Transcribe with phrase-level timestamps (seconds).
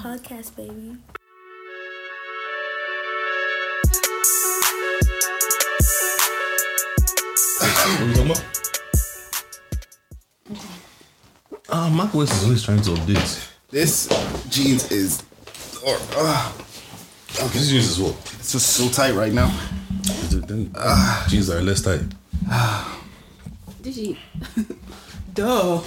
[0.00, 0.96] podcast, baby.
[7.60, 8.44] What are you talking about?
[11.68, 13.48] Ah, Mac West is always trying to update.
[13.70, 14.08] This
[14.48, 15.22] jeans is,
[15.86, 16.52] or uh,
[17.52, 18.16] This jeans as well.
[18.38, 19.48] it's just so tight right now.
[20.04, 20.72] Is it then
[21.28, 22.00] jeans are less tight.
[23.82, 24.16] Did you?
[25.34, 25.80] Duh.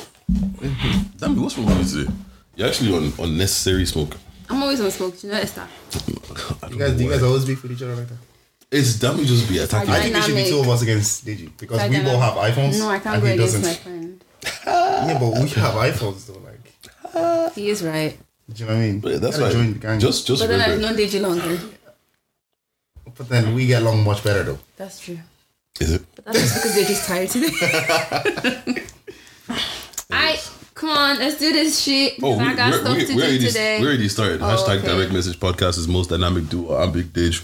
[1.18, 2.14] Damn, what's wrong with you today?
[2.56, 4.16] You're actually on unnecessary smoke.
[4.50, 5.20] I'm always on smoke.
[5.20, 5.70] Do you notice that?
[5.92, 8.18] Don't You guys, do you guys always beef with each other like that?
[8.72, 9.90] It's damn you just be attacking.
[9.92, 12.34] I think it should be two of us against Deji because Like we both have
[12.34, 12.80] iPhones.
[12.80, 13.62] No, I can't go against doesn't.
[13.64, 14.24] my friend.
[14.66, 16.40] Yeah, but we have iPhones though.
[16.40, 18.18] Like, He is right.
[18.52, 19.00] do you know what I mean?
[19.00, 19.52] But that's why.
[19.52, 20.00] join the gang.
[20.00, 20.88] Just, just But then I've remember.
[21.00, 21.60] known Deji longer.
[23.16, 24.60] but then we get along much better though.
[24.78, 25.20] That's true.
[25.80, 26.04] Is it?
[26.16, 28.84] But that's just because Deji's tired today.
[30.12, 30.40] I
[30.84, 32.20] come on, let's do this shit.
[32.22, 33.80] Oh, I we, got stuff we, to we do already, today.
[33.80, 34.42] we already started.
[34.42, 34.88] Oh, Hashtag okay.
[34.88, 36.76] direct message podcast is most dynamic duo.
[36.76, 37.42] I'm Big Dage.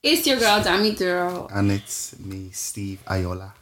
[0.00, 1.48] It's your girl, Dami Duro.
[1.52, 3.52] And it's me, Steve Ayola.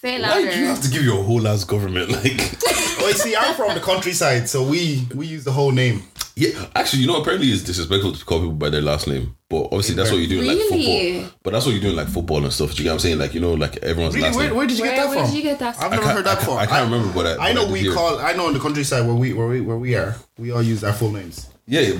[0.00, 2.40] Say it Why do you have to give your whole ass government like?
[3.02, 6.02] Oh, you see, I'm from the countryside, so we we use the whole name.
[6.36, 9.64] Yeah, actually, you know, apparently it's disrespectful to call people by their last name, but
[9.64, 11.12] obviously that's what you do in like Really?
[11.22, 11.38] football.
[11.42, 12.72] But that's what you do in like football and stuff.
[12.72, 13.18] Do you get what I'm saying?
[13.18, 14.56] Like you know, like everyone's Really, last where, name.
[14.56, 15.26] where did you Where, get that where from?
[15.30, 15.90] did you get that I've from?
[15.92, 16.56] Never can't, heard that I, before.
[16.58, 17.48] can't, I can't remember what I.
[17.48, 17.94] I know what did we hear.
[17.94, 18.18] call.
[18.18, 20.84] I know in the countryside where we where we where we are, we all use
[20.84, 21.48] our full names.
[21.66, 21.98] Yeah, yeah.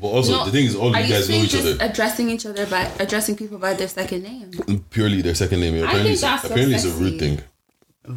[0.00, 1.84] But also No, the thing is, all Are you you guys know each just other.
[1.90, 4.50] addressing each other by addressing people by their second name?
[4.90, 5.74] Purely their second name.
[5.76, 7.40] Apparently, think it's, that's so apparently it's a rude thing.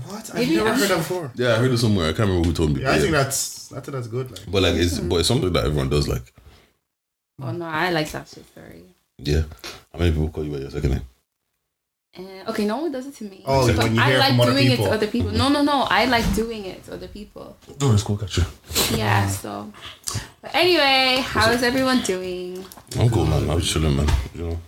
[0.07, 0.29] What?
[0.29, 1.31] I've Maybe never I'm- heard that before.
[1.35, 2.05] Yeah, I heard it somewhere.
[2.09, 2.81] I can't remember who told me.
[2.81, 3.23] Yeah, but I think yeah.
[3.23, 4.31] that's I think that's good.
[4.31, 6.07] Like, But like, it's but it's something that everyone does.
[6.07, 6.33] Like,
[7.41, 8.45] Oh no, I like that shit.
[8.55, 8.83] Sorry.
[9.17, 9.43] yeah.
[9.91, 11.01] How many people call you by your second name?
[12.15, 13.41] Uh, okay, no one does it to me.
[13.43, 15.31] Oh, but when you I like from other doing it to other people.
[15.31, 15.87] No, no, no.
[15.89, 17.57] I like doing it to other people.
[17.81, 18.43] Oh, it's cool, catch you.
[18.95, 19.27] Yeah.
[19.27, 19.73] So,
[20.39, 22.63] but anyway, how is everyone doing?
[22.99, 23.49] I'm cool, man.
[23.49, 24.07] I'm chilling, man.
[24.35, 24.59] You know,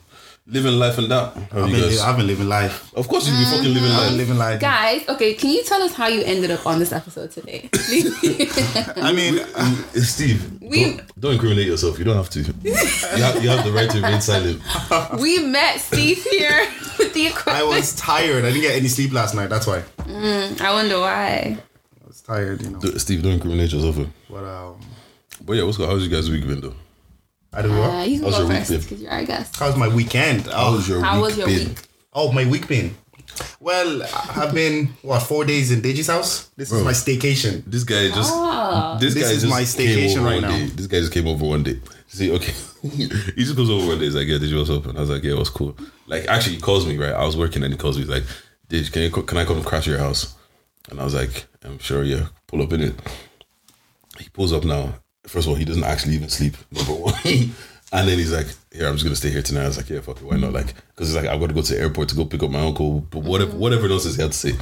[0.47, 1.35] living life and that.
[1.35, 2.93] I've been, li- I've been living life.
[2.93, 4.09] of course, you be fucking living I've life.
[4.09, 4.59] been living life.
[4.61, 7.69] Guys, okay, can you tell us how you ended up on this episode today?
[8.97, 11.97] I mean, Uh, Steve, We- don't, don't incriminate yourself.
[11.97, 12.39] You don't have to.
[12.41, 12.73] You
[13.23, 14.61] have, you have the right to remain silent.
[15.19, 16.67] we met Steve here
[16.99, 17.57] with the equipment.
[17.57, 18.45] I was tired.
[18.45, 19.49] I didn't get any sleep last night.
[19.49, 21.57] That's why I wonder why.
[22.03, 22.61] I was tired.
[22.61, 22.79] You know.
[22.79, 23.97] D- Steve, don't incriminate yourself.
[23.99, 24.05] eh.
[24.29, 24.79] But um,
[25.43, 25.89] But yeah, what's good?
[25.89, 26.75] How's you guys' week been though?
[27.55, 27.83] I don't know.
[27.83, 29.55] Uh, you can How's go your week first because you're our guest.
[29.57, 30.47] How's my weekend?
[30.49, 31.69] Oh, How's your How week was your been?
[31.69, 31.77] week?
[32.13, 32.95] oh, my week been.
[33.59, 34.03] Well,
[34.35, 36.49] I've been what four days in Deji's house.
[36.55, 37.63] This is my staycation.
[37.65, 38.31] This guy just.
[38.33, 38.97] Oh.
[38.99, 40.57] This, This guy is just my came staycation over right one now.
[40.57, 40.65] day.
[40.67, 41.79] This guy just came over one day.
[42.07, 43.07] See, okay, he
[43.43, 44.05] just goes over one day.
[44.05, 45.75] He's like, "Yeah, did you what's up?" And I was like, "Yeah, it was cool."
[46.07, 47.11] Like, actually, he calls me right.
[47.13, 48.03] I was working and he calls me.
[48.03, 48.23] He's like,
[48.69, 50.35] "Did can you, can I come crash your house?"
[50.89, 52.95] And I was like, "I'm sure, yeah, pull up in it."
[54.19, 54.93] He pulls up now.
[55.27, 56.55] First of all, he doesn't actually even sleep.
[56.71, 59.77] Number one, and then he's like, "Here, I'm just gonna stay here tonight." I was
[59.77, 61.73] like, "Yeah, fuck it, why not?" Like, because he's like, "I've got to go to
[61.73, 64.37] the airport to go pick up my uncle." But whatever, whatever else he had to
[64.37, 64.53] say.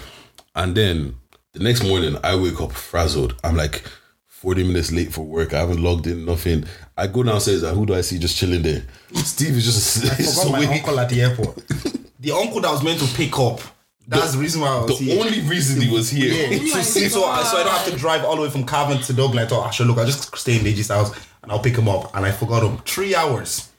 [0.55, 1.15] And then
[1.53, 3.35] the next morning, I wake up frazzled.
[3.43, 3.83] I'm like
[4.27, 5.53] 40 minutes late for work.
[5.53, 6.65] I haven't logged in, nothing.
[6.97, 8.83] I go downstairs and who do I see just chilling there?
[9.13, 11.55] Steve is just I forgot my uncle at the airport.
[12.19, 13.61] the uncle that was meant to pick up.
[14.07, 15.23] That's the, reason why I was The here.
[15.23, 16.31] only reason he was here.
[16.33, 18.65] Yeah, to see, so, I, so I don't have to drive all the way from
[18.65, 19.39] Cavan to Dublin.
[19.39, 21.87] I thought, I should look, I'll just stay in Deji's house and I'll pick him
[21.87, 22.13] up.
[22.15, 22.77] And I forgot him.
[22.79, 23.69] Three hours.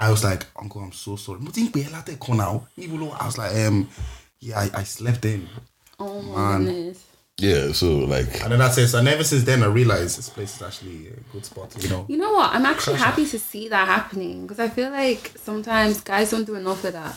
[0.00, 1.38] I was like, Uncle, I'm so sorry.
[1.40, 2.66] Mo ti ń pè é látẹ̀kọ́ now.
[3.20, 3.88] I was like, um,
[4.40, 5.48] yeah, I, I slept in.
[6.00, 6.64] Oh my Man.
[6.64, 6.98] goodness.
[7.38, 8.92] Yeah, so like, And then that's it.
[8.94, 12.04] And ever since then, I realized this place is actually a good spot, you know.
[12.08, 12.52] You know what?
[12.54, 16.56] I'm actually happy to see that happening because I feel like sometimes guys don't do
[16.56, 17.14] enough of that.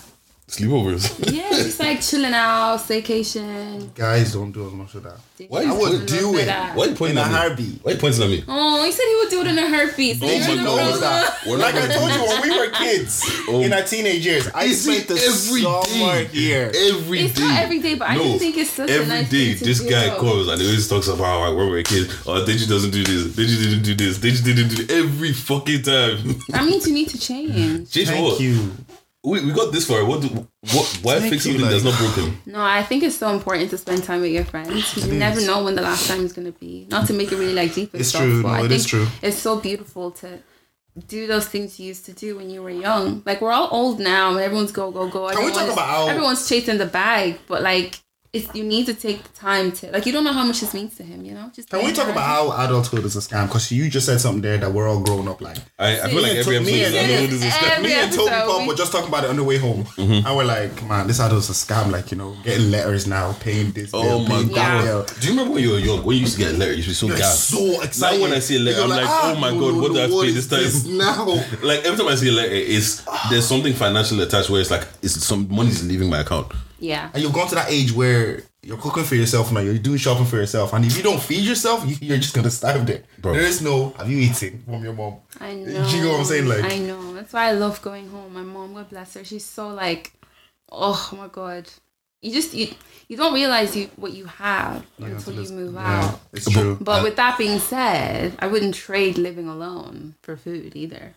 [0.48, 1.32] Sleepovers.
[1.34, 3.94] Yeah, just like chilling out, staycation.
[3.96, 5.18] Guys don't do as much of that.
[5.50, 6.46] Why I you would point- do it.
[6.46, 6.76] that.
[6.76, 7.38] Why are you pointing In a at me?
[7.38, 7.80] heartbeat.
[7.84, 8.44] Why are you pointing at me?
[8.48, 10.20] Oh, he said he would do it in a heartbeat.
[10.20, 11.02] So Oh you're my the God.
[11.46, 13.62] one- We're not Like I gonna- told you, when we were kids, oh.
[13.62, 16.26] in our teenage years, I Is spent it the every summer day?
[16.32, 16.72] here.
[16.76, 19.50] Every It's not every day, but I do think it's such a every nice day
[19.50, 19.90] thing to this do.
[19.90, 22.68] guy calls and he always talks about how like, when we were kids, oh, Deji
[22.70, 24.92] doesn't do this, Deji didn't do this, Deji didn't do this.
[24.96, 26.40] every fucking time.
[26.50, 27.92] That means you need to change.
[27.92, 28.40] Change for Thank what?
[28.40, 28.72] you.
[29.26, 30.06] We, we got this far.
[30.06, 30.22] What?
[30.22, 31.00] Do, what?
[31.02, 32.38] Why fix you, something that's like- not broken?
[32.46, 35.18] No, I think it's so important to spend time with your friends because you It
[35.18, 35.48] never is.
[35.48, 36.88] know when the last time is going to be.
[36.90, 38.44] Not to make it really like deep and It's stuff, true.
[38.44, 39.08] but No, I it think is true.
[39.22, 40.40] it's so beautiful to
[41.08, 43.22] do those things you used to do when you were young.
[43.26, 45.28] Like we're all old now and everyone's go go go.
[45.30, 47.38] Can we talk about how- everyone's chasing the bag?
[47.48, 48.00] But like
[48.36, 50.74] it's you need to take the time to like you don't know how much this
[50.74, 51.24] means to him.
[51.26, 53.48] You know, just Can we talk around about how adulthood is a scam?
[53.48, 55.58] Because you just said something there that we're all grown up like.
[55.80, 57.84] I, I feel like Me every and- episode me is and- another this is Every
[57.88, 59.84] Me and Toby episode, Pop we- were just talking about it on the way home,
[59.86, 60.28] Mm-hmm.
[60.28, 63.72] and we're like, "Man, this adult's a scam." Like you know, getting letters now, paying
[63.72, 63.92] this.
[63.94, 65.06] Oh bill, my paying that bill.
[65.20, 66.04] Do you remember when you were young?
[66.06, 67.50] When you used to get letters you used to be so You're gassed.
[67.50, 68.18] so excited.
[68.18, 69.82] Now when I see a letter, You're I'm like, "Ah, oh my no, god, no,
[69.82, 70.98] what do I have no, to pay this is time?
[70.98, 71.26] now?
[71.64, 74.88] Like every time I see a letter, it's there's something financial attached where it's like
[75.02, 76.52] it's some money's leaving my account.
[76.86, 77.10] Yeah.
[77.14, 79.60] And you've gone to that age where you're cooking for yourself now.
[79.60, 82.50] You're doing shopping for yourself, and if you don't feed yourself, you, you're just gonna
[82.50, 83.04] starve there.
[83.20, 83.34] Bro.
[83.34, 83.90] There is no.
[83.98, 85.18] Have you eaten from your mom?
[85.40, 85.88] I Do know.
[85.88, 86.48] you know what I'm saying?
[86.48, 87.14] Like, I know.
[87.14, 88.34] That's why I love going home.
[88.34, 90.14] My mom, God bless her, she's so like,
[90.72, 91.70] oh my god.
[92.22, 92.70] You just you
[93.08, 96.20] you don't realize you what you have until you move yeah, out.
[96.34, 96.76] it's true.
[96.82, 101.14] But uh, with that being said, I wouldn't trade living alone for food either,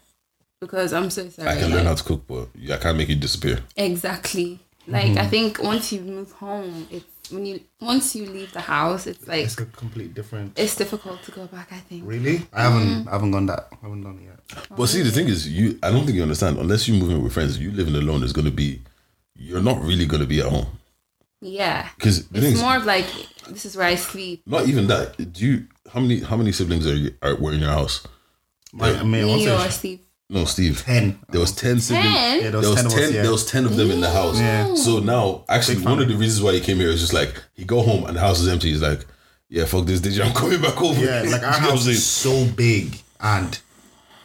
[0.60, 1.48] because I'm so sorry.
[1.48, 3.60] I can learn how to cook, but I can't make you disappear.
[3.74, 4.60] Exactly.
[4.88, 9.06] Like I think once you move home, it's when you once you leave the house,
[9.06, 10.58] it's like It's a complete different.
[10.58, 11.68] it's difficult to go back.
[11.72, 12.02] I think.
[12.06, 12.36] Really?
[12.52, 12.88] I haven't.
[12.88, 13.08] Mm-hmm.
[13.08, 13.68] I haven't gone that.
[13.72, 14.68] I haven't done it yet.
[14.76, 16.58] But see, the thing is, you I don't think you understand.
[16.58, 18.80] Unless you move in with friends, you living alone is gonna be.
[19.40, 20.66] You're not really gonna be at home
[21.40, 21.88] Yeah.
[21.96, 23.06] because the thing It's is, more of like
[23.48, 24.42] this is where I sleep.
[24.46, 25.32] not even that.
[25.32, 28.06] Do you how many how many siblings are you are were in your house?
[28.72, 30.04] My, I mean, I won't Me or sleep.
[30.30, 30.82] No, Steve.
[30.82, 31.18] ten.
[31.30, 32.06] There was ten siblings.
[32.14, 32.40] Ten.
[32.42, 33.12] Yeah, There was, ten of us, ten.
[33.14, 33.22] yeah.
[33.22, 34.38] There was ten of them in the house.
[34.38, 34.74] Yeah.
[34.74, 37.64] So now, actually, one of the reasons why he came here is just like he
[37.64, 38.68] go home and the house is empty.
[38.70, 39.06] He's like,
[39.48, 40.22] yeah, fuck this, Deji.
[40.24, 41.00] I'm coming back over.
[41.02, 43.58] Yeah, like our You know what I'm house is so big and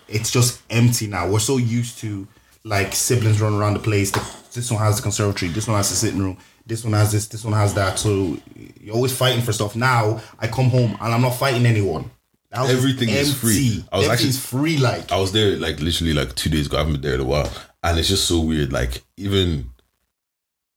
[0.09, 1.29] it's just empty now.
[1.29, 2.27] We're so used to
[2.65, 4.11] like siblings running around the place.
[4.53, 5.51] This one has the conservatory.
[5.51, 6.37] This one has the sitting room.
[6.65, 7.27] This one has this.
[7.27, 7.97] This one has that.
[7.97, 8.37] So
[8.79, 9.75] you're always fighting for stuff.
[9.75, 12.11] Now I come home and I'm not fighting anyone.
[12.53, 13.83] The house Everything is free.
[13.91, 14.77] I was Everything's actually- free.
[14.77, 16.77] Like I was there like literally like two days ago.
[16.77, 17.51] I haven't been there in a while,
[17.83, 18.71] and it's just so weird.
[18.71, 19.71] Like even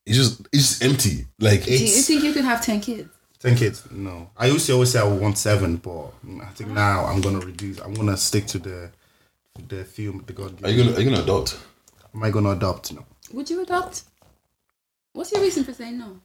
[0.06, 1.26] it's just it's just empty.
[1.38, 3.10] Like Do you think you could have ten kids?
[3.40, 3.84] ten kids.
[3.90, 6.12] No, I used to always say I want seven, but
[6.42, 7.78] I think now I'm gonna reduce.
[7.80, 8.90] I'm gonna stick to the
[9.68, 10.64] the few the God.
[10.64, 11.58] are you gonna are you gonna adopt?
[12.14, 12.94] Am I gonna adopt?
[12.94, 13.04] No.
[13.34, 14.04] Would you adopt?
[15.12, 16.20] What's your reason for saying no?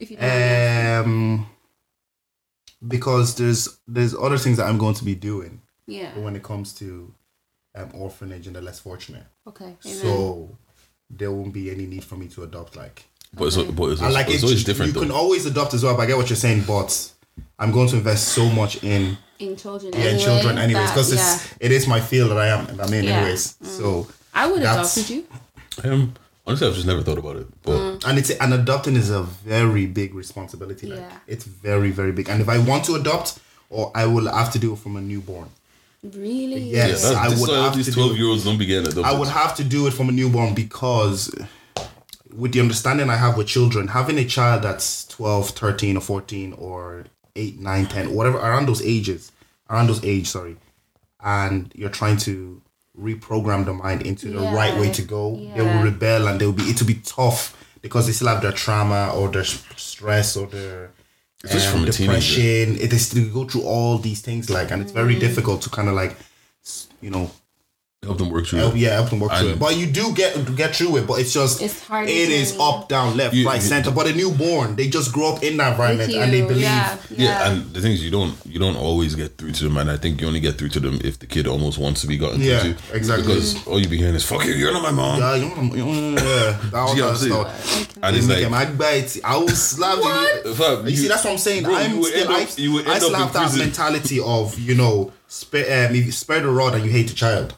[0.00, 1.46] If you don't have Um,
[2.86, 6.16] because there's there's other things that I'm going to be doing yeah.
[6.18, 7.12] when it comes to
[7.74, 9.24] um, orphanage and the less fortunate.
[9.46, 9.76] Okay.
[9.84, 9.98] Amen.
[9.98, 10.56] So
[11.10, 12.76] there won't be any need for me to adopt.
[12.76, 13.04] Like,
[13.34, 14.44] But it's, but it's, I like it's it.
[14.44, 15.06] always different You though.
[15.06, 15.96] can always adopt as well.
[15.96, 16.64] But I get what you're saying.
[16.66, 17.10] But
[17.58, 19.92] I'm going to invest so much in in children.
[19.94, 21.34] yeah, in children anyways because yeah.
[21.34, 23.10] it's it is my field that I am I'm in Yeah.
[23.12, 23.22] Mm.
[23.22, 23.56] anyways.
[23.62, 25.10] So I would that's- adopt.
[25.10, 25.16] Would
[25.84, 25.92] you?
[25.92, 26.14] Um,
[26.48, 27.46] honestly, I've just never thought about it.
[27.62, 28.04] But Mm.
[28.08, 30.86] and it's and adopting is a very big responsibility.
[30.88, 31.18] Like Yeah.
[31.28, 32.28] it's very very big.
[32.28, 33.38] And if I want to adopt,
[33.70, 35.48] or I will have to do it from a newborn.
[36.02, 36.60] Really?
[36.70, 36.78] Yeah.
[36.78, 38.18] yeah, Yes, that's, I would is why all have these to do twelve it.
[38.18, 39.04] year olds don't be getting adopted.
[39.04, 41.30] I would have to do it from a newborn because
[42.34, 46.52] with the understanding I have with children, having a child that's 12, 13 or 14
[46.54, 47.04] or
[47.36, 49.32] 8, 9, 10, whatever, around those ages,
[49.70, 50.56] around those age, sorry,
[51.22, 52.62] and you're trying to
[53.00, 54.54] reprogram the mind into the Yeah.
[54.54, 58.12] right way to go, they will rebel and they'll be, it'll be tough because they
[58.12, 60.90] still have their trauma or their stress or their
[61.44, 62.76] Especially um, from a depression.
[62.80, 65.20] It is to go through all these things like, and it's very Mm.
[65.20, 66.16] difficult to kind of like,
[67.00, 67.30] you know,
[68.04, 68.60] help them work through.
[68.60, 68.78] help, it.
[68.78, 69.58] yeah, help them work through And- it.
[69.58, 71.06] But you do get get through it.
[71.06, 72.62] But it's just It's hard It to me.
[72.64, 73.90] up, down, left, You- right, you- center.
[73.90, 76.62] But a newborn, they just grow up in that environment and they believe.
[76.62, 76.96] Yeah.
[77.10, 79.90] Yeah, and the thing is, you don't you don't always get through to them, and
[79.90, 82.16] I think you only get through to them if the kid almost wants to be
[82.16, 82.96] gotten Yeah, through to.
[82.96, 83.26] exactly.
[83.26, 85.74] Because all you be hearing is "fuck you, you're not my mom." Yeah, you know,
[85.74, 87.80] you know, yeah, that all you that I'm stuff.
[87.82, 88.00] Okay.
[88.02, 89.20] And it's Make like, them agbite.
[89.24, 89.98] I will slap
[90.44, 90.54] you.
[90.54, 91.64] fam, You see, that's what I'm saying.
[91.64, 93.56] bro, I'm you will still, end I, up- you will I end still have that
[93.56, 97.54] mentality of you know, spare, um, spare the rod and you hate the child.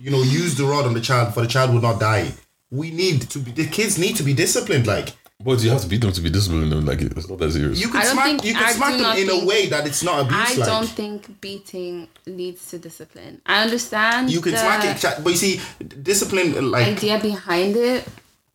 [0.00, 2.32] You know, use the rod on the child for the child will not die.
[2.70, 3.50] We need to be.
[3.50, 4.86] The kids need to be disciplined.
[4.86, 5.12] Like
[5.44, 6.72] But you have to beat them to be disciplined.
[6.72, 6.78] Though.
[6.78, 7.78] Like it's not that serious.
[7.80, 8.42] you can smack.
[8.44, 10.38] You can I smack them not in a way that it's not abuse.
[10.38, 10.66] I like.
[10.68, 13.42] don't think beating leads to discipline.
[13.44, 15.60] I understand You can the smack it, cha- but you see,
[16.02, 18.08] discipline like idea behind it,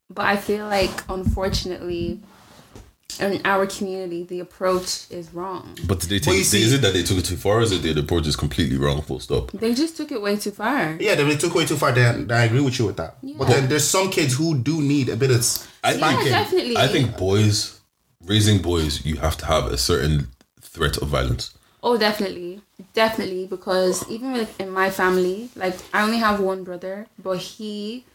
[0.10, 2.22] but I feel like unfortunately,
[3.19, 5.77] in our community, the approach is wrong.
[5.88, 6.45] but did they But you take?
[6.45, 8.36] see- is it that they took it too far, or is it the approach is
[8.36, 9.01] completely wrong?
[9.01, 9.51] Full stop.
[9.51, 10.98] They just took it way too far.
[11.00, 11.91] yeah, they took way too far.
[11.91, 13.17] Then, then I agree with you with that.
[13.38, 15.45] But then there's some kids who do need a bit of
[15.84, 16.77] I Yeah, definitely.
[16.77, 17.79] I think boys,
[18.25, 20.27] raising boys, you have to have a certain
[20.62, 21.51] threat of violence.
[21.84, 22.62] Oh, definitely,
[22.93, 23.45] definitely.
[23.45, 28.05] Because even with in my family, like I only have one brother, but he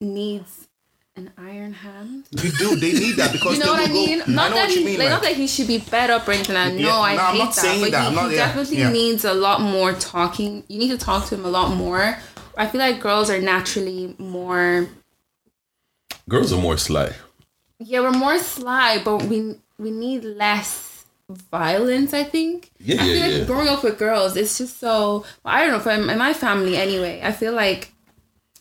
[0.00, 0.68] needs
[1.16, 2.26] an iron hand.
[2.30, 2.76] You do.
[2.76, 4.18] They need that because You know they what I will mean?
[4.20, 4.98] Go, Not I know that what you he, mean.
[4.98, 6.56] like, like- not that he should be fed up or anything.
[6.56, 8.00] I know Yeah, I no, I'm hate not that, saying but that.
[8.02, 8.90] he, I'm not- he yeah, definitely yeah.
[8.90, 10.64] needs a lot more talking.
[10.68, 12.18] You need to talk to him a lot more.
[12.56, 14.88] I feel like girls are naturally more.
[16.28, 17.12] Girls are more sly.
[17.78, 21.04] yeah, we're more sly, but we we need less
[21.50, 22.12] violence.
[22.14, 22.70] I think.
[22.80, 23.44] Yeah, I yeah, feel like yeah.
[23.44, 25.24] growing up with girls, it's just so.
[25.44, 25.80] Well, I don't know.
[25.80, 27.92] For in my family, anyway, I feel like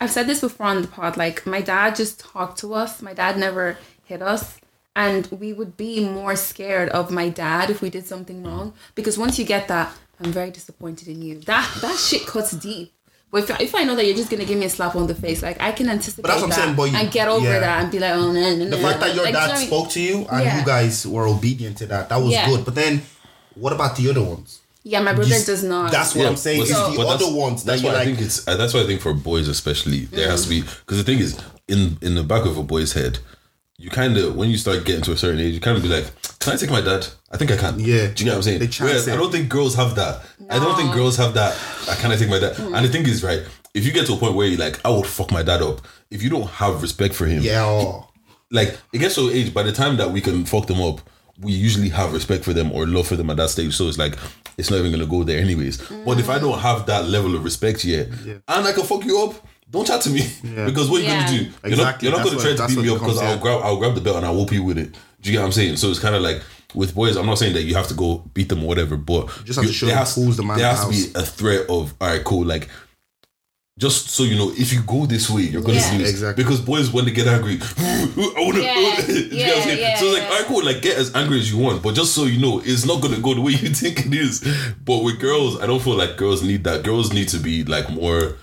[0.02, 1.18] I've said this before on the pod.
[1.18, 3.02] Like my dad just talked to us.
[3.02, 4.58] My dad never hit us.
[4.96, 8.74] And we would be more scared of my dad if we did something wrong.
[8.96, 11.40] Because once you get that, I'm very disappointed in you.
[11.42, 12.94] That that shit cuts deep.
[13.32, 15.16] But if, if I know that you're just gonna give me a slap on the
[15.16, 17.46] face, like I can anticipate But that's what I'm saying, but you- and get over
[17.46, 17.60] yeah.
[17.60, 18.70] that and be like, oh no, no, no.
[18.70, 19.68] The fact that your like, dad you know what I mean?
[19.68, 20.60] spoke to you and Yeah.
[20.60, 22.48] you guys were obedient to that, that was Yeah.
[22.48, 22.64] good.
[22.64, 23.02] But then,
[23.56, 24.60] what about the other ones?
[24.88, 25.92] Yeah, my brother You- does not.
[25.92, 26.60] That's what I'm saying.
[26.62, 28.08] but It's see, the but other that's- ones that That's you're why like.
[28.08, 28.48] I think it's.
[28.48, 31.18] uh, That's why I think for boys especially, there has to be because the thing
[31.20, 31.36] is
[31.68, 33.18] in in the back of a boy's head,
[33.80, 35.90] you kind of when you start getting to a certain age, you kind of be
[35.90, 36.06] like,
[36.40, 37.08] "Can I take my dad?
[37.32, 38.08] I think I can." Yeah.
[38.14, 38.72] do you know what I'm saying?
[38.80, 39.08] Whereas.
[39.10, 40.22] I don't think girls have that.
[40.52, 41.58] I don't think girls have that.
[41.90, 42.56] I can I take my dad?
[42.56, 42.76] Hmm.
[42.76, 43.42] And the thing is, right?
[43.74, 45.82] If you get to a point where you're like, I would fuck my dad up.
[46.12, 48.08] If you don't have respect for him, yeah, oh,
[48.52, 51.02] like it gets to an age by the time that we can fuck them up
[51.42, 53.98] we usually have respect for them or love for them at that stage so it's
[53.98, 54.16] like
[54.58, 55.78] it's not even gonna go there anyways.
[56.06, 59.20] But if i don't have that level of respect yet and i can fuck you
[59.24, 59.36] up
[59.70, 60.22] don't chat to me.
[60.66, 61.14] Because what Yeah.
[61.14, 61.70] you gonna do?
[61.70, 63.78] You're not, you're not gonna what- try to beat me up because i'll grab i'll
[63.78, 64.92] grab the belt and i'll whoop you with it.
[65.22, 65.78] Do you get what i'm saying?
[65.78, 66.42] So it's kind of like
[66.76, 69.28] with boys i'm not saying that you have to go beat them or whatever but
[69.46, 71.20] just have to show there them has, who's the man there has the to be
[71.20, 72.70] a threat of all right cool like
[73.78, 75.98] just so you know, if you go this way, you're gonna Yeah.
[75.98, 76.10] lose.
[76.10, 76.44] Exactly.
[76.44, 79.58] Because boys, when they get angry, I wanna, Yeah, I wanna- you yeah, get what
[79.58, 79.80] I'm saying?
[79.80, 80.30] yeah, so it's like, yeah.
[80.30, 82.86] alright, cool, like get as angry as you want, but just so you know, it's
[82.86, 84.40] not gonna go the way you think it is.
[84.86, 86.84] But with girls, I don't feel like girls need that.
[86.84, 88.38] Girls need to be like more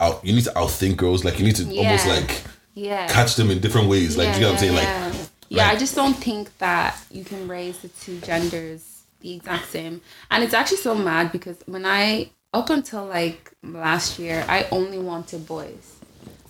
[0.00, 0.24] out.
[0.24, 1.24] You need to outthink girls.
[1.24, 2.42] Like you need to almost like
[2.72, 3.06] yeah.
[3.08, 4.16] catch them in different ways.
[4.16, 4.74] Like yeah, you know what I'm saying?
[4.74, 5.12] Like yeah.
[5.50, 9.70] yeah, like- I just don't think that you can raise the two genders the exact
[9.70, 10.00] same.
[10.30, 14.98] And it's actually so mad because when I up until like last year, I only
[14.98, 15.96] wanted boys.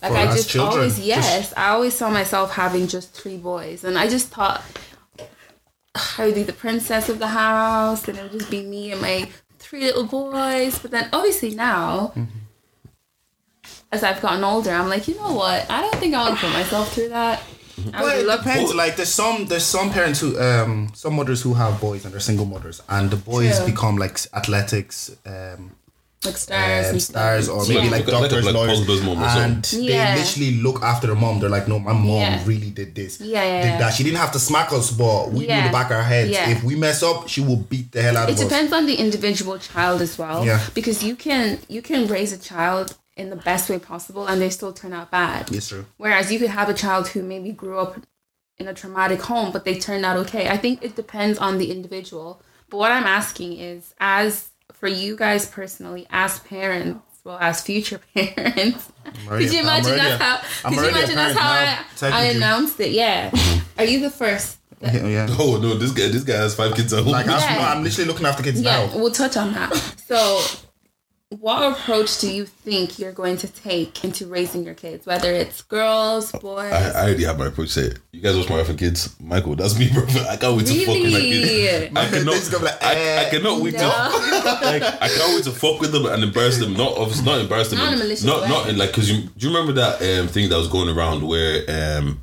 [0.01, 3.37] Like For I just children, always just- yes, I always saw myself having just three
[3.37, 4.63] boys, and I just thought
[6.17, 9.01] I would be the princess of the house, and it would just be me and
[9.01, 9.29] my
[9.59, 10.77] three little boys.
[10.79, 12.13] But then obviously now.
[13.91, 15.69] As I've gotten older, I'm like, you know what?
[15.71, 17.41] I don't think I to put myself through that.
[17.93, 18.25] I Well, would
[18.71, 18.75] it.
[18.75, 22.19] Like there's some there's some parents who um some mothers who have boys and they're
[22.19, 23.65] single mothers and the boys True.
[23.67, 25.71] become like athletics um,
[26.23, 27.81] like stars um and stars or maybe Yeah.
[27.81, 29.43] like Like a- like a- doctors like lawyers Pogba's mom or something.
[29.43, 30.15] and Yeah.
[30.15, 31.39] they literally look after their mom.
[31.39, 32.41] They're like, no, my mom Yeah.
[32.45, 33.19] really did this.
[33.19, 33.93] Yeah, yeah, did that.
[33.93, 35.67] She didn't have to smack us, but we knew Yeah.
[35.67, 36.31] the back of our heads.
[36.31, 36.49] Yeah.
[36.49, 38.41] If we mess up, she will beat the hell out It of us.
[38.41, 40.45] It depends on the individual child as well.
[40.45, 40.59] Yeah.
[40.73, 44.49] Because you can you can raise a child in the best way possible and they
[44.49, 45.49] still turn out bad.
[45.51, 45.85] Yes, true.
[45.97, 47.97] Whereas you could have a child who maybe grew up
[48.57, 50.49] in a traumatic home, but they turned out okay.
[50.49, 52.41] I think it depends on the individual.
[52.69, 54.45] But what I'm asking is, as
[54.85, 58.87] for you guys personally, as parents, well, as future parents,
[59.27, 60.41] could you imagine that's how?
[60.63, 62.91] I'm Could you imagine that's how I, I announced it?
[62.91, 63.31] Yeah.
[63.31, 63.79] Mm-hmm.
[63.79, 64.59] Are you the first?
[64.81, 65.27] Yeah, yeah.
[65.39, 67.13] Oh no, this guy, this guy has five kids at home.
[67.13, 67.73] Like I'm, Yeah.
[67.73, 68.95] I'm literally looking after kids Yeah, now.
[68.97, 69.73] we'll touch on that.
[70.05, 70.39] So,
[71.29, 75.05] what approach do you think you're going to take into raising your kids?
[75.07, 76.71] Whether it's girls, boys.
[76.71, 77.97] I, I already have my approach set.
[78.11, 79.15] You guys watch my wife and kids.
[79.19, 80.03] Michael, that's me, bro.
[80.29, 81.91] I can't wait to fuck with my kids.
[81.95, 83.25] I cannot, This is gonna be like, I, eh.
[83.25, 86.73] I cannot wait to like, I can't wait to fuck with them and embarrass them.
[86.73, 87.79] Not obviously not embarrass them.
[87.79, 88.49] Not in a malicious not way.
[88.49, 91.27] not in like because you do you remember that um, thing that was going around
[91.27, 91.63] where
[91.97, 92.21] um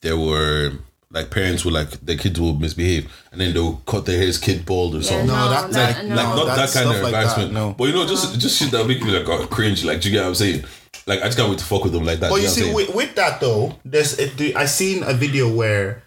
[0.00, 0.72] there were
[1.14, 4.66] like parents will like their kids will misbehave and then they'll cut their hair's kid
[4.66, 5.28] bald or something.
[5.28, 6.14] No, No, that- that- like- no.
[6.16, 7.52] Like not that that's kind of stuff like that, embarrassment.
[7.52, 7.74] no.
[7.78, 9.84] But you know, just just shit that make me like oh, cringe.
[9.84, 10.64] Like, do you get what I'm saying?
[11.06, 12.30] Like, I just can't wait to fuck with them like that.
[12.30, 14.64] But do you get what I'm see, with, with that though, there's it, the- I
[14.66, 16.02] seen a video where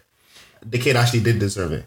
[0.64, 1.86] the kid actually did deserve it.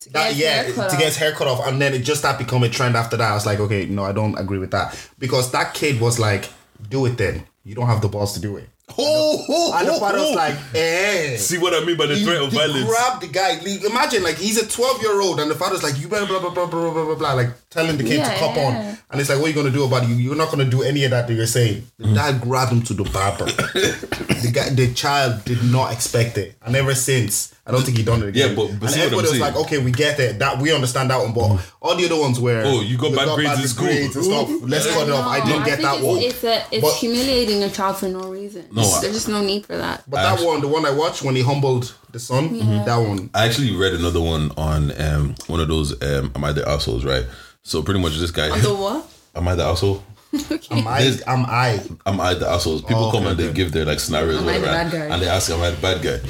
[0.00, 0.98] to That, get yeah, hair cut to off.
[0.98, 3.30] get his hair cut off, and then it just that become a trend after that.
[3.30, 6.48] I was like, okay, no, I don't agree with that because that kid was like,
[6.88, 7.44] do it then.
[7.64, 8.68] You don't have the balls to do it.
[8.98, 11.36] Oh, oh, And the father was like, eh.
[11.36, 12.84] See what I mean by the He- threat of he violence?
[12.88, 13.58] Grab the guy.
[13.86, 16.50] Imagine, like, he's a 12 year old, and the father's like, you better blah, blah,
[16.50, 18.66] blah, blah, blah, blah, blah, like, telling the kid Yeah, to cop yeah.
[18.66, 18.98] on.
[19.10, 20.08] And it's like, what are you going to do about it?
[20.10, 21.86] You- You're not going to do any of that that you're saying.
[21.98, 22.14] The Mm.
[22.14, 23.44] dad grabbed him to the barber.
[23.46, 26.56] the guy, the child did not expect it.
[26.64, 28.50] And ever since, I don't think he done it again.
[28.50, 29.40] Yeah, but- but and see what I'm everybody was saying?
[29.42, 30.38] like, okay, we get it.
[30.38, 31.32] That We understand that one.
[31.32, 32.62] But all the other ones were.
[32.64, 33.86] Oh, you got bad grades in school.
[33.86, 34.48] grades and stuff.
[34.62, 35.26] Let's cut it off.
[35.26, 36.18] I didn't get that one.
[36.18, 38.66] It's, a, it's But- humiliating a child for no reason.
[38.72, 40.02] No, I- There's just no need for that.
[40.08, 43.30] But that Actually- one, the one I watched when he humbled the son, that one.
[43.34, 47.04] I actually read another one on um one of those um Am I the assholes,
[47.04, 47.24] right?
[47.62, 49.06] So pretty much this guy The what?
[49.34, 50.02] Am I the asshole?
[50.70, 51.00] Am I?
[51.26, 51.80] Am I?
[52.06, 52.82] Am I the assholes?
[52.82, 53.52] People Oh, come okay, and they okay.
[53.54, 55.14] give their like scenarios, Am I the whatever, bad guy?
[55.14, 56.20] and they ask, "Am I the bad guy?"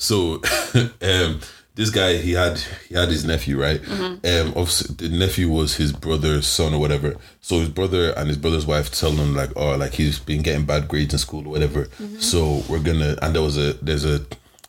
[0.00, 0.40] So,
[1.02, 1.40] um,
[1.74, 3.80] this guy he had he had his nephew, right?
[3.80, 4.26] Mm-hmm.
[4.26, 7.16] Um, obviously, the nephew was his brother's son or whatever.
[7.40, 10.66] So his brother and his brother's wife tell him like, "Oh, like he's been getting
[10.66, 12.18] bad grades in school or whatever." Mm-hmm.
[12.18, 14.26] So we're gonna and there was a there's a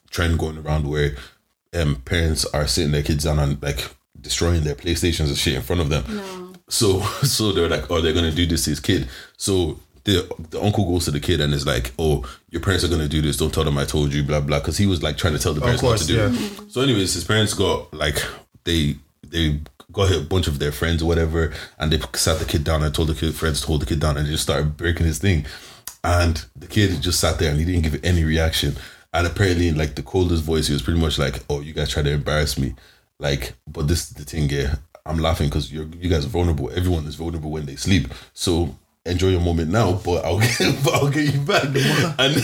[0.09, 1.15] trend going around where
[1.73, 5.61] um parents are sitting their kids down and like destroying their playstations and shit in
[5.61, 6.03] front of them
[6.69, 9.07] so so they're like oh they're gonna do this to his kid
[9.37, 12.87] so the, the uncle goes to the kid and is like, "Oh, your parents are
[12.87, 13.37] gonna do this.
[13.37, 14.59] Don't tell them I told you." Blah blah.
[14.59, 16.35] Because he was like trying to tell the parents course, what to do.
[16.37, 16.49] yeah.
[16.69, 18.17] So, anyways, his parents got like
[18.63, 18.95] they
[19.27, 19.59] they
[19.91, 22.93] got a bunch of their friends or whatever, and they sat the kid down and
[22.93, 25.19] told the kid friends to hold the kid down, and they just started breaking his
[25.19, 25.45] thing,
[26.03, 28.75] and the kid just sat there and he didn't give any reaction,
[29.13, 32.03] and apparently like the coldest voice, he was pretty much like, "Oh, you guys try
[32.03, 32.73] to embarrass me,"
[33.19, 34.75] like, but this is the thing, yeah.
[35.05, 36.69] I'm laughing because you're you guys are vulnerable.
[36.75, 38.07] Everyone is vulnerable when they sleep.
[38.33, 41.63] So enjoy your moment now, but I'll get but I'll get you back.
[42.19, 42.35] And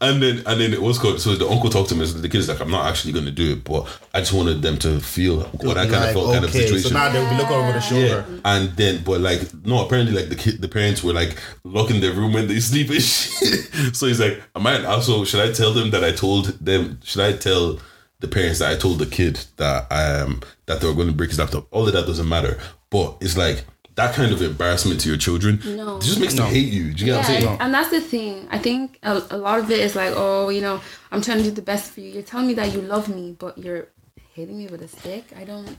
[0.00, 1.20] and then and then it was called.
[1.20, 2.04] So the uncle talked to me.
[2.06, 4.62] So the kid's like, I'm not actually going to do it, but I just wanted
[4.62, 6.90] them to feel what I kind of Like, felt, kind of situation.
[6.90, 8.24] So now they'll be looking over the shoulder.
[8.44, 12.12] And then, but like, no, apparently, like the kid, the parents were like locking their
[12.12, 13.96] room when they sleep and shit.
[13.96, 17.32] so he's like, I also, should I tell them that I told them, should I
[17.36, 17.78] tell
[18.20, 21.08] the parents that I told the kid that I am um that they were going
[21.08, 21.66] to break his laptop?
[21.70, 22.58] All of that doesn't matter.
[22.90, 23.64] But it's like
[24.02, 25.60] that kind of embarrassment to your children.
[25.64, 25.96] No.
[25.96, 26.92] It just makes them hate you.
[26.92, 27.60] Do you get what I'm saying?
[27.60, 28.48] and that's the thing.
[28.50, 30.80] I think a, a lot of it is like, oh, you know,
[31.10, 32.10] I'm trying to do the best for you.
[32.10, 33.88] You're telling me that you love me, but you're
[34.34, 35.24] hitting me with a stick.
[35.36, 35.76] I don't.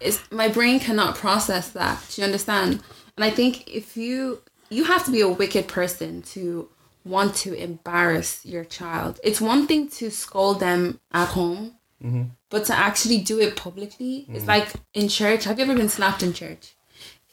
[0.00, 2.04] It's my brain cannot process that.
[2.10, 2.82] Do you understand?
[3.16, 4.40] And I think if you
[4.70, 6.68] you have to be a wicked person to
[7.04, 9.20] want to embarrass your child.
[9.22, 12.24] It's one thing to scold them at home, mm-hmm.
[12.48, 14.46] but to actually do it publicly, it's mm-hmm.
[14.46, 15.44] like in church.
[15.44, 16.73] Have you ever been slapped in church?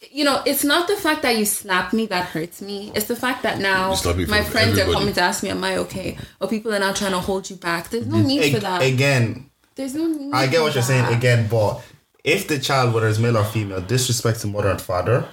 [0.09, 2.91] You know, it's not the fact that you slapped me that hurts me.
[2.95, 5.43] It's the fact that now You slap me in my friends are coming to ask
[5.43, 7.89] me, "Am I okay?" Or people are now trying to hold you back.
[7.89, 8.81] There's no need for that.
[8.81, 10.33] Again, There's no need.
[10.33, 11.81] I get what you're saying again, but
[12.23, 15.25] if the child, whether it's male or female, disrespects the mother and father,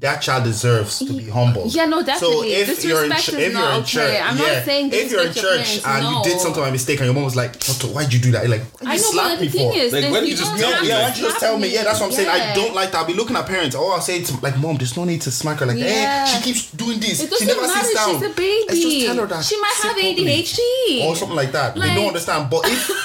[0.00, 1.66] that child deserves to be humble.
[1.68, 2.52] Yeah, no, So definitely.
[2.54, 4.20] if you're in, ch- if you're not in church.
[4.20, 6.62] I'm not yeah, saying if you're in disrespect your church parents, and you did something
[6.62, 8.90] by mistake and your mom was like, "Toto, why'd you do that?" You're like, why
[8.90, 9.72] I you know, slap me for?
[9.72, 10.88] is, Like, why don't you you just tell me?
[10.88, 11.68] yeah, why don't you just tell me?
[11.72, 12.28] Yeah, that's what I'm saying.
[12.28, 12.98] I don't like that.
[12.98, 13.76] I'll be looking at parents.
[13.76, 15.66] Oh, I'll say to like, mom, there's no need to smack her.
[15.66, 16.26] Like, Yeah.
[16.26, 17.20] hey, she keeps doing this.
[17.22, 17.84] It she doesn't never matter.
[17.86, 18.14] sits down.
[18.14, 18.64] She's a baby.
[18.68, 19.44] Let's just tell her that.
[19.44, 19.96] She might have.
[19.96, 21.04] ADHD.
[21.06, 21.74] or something like that.
[21.76, 22.50] they don't understand.
[22.50, 22.88] But if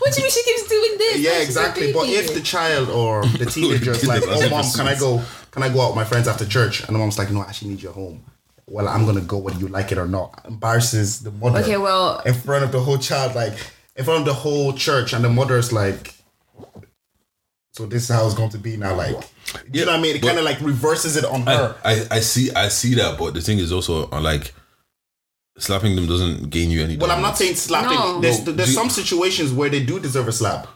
[0.00, 1.18] What do you mean she keeps doing this?
[1.20, 1.92] yeah, Like, she's a exactly.
[1.92, 5.22] But if the child or the teenager is like, "Oh, mom, can I go?
[5.52, 7.44] Can I go out with my friends after church?" and the mom's like, "No, I
[7.48, 8.24] actually need you home."
[8.66, 10.40] Well, I'm gonna go whether you like it or not.
[10.46, 11.60] Embarrasses the mother.
[11.60, 13.54] Okay, well- in front of the whole child, like
[13.96, 16.14] in front of the whole church, and the mother's like,
[17.72, 19.16] "So this is how it's going to be now." Like,
[19.70, 20.16] do you know what I mean?
[20.16, 21.76] It kind of like reverses it on I, her.
[21.84, 24.54] I, I see I see that, but the thing is also uh, like
[25.58, 26.96] slapping them doesn't gain you any.
[26.96, 27.98] Well, I'm not saying slapping.
[27.98, 28.20] No.
[28.20, 30.66] There's No, there's do- some situations where they do deserve a slap.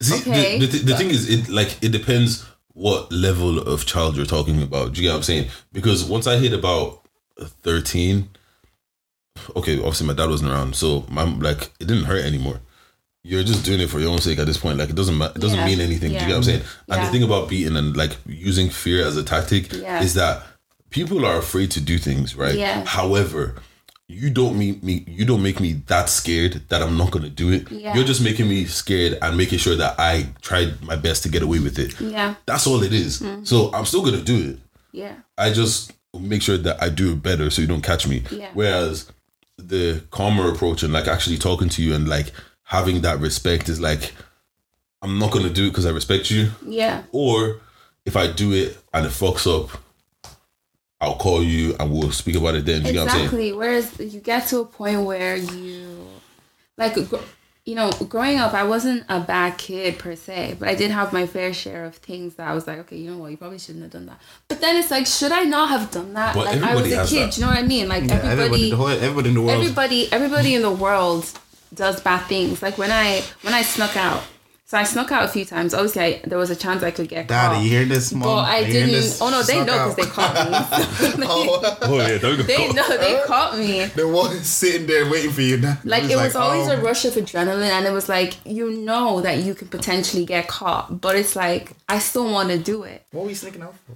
[0.00, 0.58] See, Okay.
[0.58, 2.44] the, the, th- the thing is, it like it depends
[2.78, 4.92] what level of child you're talking about.
[4.92, 5.48] Do you get what I'm saying?
[5.72, 7.00] Because once I hit about
[7.62, 8.28] thirteen,
[9.56, 12.60] okay, obviously my dad wasn't around, so my like it didn't hurt anymore.
[13.24, 14.78] You're just doing it for your own sake at this point.
[14.78, 15.66] Like it doesn't ma- it doesn't Yeah.
[15.66, 16.10] mean anything.
[16.10, 16.26] Do you Yeah.
[16.28, 16.60] get what I'm saying?
[16.88, 17.04] And Yeah.
[17.06, 20.00] the thing about beating and like using fear as a tactic Yeah.
[20.00, 20.46] is that
[20.90, 22.54] people are afraid to do things, right?
[22.54, 22.84] Yeah.
[22.84, 23.56] However,
[24.10, 27.50] you don't make me you don't make me that scared that I'm not gonna do
[27.52, 27.70] it.
[27.70, 27.94] Yeah.
[27.94, 31.42] You're just making me scared and making sure that I tried my best to get
[31.42, 32.00] away with it.
[32.00, 33.20] yeah, That's all it is.
[33.20, 33.44] Mm-hmm.
[33.44, 34.58] So I'm still gonna do it.
[34.92, 38.22] yeah, I just make sure that I do it better so you don't catch me.
[38.30, 38.50] Yeah.
[38.54, 39.12] Whereas
[39.58, 43.80] the calmer approach and like actually talking to you and like having that respect is
[43.80, 44.14] like
[45.02, 46.50] I'm not gonna do it because I respect you.
[46.66, 47.02] yeah.
[47.12, 47.60] Or
[48.06, 49.70] if I do it and it fucks up,
[51.00, 52.84] I'll call you and we'll speak about it then.
[52.84, 53.16] You get what I'm?
[53.16, 53.52] Exactly.
[53.52, 56.08] Whereas you get to a point where you,
[56.76, 56.96] like,
[57.64, 61.12] you know, growing up, I wasn't a bad kid per se, but I did have
[61.12, 63.58] my fair share of things that I was like, okay, you know what, you probably
[63.58, 64.18] shouldn't have done that.
[64.48, 66.34] But then it's like, should I not have done that?
[66.34, 67.26] But like, I was everybody a kid.
[67.28, 67.34] that.
[67.34, 67.88] Do you know what I mean?
[67.88, 69.60] Like, everybody, everybody, the whole, everybody in the world.
[69.60, 71.30] everybody, everybody in the world
[71.74, 72.62] does bad things.
[72.62, 74.22] Like when I when I snuck out.
[74.68, 75.72] So I snuck out a few times.
[75.72, 77.64] Obviously, I, there was a chance I could get Daddy, caught.
[77.64, 78.28] you hear this, mom?
[78.28, 78.90] But I You didn't.
[78.90, 79.18] this?
[79.18, 81.24] Oh no, they know because they caught me.
[81.30, 81.78] Oh.
[81.82, 82.42] oh yeah, there we go.
[82.42, 83.86] they know they caught me.
[83.86, 85.56] The one sitting there waiting for you.
[85.56, 85.78] Now.
[85.84, 86.72] Like it was always oh.
[86.72, 90.48] a rush of adrenaline, and it was like you know that you could potentially get
[90.48, 93.06] caught, but it's like I still want to do it.
[93.12, 93.94] What were you sneaking out for?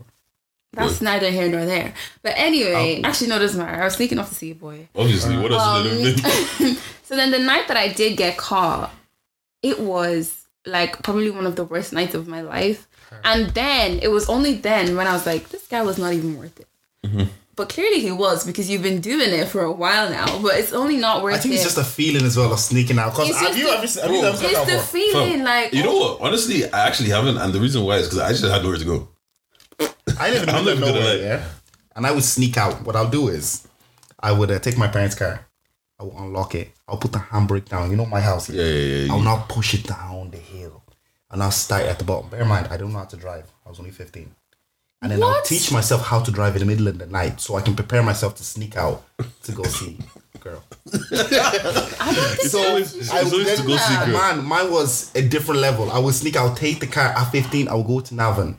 [0.73, 1.93] That's neither here nor there.
[2.23, 3.83] But anyway, actually, no, it doesn't matter.
[3.83, 4.89] I was sneaking off to see a boy.
[4.97, 6.71] Obviously, what else is there?
[6.71, 8.91] Um, so then the night that I did get caught,
[9.63, 12.89] it was like probably one of the worst nights of my life.
[13.25, 16.39] And then it was only then when I was like, this guy was not even
[16.39, 16.67] worth it.
[17.05, 17.25] Mm-hmm.
[17.55, 20.41] But clearly he was because you've been doing it for a while now.
[20.41, 21.39] But it's only not worth it.
[21.39, 21.57] I think it.
[21.57, 23.13] it's just a feeling as well of sneaking out.
[23.13, 24.87] Cause It's have just you the- ever, have you ever it's out the for?
[24.97, 26.21] feeling Fam, like you know what?
[26.23, 28.85] Honestly, I actually haven't, and the reason why is because I just had nowhere to
[28.85, 29.09] go.
[30.19, 31.23] I live in the middle of gonna nowhere, lie.
[31.23, 31.45] yeah.
[31.95, 32.83] And I would sneak out.
[32.87, 33.69] What I'll do is,
[34.19, 35.47] I would uh, take my parents' car.
[36.01, 36.71] I will unlock it.
[36.89, 37.91] I'll put the handbrake down.
[37.91, 38.49] You know my house.
[38.49, 39.13] Yeah, yeah, yeah.
[39.13, 40.52] I'll not push it down the hill.
[41.33, 42.29] And I'll start at the bottom.
[42.31, 43.51] Bear in mind, I don't know how to drive.
[43.67, 44.31] I was only 15.
[45.01, 45.45] And then I'll What?
[45.47, 48.03] teach myself how to drive in the middle of the night so I can prepare
[48.03, 49.03] myself to sneak out
[49.45, 49.99] to go see
[50.39, 50.63] girl.
[50.85, 54.09] It's always it's I always would to go see girl.
[54.09, 55.91] Man, mine was a different level.
[55.91, 58.59] I would sneak out, take the car at 15, I would go to Navan.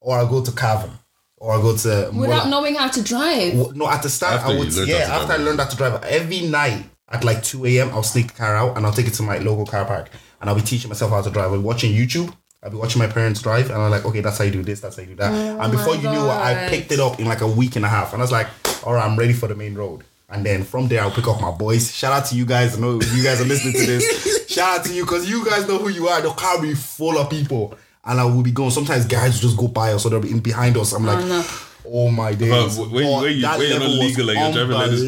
[0.00, 0.90] Or I'll go to Cavan.
[1.36, 2.48] Or I'll go to Without Mulla.
[2.50, 3.54] knowing how to drive.
[3.54, 4.74] Well, No, at the start, After I you would.
[4.74, 5.40] learned Yeah, to after drive.
[5.40, 8.56] I learned how to drive, every night at like 2 a.m., I'll sneak the car
[8.56, 10.10] out and I'll take it to my local car park
[10.42, 11.46] and I'll be teaching myself how to drive.
[11.50, 12.34] I'll be watching YouTube.
[12.62, 14.80] I'll be watching my parents drive and I'm like, okay, that's how you do this,
[14.80, 15.32] that's how you do that.
[15.32, 17.46] Oh and before Oh my you knew it, I picked it up in like a
[17.46, 18.12] week and a half.
[18.12, 18.46] And I was like,
[18.86, 20.04] all right, I'm ready for the main road.
[20.28, 21.92] And then from there, I'll pick up my boys.
[21.94, 22.76] Shout out to you guys.
[22.76, 24.46] I know you guys are listening to this.
[24.48, 26.20] Shout out to you because you guys know who you are.
[26.22, 27.76] The car will be full of people.
[28.04, 28.70] And I will be going.
[28.70, 30.92] Sometimes guys will just go by us or they'll be in behind us.
[30.92, 31.44] I'm like, oh, no.
[31.86, 32.78] oh my days.
[32.78, 34.76] But when- But when you- that when you're not level was legal, like, you're driving
[34.76, 35.02] like this.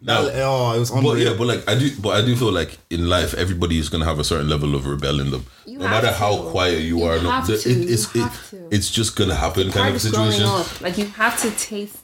[0.00, 0.36] Unbelievable.
[0.36, 2.78] Now, oh, it was but yeah, but like I do, but I do feel like
[2.90, 5.46] in life everybody is gonna have a certain level of rebel in them.
[5.66, 8.14] You no have matter how quiet you, You are, no, have the- to, it- it's
[8.14, 8.68] you it- have to.
[8.70, 10.82] it's just gonna happen kind of of growing situation.
[10.84, 11.98] Like you have to taste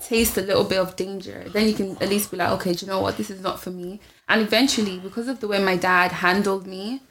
[0.00, 1.44] taste a little bit of danger.
[1.52, 3.16] Then you can at least be like, okay, do you know what?
[3.18, 4.00] This is not for me.
[4.28, 7.02] And eventually, because of the way my dad handled me,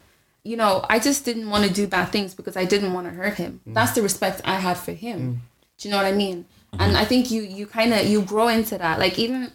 [0.42, 3.12] you know, I just didn't want to do bad things because I didn't want to
[3.12, 3.60] hurt him.
[3.68, 3.74] Mm.
[3.74, 5.18] That's the respect I had for him.
[5.20, 5.36] Mm.
[5.78, 6.46] Do you know what I mean?
[6.72, 6.80] Mm-hmm.
[6.82, 8.98] And I think you you kind of you grow into that.
[8.98, 9.52] Like even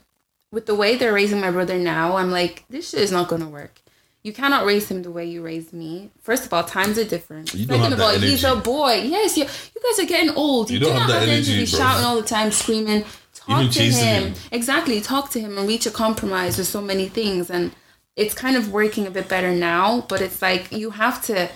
[0.54, 3.50] with the way they're raising my brother now, I'm like, this shit is not gonna
[3.50, 3.82] work.
[4.22, 6.12] You cannot raise him the way you raised me.
[6.22, 7.54] First of all, times are different.
[7.54, 8.94] You Second of all, that he's a boy.
[9.04, 10.70] Yes, you you guys are getting old.
[10.70, 11.80] You, You don't do have that energy to energy, be bro.
[11.80, 13.04] shouting all the time, screaming.
[13.34, 14.24] Talk Even to him.
[14.28, 14.34] him.
[14.54, 15.02] Exactly.
[15.02, 17.50] Talk to him and reach a compromise with so many things.
[17.50, 17.72] And
[18.16, 21.50] it's kind of working a bit better now, but it's like you have to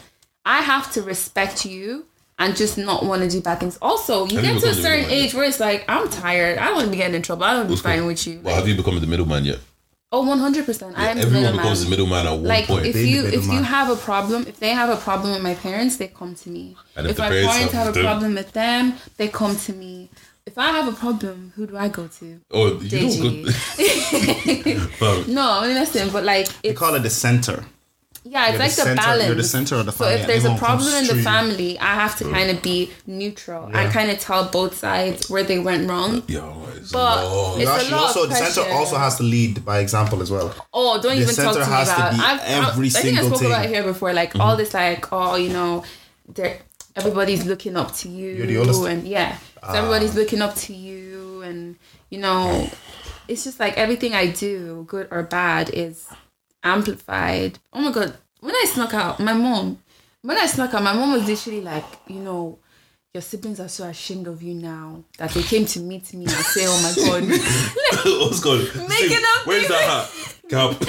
[0.43, 2.07] I have to respect you
[2.39, 3.77] and just not want to do bad things.
[3.81, 5.11] Also, you Have you get to a certain middleman?
[5.25, 6.57] age where it's like, I'm tired.
[6.59, 7.43] I don't want to be getting in trouble.
[7.45, 8.39] I don't want to be fighting with you.
[8.43, 9.59] Well, have you become the middleman yet?
[10.11, 10.93] Oh, 100%.
[10.95, 11.55] I am the Everyone middleman.
[11.57, 12.85] becomes the middleman at one Like point.
[12.85, 15.55] if They you if you have a problem, if they have a problem with my
[15.55, 16.77] parents, they come to me.
[16.95, 19.55] And if if my parents parents have have a them- problem with them, they come
[19.57, 20.09] to me.
[20.45, 22.39] If I have a problem, who do I go to?
[22.51, 23.51] oh, you don't go.
[25.01, 27.65] Um, no, I mean listen, but like we it's call it the center.
[28.23, 29.25] Yeah, it's You're like the the, center- balance.
[29.27, 30.15] you're the center of the family.
[30.15, 33.65] So if there's a problem in the family, I have to kind of be neutral
[33.65, 36.23] and kind of tell both sides where they went wrong.
[36.27, 37.61] Yo, it's But long.
[37.61, 40.29] it's You a lot also of the center also has to lead by example as
[40.31, 40.53] well.
[40.73, 42.13] Oh, don't The even talk center to me has to about.
[42.13, 43.47] be I've, every I've, I think I spoke thing.
[43.47, 44.13] about it here before.
[44.13, 44.41] Like mm-hmm.
[44.41, 45.83] all this, like oh, you know,
[46.95, 48.83] everybody's looking up to you, You're the oldest?
[48.85, 50.19] and yeah, so everybody's ah.
[50.19, 51.75] looking up to you, and
[52.09, 52.77] you know, oh.
[53.27, 56.07] it's just like everything I do, good or bad, is
[56.75, 57.59] amplified.
[57.73, 59.79] Oh my god, when I snuck out, my mom,
[60.21, 62.59] when I snuck out, my mom was literally like, you know.
[63.17, 66.29] Your siblings are so ashamed of you now that they came to meet me and
[66.31, 67.23] say, "Oh my god,
[68.21, 68.59] What's going?
[68.87, 70.33] Making up Where's that hat?
[70.47, 70.79] Cap.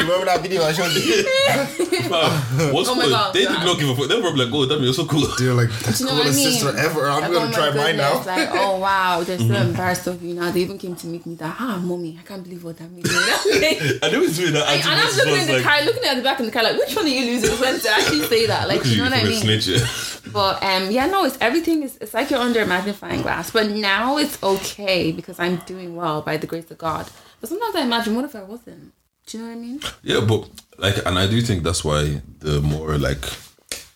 [0.00, 1.22] Do you remember that video I showed you?
[2.10, 3.10] Fam, What's Oh my cool?
[3.12, 3.56] God, They God.
[3.58, 4.08] did not give a fuck.
[4.08, 6.20] They were probably like, "Oh, damn, you're so cool." They're like the you know what
[6.20, 6.52] I coolest mean?
[6.58, 7.06] sister ever.
[7.08, 8.08] I'm Like, gonna oh my try mine now.
[8.18, 10.50] goodness, Like, oh wow, they're so embarrassed of you now.
[10.50, 13.08] They even came to meet me that, ah, mommy, I can't believe what that means.
[13.08, 14.66] and I knew it's doing that.
[14.68, 16.62] I'm anti-voice looking was in the like, car, looking at the back of the car,
[16.64, 18.66] like, which one of you losers went to actually say that?
[18.66, 19.46] Like, Look you know what I mean?
[19.48, 20.09] a snitch.
[20.32, 21.96] But um, yeah, no, it's everything is.
[22.00, 23.50] It's like you're under a magnifying glass.
[23.50, 27.08] But now it's okay because I'm doing well by the grace of God.
[27.40, 28.92] But sometimes I imagine, what if I wasn't?
[29.26, 29.80] Do you know what I mean?
[30.02, 33.24] Yeah, but like, and I do think that's why the more like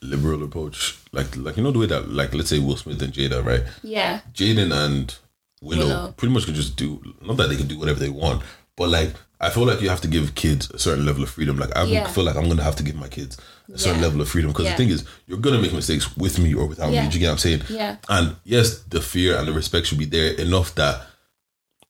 [0.01, 3.13] liberal approach, like, like you know the way that, like, let's say Will Smith and
[3.13, 3.63] Jada, right?
[3.83, 4.21] Yeah.
[4.33, 5.15] Jaden and
[5.61, 6.15] Willow, Willow.
[6.17, 8.43] pretty much can just do not that they can do whatever they want,
[8.77, 11.59] but like I feel like you have to give kids a certain level of freedom.
[11.59, 12.07] Like I Yeah.
[12.09, 13.37] feel like I'm gonna have to give my kids
[13.73, 14.73] a certain level of freedom because Yeah.
[14.73, 17.03] the thing is you're gonna make mistakes with me or without Yeah.
[17.05, 17.09] me.
[17.11, 17.63] Do you get what I'm saying?
[17.69, 17.97] Yeah.
[18.09, 21.07] And yes, the fear and the respect should be there enough that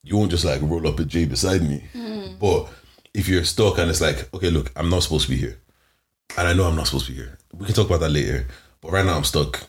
[0.02, 1.84] you won't just like roll up a J beside me.
[1.94, 2.38] Mm.
[2.38, 2.68] But
[3.12, 5.58] if you're stuck and it's like, okay, look, I'm not supposed to be here.
[6.36, 7.38] And I know I'm not supposed to be here.
[7.52, 8.46] We can talk about that later.
[8.80, 9.68] But right now I'm stuck.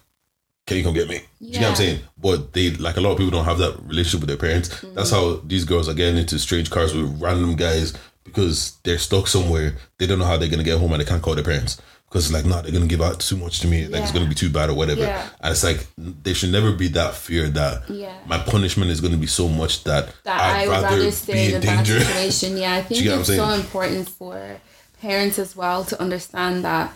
[0.65, 1.19] Can you come get me?
[1.39, 1.99] Do you know what I'm saying?
[2.17, 4.69] But they like a lot of people don't have that relationship with their parents.
[4.81, 5.37] That's mm-hmm.
[5.37, 9.75] how these girls are getting into strange cars with random guys because they're stuck somewhere.
[9.99, 11.79] They don't know how they're gonna get home and they can't call their parents.
[12.09, 13.87] Because it's like, nah, they're gonna give out too much to me.
[13.87, 15.01] Like it's gonna be too bad or whatever.
[15.01, 15.29] Yeah.
[15.41, 18.17] And it's like there should never be that fear that Yeah.
[18.25, 21.11] my punishment is gonna be so much that, that I'd I would rather, rather be
[21.11, 21.99] stay in in danger.
[21.99, 22.57] situation.
[22.57, 24.59] Yeah, I think it's so important for
[24.99, 26.91] parents as well to understand that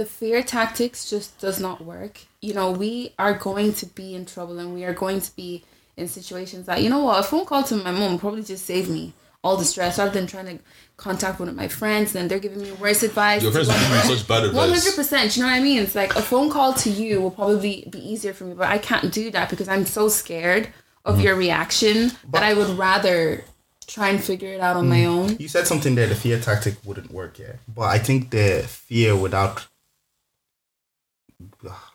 [0.00, 2.22] the fear tactics just does not work.
[2.40, 5.62] You know, we are going to be in trouble and we are going to be
[5.94, 8.88] in situations that, you know what, a phone call to my mom probably just saved
[8.88, 9.12] me
[9.44, 10.58] all the stress rather than trying to
[10.96, 13.42] contact one of my friends and then they're giving me worse advice.
[13.42, 14.70] Your friends will give you such bad advice.
[14.70, 15.36] hundred percent.
[15.36, 15.82] You know what I mean?
[15.82, 18.78] It's like a phone call to you will probably be easier for me, but I
[18.78, 20.68] can't do that because I'm so scared
[21.04, 21.24] of Mm-hmm.
[21.24, 23.44] your reaction that I would rather
[23.86, 25.36] try and figure it out on my own.
[25.38, 26.06] You said something there.
[26.06, 27.38] The fear tactic wouldn't work.
[27.38, 29.66] Yeah, but I think the fear without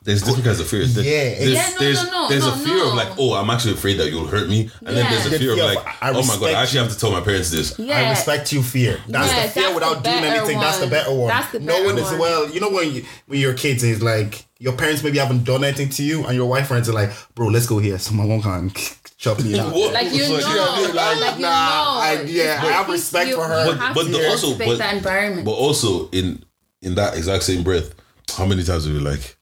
[0.05, 0.93] There's different kinds of fears.
[0.93, 1.39] There- Yeah.
[1.39, 3.73] there's, Yeah, no, there's, no, no, there's no, a fear of like, oh, I'm actually
[3.73, 5.85] afraid that you'll hurt me, and then there's a The fear of fear like, of,
[5.85, 7.77] I oh my god, respect I actually have to tell my parents this.
[7.79, 7.97] Yeah.
[7.97, 8.99] I respect you fear.
[9.07, 10.59] That's Yeah, the fear that's without the doing better anything.
[10.59, 11.27] That's the better one.
[11.29, 12.49] That's the better no one better is well.
[12.49, 15.89] You know when you, when you're kids, is like your parents maybe haven't done anything
[15.89, 18.41] to you, and your wife friends are like, "Bro, let's go here." So my mom
[18.43, 18.71] can
[19.17, 19.73] chop me out.
[19.73, 20.95] Like you know, like, you I mean?
[20.95, 21.99] Like, like, you nah, know.
[21.99, 23.75] I- yeah, I have respect you- for her.
[23.75, 25.45] But- but the- also- but- that environment.
[25.45, 26.43] But also in
[26.83, 27.89] in that exact same breath,
[28.37, 29.34] how many times have you like,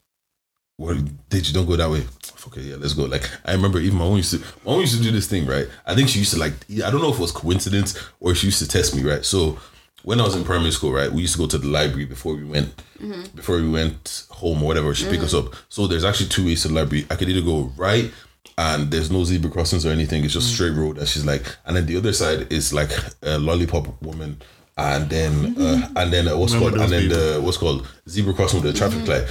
[0.78, 2.04] well, did you don't go that way?
[2.48, 3.04] Okay, yeah, let's go.
[3.04, 5.46] Like I remember even my mom used to my mom used to do this thing,
[5.46, 5.66] right?
[5.86, 8.48] I think she used to like I don't know if it was coincidence or she
[8.48, 9.24] used to test me, right?
[9.24, 9.58] So
[10.02, 12.34] when I was in primary school, right, we used to go to the library before
[12.34, 13.36] we went mm-hmm.
[13.36, 14.94] before we went home or whatever.
[14.94, 15.48] She would pick us mm-hmm.
[15.48, 15.54] up.
[15.68, 17.06] So there's actually two ways to the library.
[17.10, 18.12] I could either go right
[18.58, 20.24] and there's no zebra crossings or anything.
[20.24, 20.54] It's just mm.
[20.54, 20.98] straight road.
[20.98, 22.90] And she's like, and then the other side is like
[23.22, 24.40] a lollipop woman.
[24.76, 25.96] And then, uh, mm-hmm.
[25.96, 28.72] and then uh, what's Remember called, and then those the what's called zebra crossing with
[28.72, 29.28] the traffic light.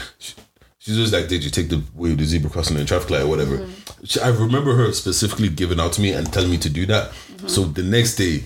[0.83, 3.09] She, she's just like, did you take the way of the zebra crossing and traffic
[3.09, 3.65] light or whatever?
[4.03, 7.11] She, I remember her specifically giving out to me and telling me to do that.
[7.47, 8.43] So the next day,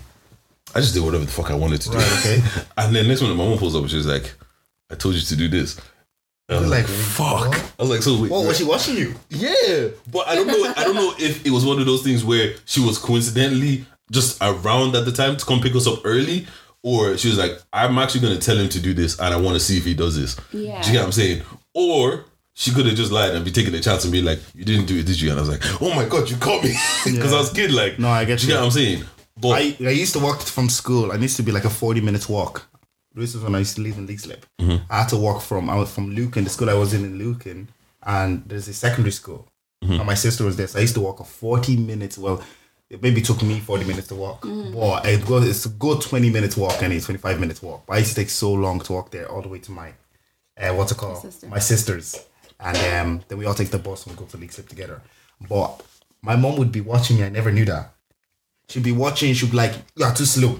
[0.75, 1.97] I just did whatever the fuck I wanted to do.
[1.97, 2.41] Right, okay.
[2.77, 4.33] and then next one, my mom pulls up and she's like,
[4.91, 5.79] I told you to do this.
[6.49, 7.49] I was like, like, fuck.
[7.49, 7.73] what?
[7.77, 9.15] I was like, so wait, What was she watching you?
[9.29, 10.73] yeah, but I don't know.
[10.77, 14.37] I don't know if it was one of those things where she was coincidentally just
[14.41, 16.47] around at the time to come pick us up early,
[16.83, 19.37] or she was like, "I'm actually going to tell him to do this, and I
[19.37, 20.81] want to see if he does this." Yeah.
[20.81, 21.41] do you get what I'm saying?
[21.77, 24.65] Or she could have just lied and be taking a chance and be like, "You
[24.65, 26.73] didn't do it, did you?" And I was like, "Oh my god, you caught me,"
[27.05, 27.71] because I was a kid.
[27.71, 28.53] Like, No, I get you you.
[28.53, 29.03] get what I'm saying?
[29.39, 31.11] But I, I used to walk from school.
[31.11, 32.67] I used to be like a 40 minutes walk.
[33.13, 34.41] This is when I used to live in Leixlip.
[34.59, 34.91] Mm-hmm.
[34.91, 37.19] I had to walk from I was from Lucan, the school I was in in
[37.19, 37.69] Lucan,
[38.03, 39.47] and there's a secondary school.
[39.83, 39.93] Mm-hmm.
[39.99, 40.65] And my sister was there.
[40.67, 42.17] So I used to walk a 40 minutes.
[42.17, 42.41] Well,
[42.89, 44.41] it maybe took me 40 minutes to walk.
[44.41, 44.73] Mm-hmm.
[44.79, 47.83] But it was it's a good 20 minutes walk and it's 25 minutes walk.
[47.85, 49.93] But I used to take so long to walk there all the way to my
[50.59, 51.21] uh, what's it called?
[51.21, 51.47] sister.
[51.47, 52.25] My sisters.
[52.59, 55.01] And um, then we all take the bus and we go to Leixlip together.
[55.47, 55.83] But
[56.21, 57.23] my mom would be watching me.
[57.23, 57.93] I never knew that.
[58.69, 60.59] She'd be watching, she'd be like, You are too slow.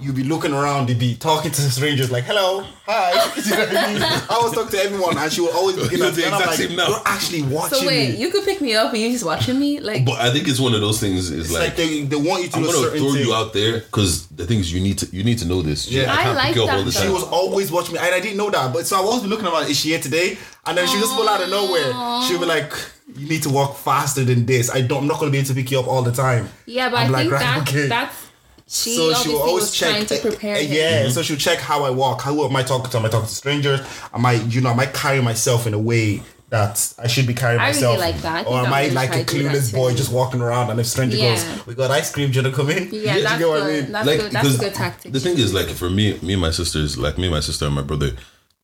[0.00, 3.10] You'd be looking around, you'd be talking to strangers like, Hello, hi.
[3.44, 4.02] You know what I mean?
[4.02, 6.24] I was talking to everyone and she would always be You're at the me.
[6.26, 6.88] And I'm exact like, same now.
[6.88, 8.16] You're actually watching so wait, me.
[8.16, 10.60] you could pick me up and you're just watching me like but I think it's
[10.60, 11.30] one of those things.
[11.30, 13.26] Is it's like, like, they, they want you to I'm gonna throw thing.
[13.26, 15.90] you out there because the things you need to you need to know this.
[15.90, 16.12] Yeah.
[16.12, 17.06] I I can't like pick that all the time.
[17.06, 18.72] She was always watching me, and I didn't know that.
[18.72, 20.38] But so I was always looking at her, is she here today?
[20.64, 22.22] And then she just pull out of nowhere.
[22.28, 22.72] She'll be like,
[23.16, 24.70] "You need to walk faster than this.
[24.70, 25.02] I don't.
[25.02, 27.06] I'm not gonna be able to pick you up all the time." Yeah, but I'm
[27.06, 27.86] i like, think right, that okay.
[27.88, 28.27] that's
[28.68, 29.90] she so she will always was check.
[29.90, 30.72] trying to prepare uh, him.
[30.72, 32.20] yeah, so she'll check how I walk.
[32.22, 32.98] How am I talking to?
[32.98, 33.80] Am I talking to strangers?
[34.12, 37.34] Am I, you know, am I carrying myself in a way that I should be
[37.34, 37.98] carrying I really myself?
[37.98, 38.46] like that.
[38.46, 40.70] I or am I'm like a to do that clueless boy just walking around?
[40.70, 41.34] And if stranger Yeah.
[41.34, 43.48] goes, "We got ice cream, do you wanna come in?" Yeah, Do you that's get
[43.48, 43.62] what good.
[43.78, 43.92] I mean?
[43.92, 44.32] That's like good.
[44.32, 45.12] That's a good tactic.
[45.12, 47.66] The thing is, like for me, me and my sisters, like me and my sister
[47.66, 48.12] and my brother,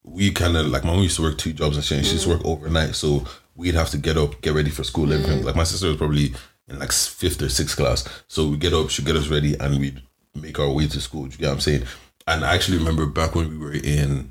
[0.02, 1.98] we kind of like my mom used to work two jobs and shit.
[1.98, 4.82] And she used to work overnight, so we'd have to get up, get ready for
[4.84, 5.44] school, everything.
[5.44, 6.34] Like my sister was probably
[6.68, 9.78] in like fifth or sixth class, so we get up, she get us ready, and
[9.78, 10.02] we'd
[10.34, 11.24] make our way to school.
[11.24, 11.84] You get what I'm saying?
[12.26, 14.30] And I actually remember back when we were in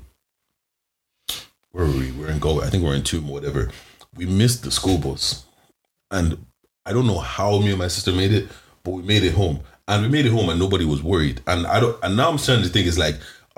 [1.74, 2.12] where were we?
[2.12, 2.64] We We're in Galway.
[2.64, 3.68] I think we we're in Tuam, whatever.
[4.14, 5.44] We missed the school bus,
[6.08, 6.46] and
[6.86, 8.48] I don't know how me and my sister made it,
[8.84, 11.40] but we made it home, and we made it home, and nobody was worried.
[11.48, 11.98] And I don't.
[12.04, 13.16] And now I'm starting to think it's like,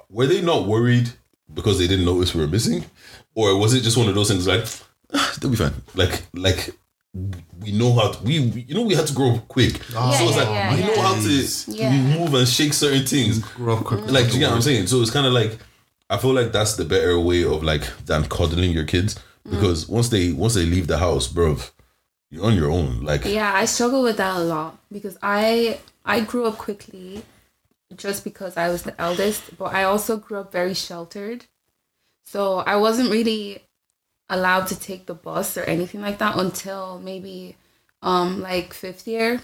[0.08, 1.10] were they not worried
[1.52, 2.86] because they didn't notice we were missing,
[3.34, 4.64] or was it just one of those things like,
[5.12, 5.74] ah, they'll be fine.
[5.94, 6.70] Like like
[7.60, 10.10] we know how to, we, we you know we had to grow up quick, Yeah,
[10.10, 10.86] so it's yeah, like yeah, we yeah.
[10.86, 12.18] know how to Yeah.
[12.18, 13.38] move and shake certain things.
[13.38, 14.10] Grow up quick.
[14.10, 14.86] Like, you get what I'm saying?
[14.88, 15.58] So it's kind of like
[16.08, 19.50] I feel like that's the better way of like than coddling your kids mm.
[19.50, 21.56] because once they once they leave the house, bro,
[22.30, 23.00] you're on your own.
[23.02, 27.22] Like, Yeah, I struggle with that a lot because I I grew up quickly
[27.96, 31.46] just because I was the eldest, but I also grew up very sheltered.
[32.24, 33.62] So I wasn't really
[34.28, 37.56] allowed to take the bus or anything like that until maybe
[38.02, 39.40] um like fifth year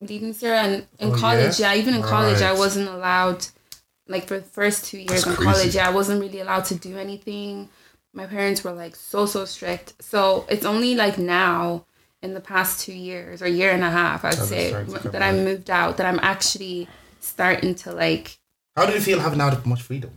[0.00, 1.72] leading year and in Oh, college, yeah?
[1.72, 3.46] yeah, even in college I wasn't allowed
[4.06, 5.50] like for the first two years That's in crazy.
[5.52, 7.70] college, yeah, I wasn't really allowed to do anything.
[8.12, 9.94] My parents were like so so strict.
[10.02, 11.86] So it's only like now
[12.22, 15.00] in the past two years or year and a half, I'd is say, starting to
[15.00, 16.88] come that I moved out, that I'm actually
[17.20, 18.38] starting to like.
[18.76, 20.10] How did it feel having that much freedom?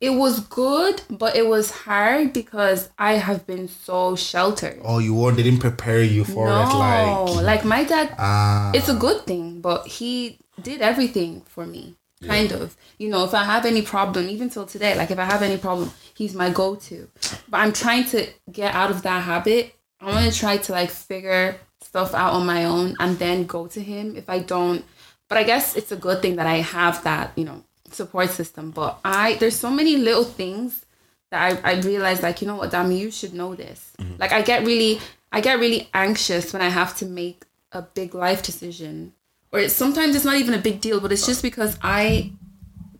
[0.00, 4.80] It was good, but it was hard because I have been so sheltered.
[4.84, 5.36] Oh, you weren't.
[5.36, 7.34] They didn't prepare you for no, it.
[7.34, 11.96] Like, like my dad ah, it's a good thing, but he did everything for me.
[12.24, 12.76] Kind of.
[12.98, 15.58] You know, if I have any problem, even till today, like if I have any
[15.58, 17.08] problem, he's my go to.
[17.48, 19.74] But I'm trying to get out of that habit.
[20.00, 23.66] I want to try to like figure stuff out on my own and then go
[23.68, 24.84] to him if I don't
[25.28, 27.64] but I guess it's a good thing that I have that, you know,
[27.96, 28.70] support system.
[28.70, 30.84] But I there's so many little things
[31.30, 33.92] that I, I realize like, you know what, damn, you should know this.
[33.98, 34.14] Mm-hmm.
[34.18, 35.00] Like I get really
[35.32, 39.12] I get really anxious when I have to make a big life decision.
[39.52, 42.32] Or it's, sometimes it's not even a big deal, but it's just because I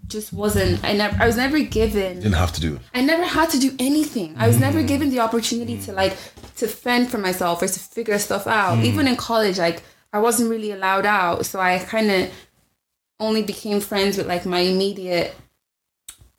[0.09, 2.81] just wasn't I never I was never given Didn't have to do.
[2.95, 4.35] I never had to do anything.
[4.39, 4.89] I was never mm.
[4.89, 6.17] given the opportunity to like
[6.57, 8.79] to fend for myself or to figure stuff out.
[8.79, 8.85] Mm.
[8.85, 9.83] Even in college, like
[10.13, 12.31] I wasn't really allowed out, so I kind of
[13.21, 15.35] only became friends with like my immediate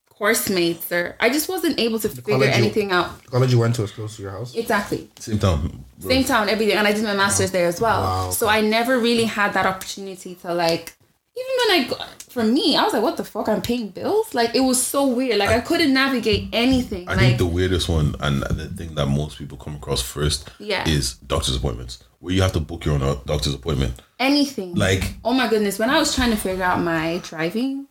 [0.10, 3.22] course mates, or I just wasn't able to figure college you- anything out.
[3.24, 4.56] The college you went to was close to your house.
[4.56, 5.84] Exactly, Same town.
[6.00, 8.02] same town, everything, and I did my masters there as well.
[8.02, 10.97] Wow, So I never really had that opportunity to like.
[11.40, 13.48] Even when I, got- for me, I was like, "What the fuck?
[13.50, 15.38] I'm paying bills." Like it was so weird.
[15.38, 17.08] Like I couldn't navigate anything.
[17.08, 20.50] I like think the weirdest one and the thing that most people come across first
[20.60, 20.88] Yeah.
[20.88, 23.94] is doctor's appointments, where you have to book your own doctor's appointment.
[24.20, 24.74] anything.
[24.76, 27.88] Like, oh my goodness, when I was trying to figure out my driving,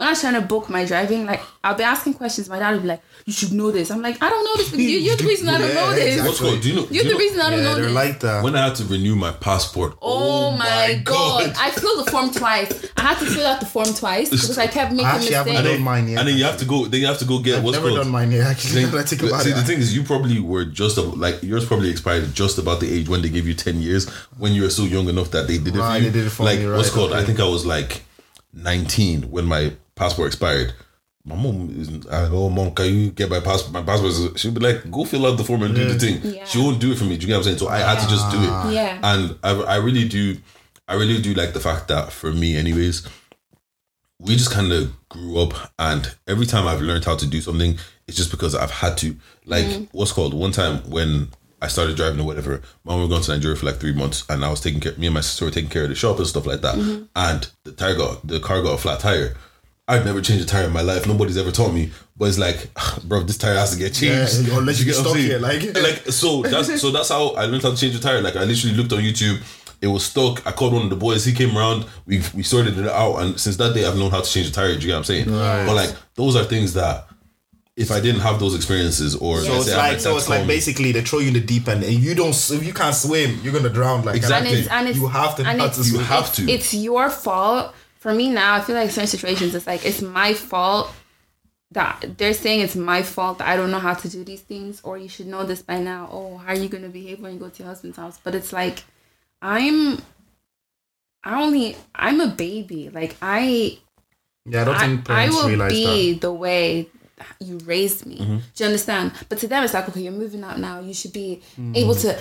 [0.00, 2.48] when I was trying to book my driving, like I'll be asking questions.
[2.48, 4.72] My dad would be like, "You should know this." I'm like, "I don't know this.
[4.72, 6.04] You, you're the reason I don't Yeah, know this.
[6.16, 6.28] exactly.
[6.28, 6.60] what's called?
[6.62, 6.86] Do you know?
[6.90, 8.42] You're you the know- reason I don't Yeah, know they're this." like that.
[8.42, 11.52] When I had to renew my passport, Oh, oh my god.
[11.58, 12.88] I filled the form twice.
[12.96, 15.52] I had to fill out the form twice because I kept making I actually haven't
[15.52, 15.74] mistakes.
[15.76, 16.18] done mine yet.
[16.20, 16.86] and then you have to go.
[16.86, 18.02] Then you have to go get I've what's never called.
[18.04, 18.46] done mine yet.
[18.46, 19.54] Actually, Thing- I think but about see, it.
[19.56, 22.90] the thing is, you probably were just about, like yours probably expired just about the
[22.90, 24.08] age when they gave you ten years
[24.38, 26.10] when you were so young enough that they did it Right, for you.
[26.10, 27.12] they did it for like me, what's right, called?
[27.12, 28.02] I think I was like
[28.54, 30.72] nineteen when my passport expired.
[31.24, 33.72] My mom is I go, oh mom, can you get my passport?
[33.74, 34.12] My passport.
[34.12, 36.00] is-" She'll be like, go fill out the form and do the mm.
[36.00, 36.34] thing.
[36.34, 36.44] Yeah.
[36.46, 37.16] She won't do it for me.
[37.16, 37.58] Do you get what I'm saying?
[37.58, 38.72] So I had to just do it.
[38.74, 38.98] Yeah.
[39.02, 40.38] And I, I really do,
[40.88, 43.06] I really do like the fact that for me, anyways,
[44.18, 47.78] we just kind of grew up, and every time I've learned how to do something,
[48.06, 49.16] it's just because I've had to.
[49.46, 49.88] Like, mm.
[49.92, 51.28] what's called one time when
[51.62, 54.24] I started driving or whatever, my mom was going to Nigeria for like three months,
[54.28, 54.94] and I was taking care.
[54.96, 56.76] Me and my sister were taking care of the shop and stuff like that.
[56.76, 57.04] Mm-hmm.
[57.16, 59.36] And the tire got the car got a flat tire.
[59.90, 61.06] I've never changed a tire in my life.
[61.06, 61.90] Nobody's ever taught me.
[62.16, 62.68] But it's like,
[63.04, 64.46] bro, this tire has to get changed.
[64.48, 67.44] Yeah, unless you get get stuck here, like- like so that's so that's how I
[67.46, 68.20] learned how to change a tire.
[68.22, 69.40] Like I literally looked on YouTube.
[69.82, 70.46] It was stuck.
[70.46, 71.24] I called one of the boys.
[71.24, 71.86] He came around.
[72.06, 73.16] We we sorted it out.
[73.16, 74.74] And since that day, I've known how to change a tire.
[74.74, 75.26] Do you get what I'm saying?
[75.28, 77.06] But like those are things that
[77.76, 80.92] if I didn't have those experiences, or So let's it's like so it's like basically
[80.92, 83.54] they throw you in the deep end and you don't if you can't swim you're
[83.54, 84.50] gonna drown like Exactly.
[84.50, 86.00] and it's and it's You have to and know it's, to swim.
[86.02, 86.50] You have to.
[86.50, 87.74] It's your fault.
[88.00, 90.90] For me now, I feel like certain situations, it's like it's my fault
[91.72, 94.80] that they're saying it's my fault that I don't know how to do these things,
[94.82, 96.08] or you should know this by now.
[96.10, 98.18] Oh, how are you gonna behave when you go to your husband's house?
[98.22, 98.82] But it's like
[99.42, 100.00] I'm.
[101.22, 102.88] I only I'm a baby.
[102.88, 103.78] Like I
[104.46, 106.88] yeah I don't I, think I will realize be that the way
[107.38, 108.16] you raised me.
[108.18, 108.36] Mm-hmm.
[108.54, 109.12] Do you understand?
[109.28, 110.80] But to them, it's like, okay, you're moving out now.
[110.80, 111.76] You should be Mm-hmm.
[111.76, 112.18] able to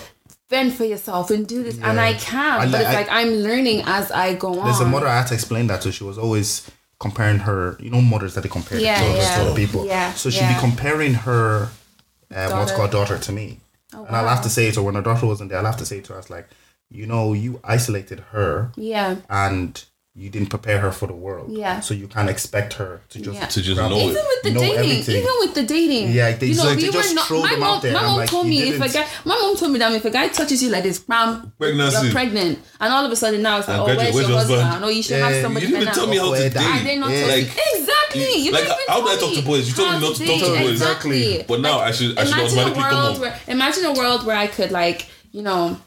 [0.50, 1.78] fend for yourself and do this.
[1.80, 4.66] And I can, I but it's I- like I'm learning as I go on.
[4.66, 7.90] there's a mother I had to explain that to she was always comparing her you
[7.90, 10.54] know mothers that they compare Yeah, daughters yeah, to other people yeah, so she'd yeah.
[10.56, 11.70] be comparing her
[12.36, 13.60] um, what's called daughter to me
[13.94, 15.78] Oh, and I'll have to say to her when her daughter wasn't there I'll have
[15.78, 16.50] to say to her I was like
[16.90, 19.16] you know you isolated her Yeah.
[19.30, 19.82] and
[20.20, 21.80] you didn't prepare her for the world Yeah.
[21.80, 23.46] so you can't expect her to just Yeah.
[23.46, 24.04] to just grab know it.
[24.12, 25.16] Even with the know dating, everything.
[25.22, 27.28] even with the dating, Yeah, they you know, just- we they just not.
[27.28, 27.94] throw My them mom, out there.
[27.94, 30.06] my mom like, told you me if a guy, my mom told me that if
[30.06, 32.04] a guy touches you like this, bam, Pregnancy.
[32.04, 34.28] you're pregnant, and all of a sudden now it's like, And oh, graduate, where's where's
[34.28, 34.62] your your husband?
[34.62, 34.82] husband?
[34.82, 36.42] No, you should Yeah, have you somebody You didn't even tell me how to Where
[36.42, 36.54] date.
[36.54, 37.20] that- I did not Yeah.
[37.20, 38.36] tell Like, you exactly.
[38.44, 39.68] You, like, how would I talk to boys?
[39.70, 40.72] You told me not to talk to boys.
[40.72, 41.46] Exactly.
[41.48, 44.26] But now I should- I should imagine a automatically come world where imagine a world
[44.26, 45.78] where I could like you know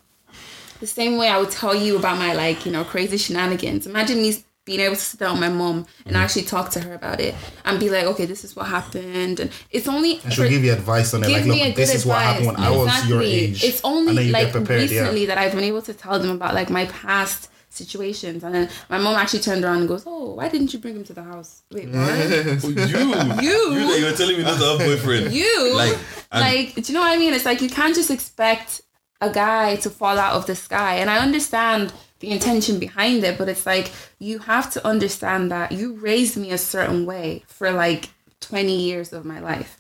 [0.82, 3.82] the same way I would tell you about my like you know crazy shenanigans.
[3.86, 4.30] Imagine me
[4.64, 6.16] being able to sit down with my mom and Mm-hmm.
[6.22, 9.48] actually talk to her about it and be like, okay, this is what happened, and
[9.76, 12.18] it's only and she'll give you advice on it like me look this is what
[12.28, 12.68] happened when advice.
[12.72, 13.44] I was your Exactly.
[13.44, 15.00] age It's And then only you get like prepared, yeah.
[15.00, 17.40] recently that I've been able to tell them about like my past
[17.80, 20.94] situations, and then my mom actually turned around and goes, "Oh, why didn't you bring
[20.98, 21.50] him to the house?
[21.74, 21.96] Wait, what?
[21.98, 23.58] Oh, you, You.
[23.74, 25.32] you, that you're telling me not to have a boyfriend.
[25.32, 25.96] you Like,
[26.32, 27.32] and- like do you know what I mean?
[27.34, 28.82] It's like you can't just expect
[29.22, 30.96] a guy to fall out of the sky.
[30.96, 35.72] And I understand the intention behind it, but it's like you have to understand that
[35.72, 39.78] you raised me a certain way for like 20 years of my life.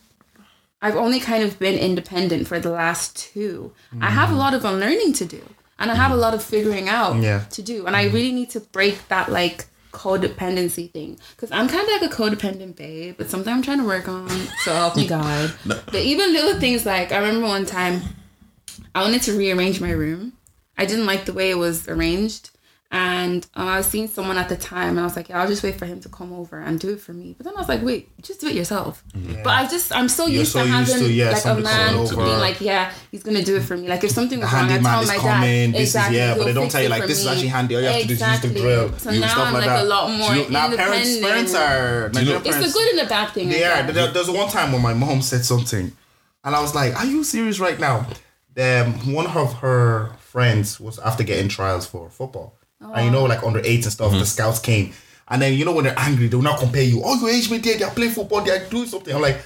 [0.80, 3.72] I've only kind of been independent for the last two.
[4.00, 4.40] I have a mm-hmm.
[4.40, 5.42] lot of unlearning to do.
[5.78, 6.22] And I have a mm-hmm.
[6.22, 7.44] lot of figuring out Yeah.
[7.50, 7.86] to do.
[7.86, 8.14] And I mm-hmm.
[8.14, 11.18] really need to break that like codependency thing.
[11.34, 14.28] Because I'm kind of like a codependent babe, but something I'm trying to work on.
[14.64, 15.52] So help me God.
[15.66, 18.02] But even little things like I remember one time
[18.94, 20.34] I wanted to rearrange my room.
[20.76, 22.50] I didn't like the way it was arranged.
[22.94, 25.48] And uh, I was seeing someone at the time, and I was like, "Yeah, I'll
[25.48, 27.60] just wait for him to come over and do it for me." But then I
[27.60, 29.02] was like, "Wait, just do it yourself."
[29.42, 31.54] But I just, I'm so You're used so to used having to, yeah, like a
[31.54, 34.52] man to being like, "Yeah, he's gonna do it for me." Like if something was
[34.52, 35.72] wrong, I tell my coming.
[35.72, 35.80] dad.
[35.80, 37.76] This is yeah, but they don't tell you like this is actually handy.
[37.76, 38.92] All you have to do is use the drill.
[38.98, 39.84] So you now stuff I'm like like that.
[39.84, 42.10] a lot more You now parents, parents are.
[42.12, 43.48] You know- Nigerian It's parents, a good and a bad thing.
[43.48, 43.82] I They are.
[43.86, 43.94] guess.
[43.94, 45.92] There, there was one time when my mom said something,
[46.44, 48.06] and I was like, "Are you serious right now?"
[48.58, 53.42] Um, one of her friends was after getting trials for football, and you know, like
[53.42, 54.92] under eight and stuff, the scouts came,
[55.28, 57.00] and then you know when they're angry, they will not compare you.
[57.04, 59.14] Oh, your age mate, they're playing football, they're doing something.
[59.14, 59.40] I'm like.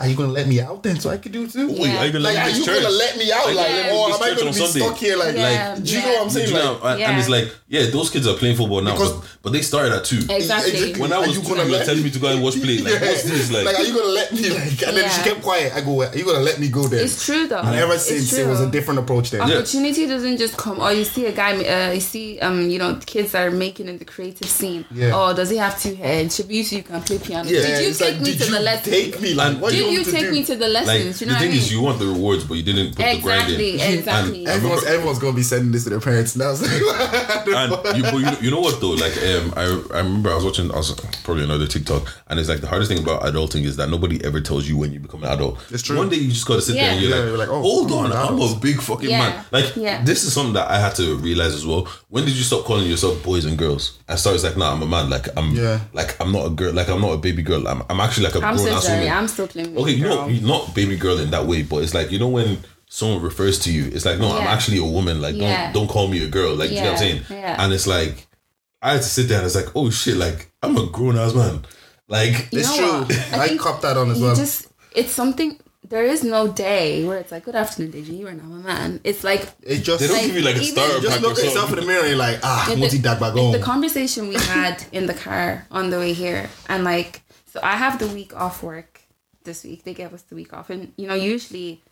[0.00, 1.68] Are you gonna let me out then so I can do it too?
[1.68, 2.82] Wait, are you gonna like, let me are you church?
[2.82, 3.44] gonna let me out?
[3.44, 4.80] Are you Like, gonna or miss am I gonna be Sunday?
[4.86, 5.16] stuck here?
[5.18, 6.48] Like, Yeah, do you know what I'm saying?
[6.48, 7.10] you know, Like, and, Yeah.
[7.10, 9.92] and it's like, yeah, those kids are playing football now, Because- but, but they started
[9.92, 10.20] at two.
[10.30, 10.94] Exactly.
[10.94, 12.54] When I Are was you two, gonna you let telling me to go and watch
[12.62, 12.78] play.
[12.78, 13.00] Like, Yeah.
[13.10, 13.50] what's this?
[13.50, 14.82] Like, are you gonna let me like?
[14.82, 15.74] And then she kept quiet.
[15.74, 17.02] I go, are you gonna let me go there?
[17.04, 17.58] It's true though.
[17.60, 19.42] And ever since it was a different approach then.
[19.42, 22.98] opportunity doesn't just come oh you see a guy uh, you see um you know
[23.04, 25.10] kids that are making in the creative scene Yeah.
[25.14, 27.88] oh does he have two heads should you so you can play piano Yeah, did
[27.88, 30.30] you take like, me to the lesson Take me, like, what did you, you take
[30.30, 32.06] me to the like lessons you know the thing I mean is, you want the
[32.06, 33.60] rewards, but you didn't put the grind in.
[33.60, 36.54] exactly exactly And Everyone's, everyone's gonna be sending this to their parents now.
[36.54, 38.90] So and you, but you, know, you know what though?
[38.90, 39.62] Like, um, I,
[39.94, 42.90] I remember I was watching, I was probably another TikTok, and it's like the hardest
[42.90, 45.58] thing about adulting is that nobody ever tells you when you become an adult.
[45.70, 45.96] It's true.
[45.96, 47.92] One day you just gotta sit there and you're Yeah, like, you're like, oh, hold
[47.92, 49.18] I'm on, I'm a big fucking Yeah.
[49.18, 49.44] man.
[49.50, 50.02] Like, Yeah.
[50.04, 51.88] this is something that I had to realize as well.
[52.08, 53.98] When did you stop calling yourself boys and girls?
[54.08, 55.08] I started like, nah, I'm a man.
[55.10, 55.80] Like, I'm, Yeah.
[55.92, 56.72] like, I'm not a girl.
[56.72, 57.66] Like, I'm not a baby girl.
[57.68, 59.12] I'm, I'm actually like a I'm grown so ass sorry woman.
[59.14, 62.10] I'm still playing Okay, you know, not baby girl in that way, but it's like
[62.10, 62.58] you know when
[62.88, 65.20] someone refers to you, it's like no, I'm actually a woman.
[65.20, 65.72] Like Yeah.
[65.72, 66.54] don't don't call me a girl.
[66.54, 67.22] Like you know what I'm saying?
[67.30, 67.62] yeah.
[67.64, 68.26] And it's like
[68.82, 71.34] I had to sit there and it's like oh shit, like I'm a grown ass
[71.34, 71.64] man.
[72.08, 72.86] Like You it's true.
[72.86, 73.04] I
[73.44, 74.34] I, think copped that on as well.
[74.34, 75.58] just it's something
[75.88, 79.00] there is no day where it's like good afternoon Deji you are now a man
[79.04, 81.38] it's like It just they don't Like, give you like a even- starter just look
[81.38, 83.52] at yourself in the mirror and you're like, ah, the- multi dag back home.
[83.52, 87.76] the conversation we had in the car on the way here and like so i
[87.76, 88.91] have the week off work
[89.44, 90.70] this week they gave us the week off.
[90.70, 91.82] And you know usually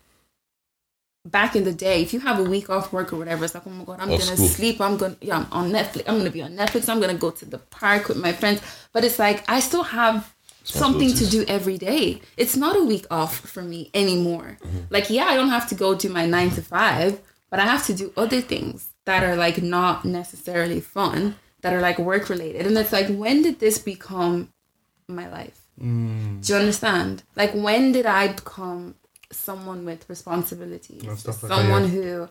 [1.25, 3.67] back in the day if you have a week off work or whatever it's like
[3.67, 4.47] oh my god i'm gonna school.
[4.47, 4.81] sleep.
[4.81, 6.03] I'm gonna yeah i'm on netflix.
[6.07, 6.89] I'm gonna be on netflix.
[6.89, 8.61] I'm gonna go to the park with my friends.
[8.93, 10.33] But it's like i still have
[10.63, 12.21] something to do every day.
[12.37, 14.57] It's not a week off for me anymore.
[14.63, 14.79] Mm-hmm.
[14.89, 17.21] Like yeah i don't have to go do my nine to five
[17.51, 21.81] but i have to do other things that are like not necessarily fun that are
[21.81, 24.51] like work related and it's like when did this become
[25.07, 26.45] my life Mm.
[26.45, 28.95] do you understand like when did i become
[29.31, 31.89] someone with responsibilities like that, someone yeah.
[31.89, 32.29] who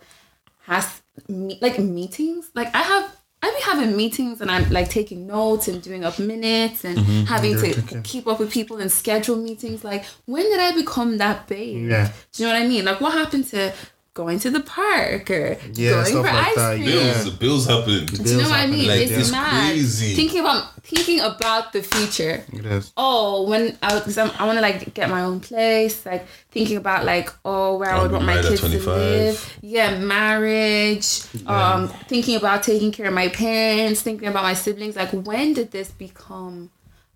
[0.62, 5.26] has me- like meetings like i have I be having meetings and I'm like taking
[5.26, 7.24] notes and doing up minutes and Mm-hmm.
[7.24, 9.82] having to keep up with people and schedule meetings.
[9.82, 11.86] Like, when did I become that big?
[11.88, 12.12] Yeah.
[12.32, 12.84] Do you know what I mean?
[12.84, 13.72] Like, what happened to
[14.12, 16.88] going to the park or Yeah, going stuff for like ice that, cream?
[16.88, 16.94] yeah.
[16.94, 18.06] Bills, the bills happen.
[18.06, 18.88] Do you know what I mean?
[18.88, 19.70] Like, it's it's mad.
[19.70, 20.14] crazy.
[20.14, 22.44] Thinking about thinking about the future.
[22.52, 22.92] it is.
[22.96, 27.04] Oh, when I because I want to like get my own place, like thinking about
[27.04, 28.86] like oh where I I'll would want my kids to 25.
[28.86, 29.58] live.
[29.62, 31.22] Yeah, marriage.
[31.46, 34.96] Um, thinking about taking care of my parents, thinking about my siblings.
[34.96, 36.70] Like when did this become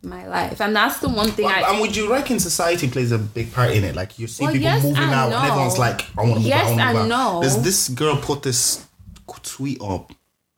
[0.04, 0.60] my life?
[0.60, 1.70] And that's the one thing But, I.
[1.72, 3.94] and would you reckon society plays a big part in it?
[3.96, 5.36] Like you see Well, people yes moving out, no.
[5.38, 7.08] and everyone's like, "I want to move Yes out." I move out.
[7.08, 7.40] no.
[7.40, 8.84] There's this girl put this
[9.42, 10.12] tweet up,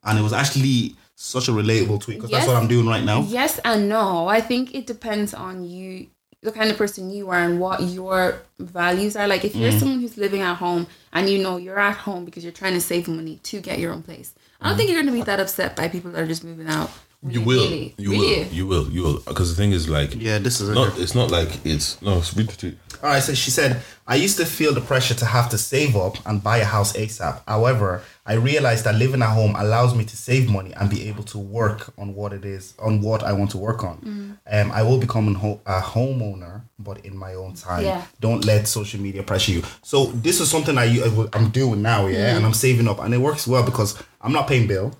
[0.04, 3.20] and it was actually such a relatable tweet because that's what I'm doing right now.
[3.22, 4.28] Yes and no.
[4.28, 6.08] I think it depends on you,
[6.42, 9.26] the kind of person you are, and what your values are.
[9.26, 9.60] Like, if Mm.
[9.60, 12.74] you're someone who's living at home and you know you're at home because you're trying
[12.74, 15.22] to save money to get your own place, I don't think you're going to be
[15.22, 16.90] that upset by people that are just moving out.
[17.26, 17.32] Mm.
[17.34, 17.94] You will, Really?
[17.98, 18.26] you Really?
[18.44, 19.18] will, you will, you will.
[19.26, 20.98] Because the thing is, like, Yeah, this is not.
[20.98, 22.18] It's not like it's no.
[22.18, 22.76] It's read the tweet.
[23.02, 25.96] All right, so she said, I used to feel the pressure to have to save
[25.96, 27.42] up and buy a house ASAP.
[27.46, 31.22] However, I realized that living at home allows me to save money and be able
[31.24, 34.38] to work on what it is, on what I want to work on.
[34.50, 37.84] Um, I will become an ho- a homeowner, but in my own time.
[37.84, 38.02] Yeah.
[38.20, 39.62] Don't let social media pressure you.
[39.82, 40.86] So this is something I,
[41.34, 43.94] I'm doing now, yeah, and I'm saving up, and it works well because
[44.26, 44.92] I'm not paying bill,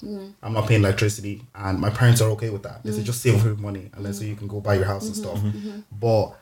[0.42, 2.82] I'm not paying electricity, and my parents are okay with that.
[2.84, 4.84] They say just save up your money, and then so you can go buy your
[4.84, 5.38] house and stuff.
[5.90, 6.32] But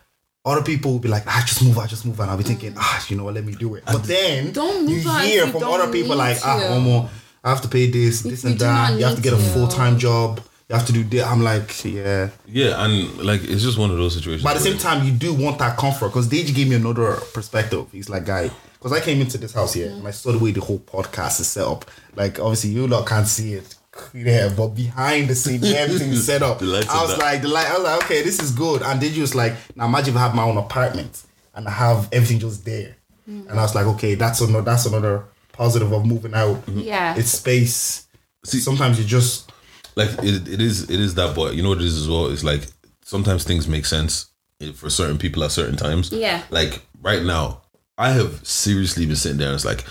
[0.45, 2.75] other people will be like, ah, just move I just move and I'll be thinking,
[2.77, 3.85] ah, you know what, let me do it.
[3.87, 6.67] But then Don't you move out hear from don't other people need like, ah, to.
[6.67, 7.09] Omo,
[7.43, 8.99] I have to pay this, this you and that.
[8.99, 10.41] You have to need get a full time job.
[10.69, 11.25] You have to do this.
[11.25, 12.31] I'm like, yeah.
[12.47, 14.43] Yeah, and like it's just one of those situations.
[14.43, 17.17] But at the same time, you do want that comfort because Deji gave me another
[17.33, 17.87] perspective.
[17.93, 18.51] He's like, guy,
[18.85, 21.41] because I came into this house here and I saw the way the whole podcast
[21.41, 21.91] is set up.
[22.17, 23.75] Like, obviously, you lot can't see it.
[24.13, 26.59] Yeah, but behind the scene, everything is set up.
[26.61, 27.67] The I was like, the light.
[27.67, 28.83] I was like, okay, this is good.
[28.83, 31.23] And Deji just like, now imagine if I have my own apartment
[31.55, 32.97] and I have everything just there.
[33.27, 33.49] Mm.
[33.49, 36.63] And I was like, okay, that's another that's another positive of moving out.
[36.69, 37.17] Yeah.
[37.17, 38.07] it's space.
[38.45, 39.51] See, sometimes you just
[39.97, 42.27] like it, it is it is that but you know what it is as well
[42.27, 42.67] it's like
[43.03, 44.27] sometimes things make sense
[44.61, 46.43] eh, for certain people at certain times Yeah.
[46.51, 47.63] like right now
[47.99, 49.85] i have seriously been sitting there and it's like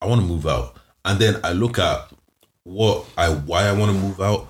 [0.00, 2.08] i want to move out and then i look at
[2.64, 4.46] what i why i want to move out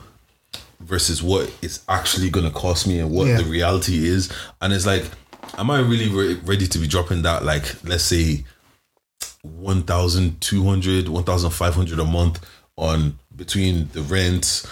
[0.80, 3.38] versus what it's actually going to cost me and what Yeah.
[3.38, 4.30] the reality is
[4.61, 5.04] and it's like
[5.59, 8.44] am i really re- ready to be dropping that like let's say
[9.42, 12.44] 1200 1500 a month
[12.76, 14.64] on between the rent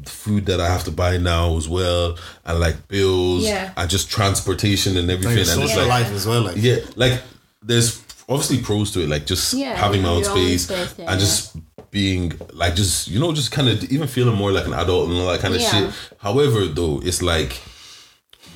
[0.00, 3.72] the food that i have to buy now as well and like bills Yeah.
[3.76, 6.42] and just transportation and everything Like and it's social like life as well.
[6.42, 7.20] Like yeah like
[7.62, 11.20] there's obviously pros to it like just Yeah, having my own space, space, yeah, and
[11.20, 11.56] just
[11.90, 15.18] being like just you know just kind of even feeling more like an adult and
[15.18, 17.60] all that kind of shit however though it's like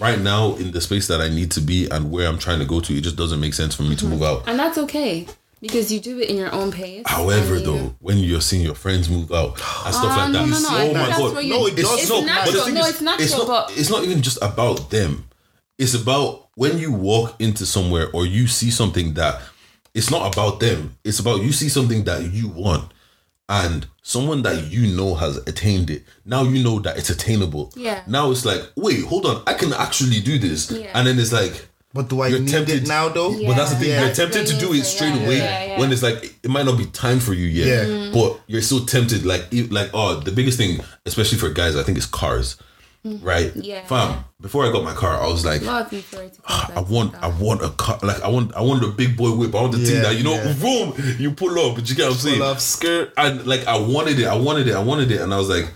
[0.01, 2.65] right now in the space that i need to be and where i'm trying to
[2.65, 4.07] go to it just doesn't make sense for me Mm-hmm.
[4.09, 5.27] to move out And that's okay
[5.61, 7.03] because you do it in your own pace.
[7.07, 9.53] However, you- though, when you're seeing your friends move out
[9.87, 12.11] and stuff Ah, like that, no, no, I oh my god, No, it does It's
[12.11, 12.25] not.
[12.27, 12.53] natural.
[12.53, 15.25] But the thing no, it's natural, it's not, but it's not even just about them.
[15.79, 19.41] It's about when you walk into somewhere or you see something that
[19.95, 20.97] it's not about them.
[21.05, 22.93] It's about you see something that you want
[23.49, 26.05] and someone that you know has attained it.
[26.24, 27.72] Now you know that it's attainable.
[27.77, 28.03] Yeah.
[28.07, 30.70] Now it's like, wait, hold on, I can actually do this.
[30.70, 30.91] Yeah.
[30.95, 33.31] And then it's like, But do I You're need tempted- it now though?
[33.31, 33.49] Yeah.
[33.49, 33.89] but that's the thing.
[33.91, 34.07] Yeah.
[34.07, 35.79] You're tempted to do it straight yeah, away yeah, yeah.
[35.79, 37.87] when it's like it might not be time for you yet.
[37.87, 38.12] Mm.
[38.12, 39.24] But you're so tempted.
[39.24, 42.57] Like, like oh, the biggest thing, especially for guys, I think is cars.
[43.23, 43.53] Right?
[43.55, 43.61] Mm.
[43.65, 43.85] Yeah.
[43.87, 46.31] Fam, before I got my car, I was like, a lot of people are
[46.75, 47.99] I want, I want a car.
[48.03, 49.55] Like, I want, I want a big boy whip.
[49.55, 50.53] I want the thing that you know, yeah.
[50.61, 51.77] boom, you pull up.
[51.77, 52.39] But you get what I'm saying?
[52.39, 53.13] Pull up, skirt.
[53.17, 55.71] and like I wanted it, I wanted it, I wanted it, and I was like,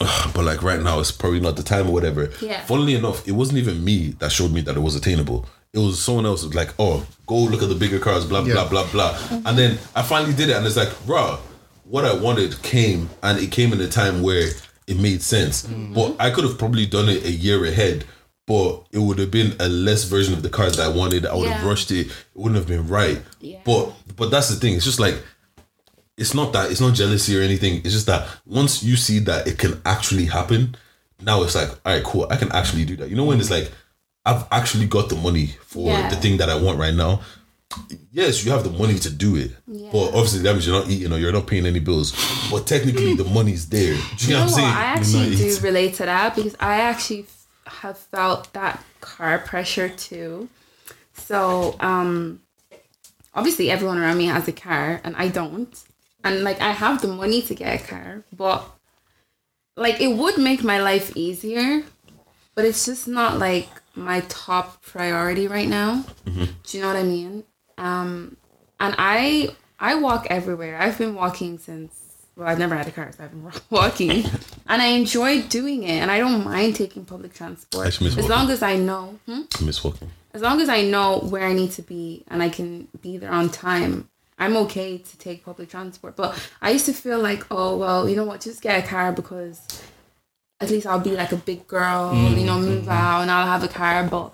[0.00, 2.30] "Ugh," but like right now, it's probably not the time or whatever.
[2.40, 2.64] Yeah.
[2.64, 5.46] Funnily enough, it wasn't even me that showed me that it was attainable.
[5.72, 8.62] It was someone else was like, oh, go look at the bigger cars, blah blah
[8.62, 8.68] Yeah.
[8.68, 11.38] blah blah, and then I finally did it, and it's like, raw.
[11.84, 14.48] What I wanted came, and it came in a time where
[14.86, 15.66] it made sense.
[15.66, 15.94] Mm-hmm.
[15.94, 18.04] But I could have probably done it a year ahead.
[18.46, 21.26] But it would have been a less version of the cars that I wanted.
[21.26, 22.08] I would have rushed it.
[22.08, 23.22] It wouldn't have been right.
[23.40, 23.60] Yeah.
[23.64, 24.74] But but that's the thing.
[24.74, 25.22] It's just like
[26.18, 27.76] it's not that it's not jealousy or anything.
[27.84, 30.74] It's just that once you see that it can actually happen,
[31.20, 32.26] now it's like, all right, cool.
[32.30, 33.08] I can actually do that.
[33.10, 33.70] You know when it's like,
[34.24, 36.10] I've actually got the money for Yeah.
[36.10, 37.20] the thing that I want right now.
[38.10, 39.52] Yes, you have the money to do it,
[39.90, 42.12] but obviously that means you're not eating or you're not paying any bills.
[42.50, 43.94] But technically, the money's there.
[44.16, 44.68] Do you, know know what I'm saying?
[44.68, 45.62] I actually do eating.
[45.62, 47.26] relate to that because I actually
[47.66, 50.48] have felt that car pressure too.
[51.14, 52.40] So, um,
[53.34, 55.72] obviously, everyone around me has a car, and I don't.
[56.24, 58.64] And like, I have the money to get a car, but
[59.76, 61.82] like, it would make my life easier,
[62.54, 66.04] but it's just not like my top priority right now.
[66.24, 66.44] Mm-hmm.
[66.62, 67.44] Do you know what I mean?
[67.82, 68.36] Um,
[68.80, 70.78] and I I walk everywhere.
[70.80, 71.98] I've been walking since
[72.36, 74.24] well, I've never had a car, so I've been walking,
[74.66, 78.18] and I enjoy doing it, and I don't mind taking public transport I actually miss
[78.18, 78.36] as walking.
[78.38, 79.40] long as I know, hmm?
[79.60, 80.10] I miss walking.
[80.32, 83.30] as long as I know where I need to be and I can be there
[83.32, 84.08] on time.
[84.38, 86.30] I'm okay to take public transport, but
[86.62, 89.60] I used to feel like, oh well, you know what, just get a car because
[90.58, 93.62] at least I'll be like a big girl, you know, move out and I'll have
[93.62, 94.04] a car.
[94.08, 94.32] But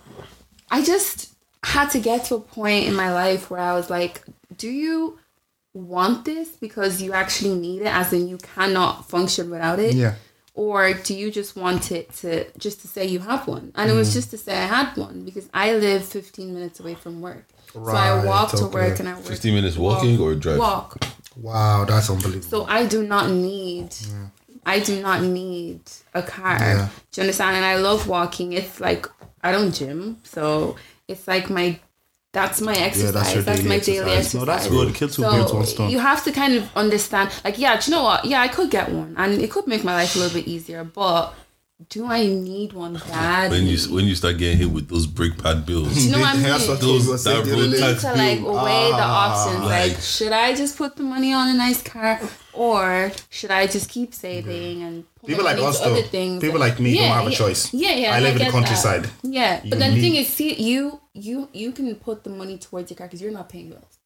[0.70, 1.34] I just
[1.64, 4.22] had to get to a point in my life where I was like,
[4.56, 5.18] do you
[5.74, 9.94] want this because you actually need it, as in you cannot function without it?
[9.94, 10.14] Yeah.
[10.54, 13.70] Or do you just want it to just to say you have one?
[13.76, 14.14] And it was mm-hmm.
[14.18, 17.46] just to say I had one because I live 15 minutes away from work.
[17.72, 19.24] so I Right, walk to work and I work.
[19.24, 20.58] 15 minutes walking or drive?
[20.58, 21.04] Walk.
[21.36, 22.48] Wow, that's unbelievable.
[22.48, 23.94] So I do not need
[24.66, 25.80] I do not need
[26.12, 26.58] a car.
[26.58, 26.88] Yeah.
[27.10, 27.56] Do you understand?
[27.56, 28.52] And I love walking.
[28.52, 29.06] It's like
[29.42, 30.76] I don't gym, so
[31.08, 31.80] it's like my
[32.32, 33.14] that's my exercise.
[33.14, 34.18] that's your daily my daily exercise.
[34.18, 34.34] exercise.
[34.34, 34.94] No, that's good.
[34.94, 35.90] Two birds with one stone.
[35.90, 38.24] You have to kind of understand, like, yeah, do you know what?
[38.26, 40.84] Yeah, I could get one, and it could make my life a little bit easier.
[40.84, 41.32] But
[41.90, 43.50] do I need one bad?
[43.50, 46.34] When you when you start getting hit with those brake pad bills, you know what
[46.34, 46.76] I That's mean?
[46.76, 48.54] what I was gonna say That the road need tax to like bill.
[48.64, 49.64] weigh the Ah, options.
[49.64, 52.20] Like, like- should I just put the money on a nice car,
[52.52, 56.08] or should I just keep saving and put People like us into other though.
[56.08, 56.40] things?
[56.42, 57.72] People like me don't have a choice.
[57.72, 58.12] Yeah, yeah.
[58.12, 59.04] I and live in the countryside.
[59.04, 59.12] That.
[59.22, 62.58] Yeah, You but then the thing is, see, you you you can put the money
[62.58, 63.98] towards your car because you're not paying bills.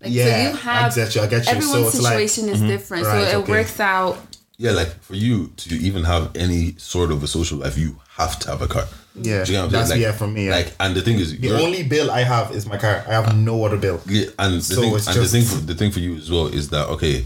[0.00, 1.20] Like, Yeah, so you have I get you.
[1.22, 1.50] I get you.
[1.52, 2.26] everyone's So it's like mm-hmm.
[2.26, 3.52] situation is different, Right, so it okay.
[3.52, 4.18] works out.
[4.58, 8.38] Yeah, like for you to even have any sort of a social life, you have
[8.40, 8.84] to have a car.
[9.14, 10.02] yeah, Do you know what I'm that's saying?
[10.02, 10.46] yeah for me.
[10.46, 10.56] Yeah.
[10.56, 13.04] Like, and the thing is, the only bill I have is my car.
[13.06, 14.00] I have no other bill.
[14.06, 16.16] Yeah, and the So thing, it's and the just- thing, for, the thing for you
[16.16, 17.24] as well is that okay,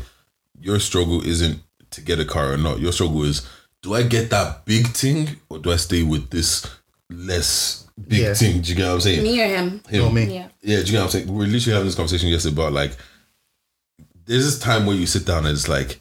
[0.60, 1.60] your struggle isn't
[1.90, 2.80] to get a car or not.
[2.80, 3.46] Your struggle is,
[3.82, 6.66] do I get that big thing or do I stay with this
[7.10, 8.34] less big Yeah.
[8.34, 8.60] thing?
[8.60, 9.22] Do you get what I'm saying?
[9.22, 9.82] Me or him?
[9.88, 10.00] Him.
[10.02, 10.34] No, me.
[10.34, 10.48] Yeah.
[10.62, 11.26] Yeah, do you get what I'm saying?
[11.28, 12.92] We were literally having this conversation yesterday about like,
[14.26, 15.98] there's this time where you sit down and it's like,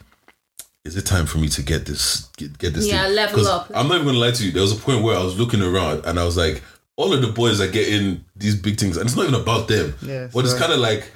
[0.84, 3.16] is it time for me to get this get, get this Yeah, thing?
[3.16, 3.72] level 'Cause up.
[3.74, 4.52] I'm not even gonna lie to you.
[4.52, 6.64] There was a point where I was looking around and I was like,
[6.98, 9.96] all of the boys are getting these big things, and it's not even about them.
[10.02, 11.12] Yeah, but it's so- kind of like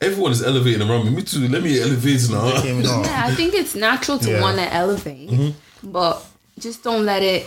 [0.00, 1.10] everyone is elevating around me.
[1.10, 1.46] Me too.
[1.48, 2.46] Let me elevate now.
[2.64, 4.40] Yeah, I think it's natural to Yeah.
[4.40, 5.90] want to elevate, Mm-hmm.
[5.92, 6.24] but
[6.58, 7.46] just don't let it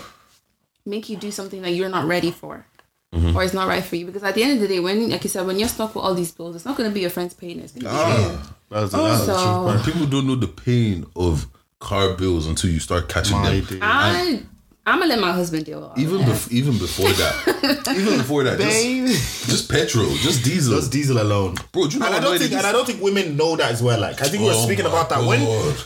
[0.85, 2.65] make you do something that you're not ready for.
[3.13, 3.37] Mm-hmm.
[3.37, 5.23] Or it's not right for you because at the end of the day, when like
[5.23, 7.11] you said, when you're stuck with all these bills, it's not going to be your
[7.11, 7.63] friends paying it.
[7.65, 8.39] It's going to be you.
[8.69, 9.33] That's, that's the
[9.73, 9.85] truth.
[9.85, 11.45] People don't know the pain of
[11.79, 13.65] car bills until you start catching My them.
[13.65, 13.79] day.
[13.83, 14.41] I
[14.85, 18.43] I'm gonna let my husband deal with all Even bef- even before that, even before
[18.43, 19.05] that, just, Babe.
[19.07, 20.75] just petrol, just diesel.
[20.75, 22.67] Just diesel alone, Bro, do you know and I don't think, it and?
[22.67, 23.97] I don't think women know that as well.
[24.01, 25.39] Like, I think we were Oh speaking about that when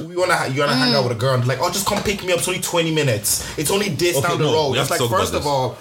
[0.09, 2.01] we wanna, ha- you wanna hang out with a girl, and like, oh, just come
[2.01, 2.39] pick me up.
[2.39, 3.45] It's only twenty minutes.
[3.59, 4.71] It's only this Okay, down the no, road.
[4.71, 5.77] we It's like, first of all,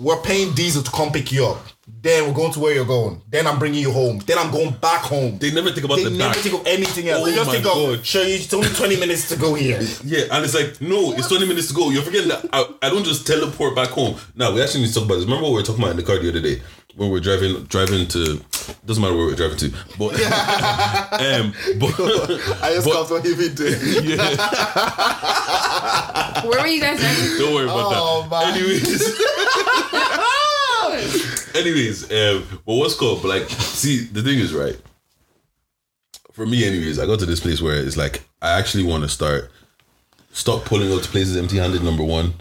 [0.00, 1.58] we're paying diesel to come pick you up.
[2.02, 3.20] Then we're going to where you're going.
[3.28, 4.20] Then I'm bringing you home.
[4.20, 5.38] Then I'm going back home.
[5.38, 6.42] They never think about They the never back.
[6.42, 7.22] think of anything else.
[7.22, 8.06] Oh they just my think of, God.
[8.06, 9.80] sure, it's only 20 minutes to go here.
[10.04, 11.90] Yeah, and it's like, no, it's 20 minutes to go.
[11.90, 14.16] You're forgetting that I, I don't just teleport back home.
[14.34, 15.24] Now, we actually need to talk about this.
[15.24, 16.62] Remember what we were talking about in the car the other day?
[17.00, 18.36] When we're driving driving to,
[18.84, 21.94] doesn't matter where we are driving to, but, um, but
[22.62, 23.74] I just But- got what you've been doing.
[24.04, 24.36] yeah,
[26.46, 27.16] Where were you guys at?
[27.38, 28.30] don't worry about Oh, that.
[28.30, 28.54] man.
[28.54, 29.02] Anyways,
[31.56, 33.22] anyways, um, but what's called?
[33.22, 34.78] But like, see, the thing is, right?
[36.32, 39.08] For me, anyways, I got to this place where it's like I actually want to
[39.08, 39.50] start
[40.32, 42.34] stop pulling up to places empty handed, number one.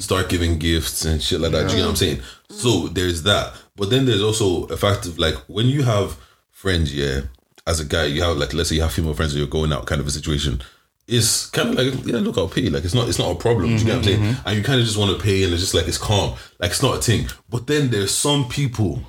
[0.00, 1.66] Start giving gifts and shit like that.
[1.68, 2.20] Do you know what I'm saying?
[2.48, 3.54] So there's that.
[3.76, 6.16] But then there's also a fact of like when you have
[6.50, 7.22] friends, yeah,
[7.66, 9.72] as a guy, you have like let's say you have female friends and you're going
[9.72, 10.62] out kind of a situation.
[11.06, 12.68] It's kind of like yeah, look, I'll pay.
[12.70, 13.68] Like it's not, it's not a problem.
[13.68, 14.20] Do you get what I'm saying?
[14.20, 14.48] Mm-hmm.
[14.48, 16.34] And you kind of just want to pay, and it's just like it's calm.
[16.58, 17.26] Like it's not a thing.
[17.50, 19.02] But then there's some people,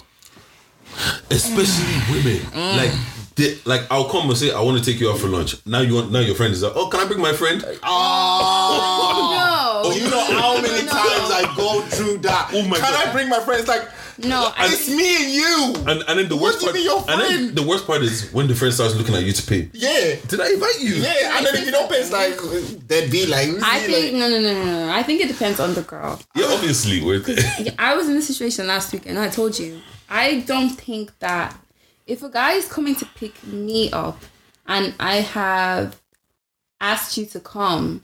[1.30, 2.12] especially mm.
[2.12, 2.78] women, mm.
[2.78, 2.92] like
[3.36, 5.66] they, like I'll come and say I want to take you out for lunch.
[5.66, 7.64] Now you want now your friend is like, oh, can I bring my friend?
[7.84, 9.66] Oh, No.
[9.86, 10.26] Oh, you know
[12.56, 13.08] Oh my Can God.
[13.08, 13.68] I bring my friends?
[13.68, 13.84] Like,
[14.18, 15.74] No, I- it's me and you.
[15.92, 18.32] And and then the worst do part, mean your and then the worst part is
[18.32, 19.70] when the friend starts looking at you to pay.
[19.74, 20.16] yeah.
[20.28, 20.96] Did I invite you?
[20.96, 22.38] Yeah, and then if you don't pay, it's like,
[22.88, 24.94] they'd be like, I like- think no, no, no, no, no.
[24.94, 26.20] I think it depends on the girl.
[26.36, 27.02] Yeah, obviously.
[27.02, 27.20] We're
[27.60, 31.18] Yeah, I was in this situation last week, and I told you I don't think
[31.20, 31.58] that
[32.08, 34.22] if a guy is coming to pick me up
[34.68, 36.00] and I have
[36.80, 38.04] asked you to come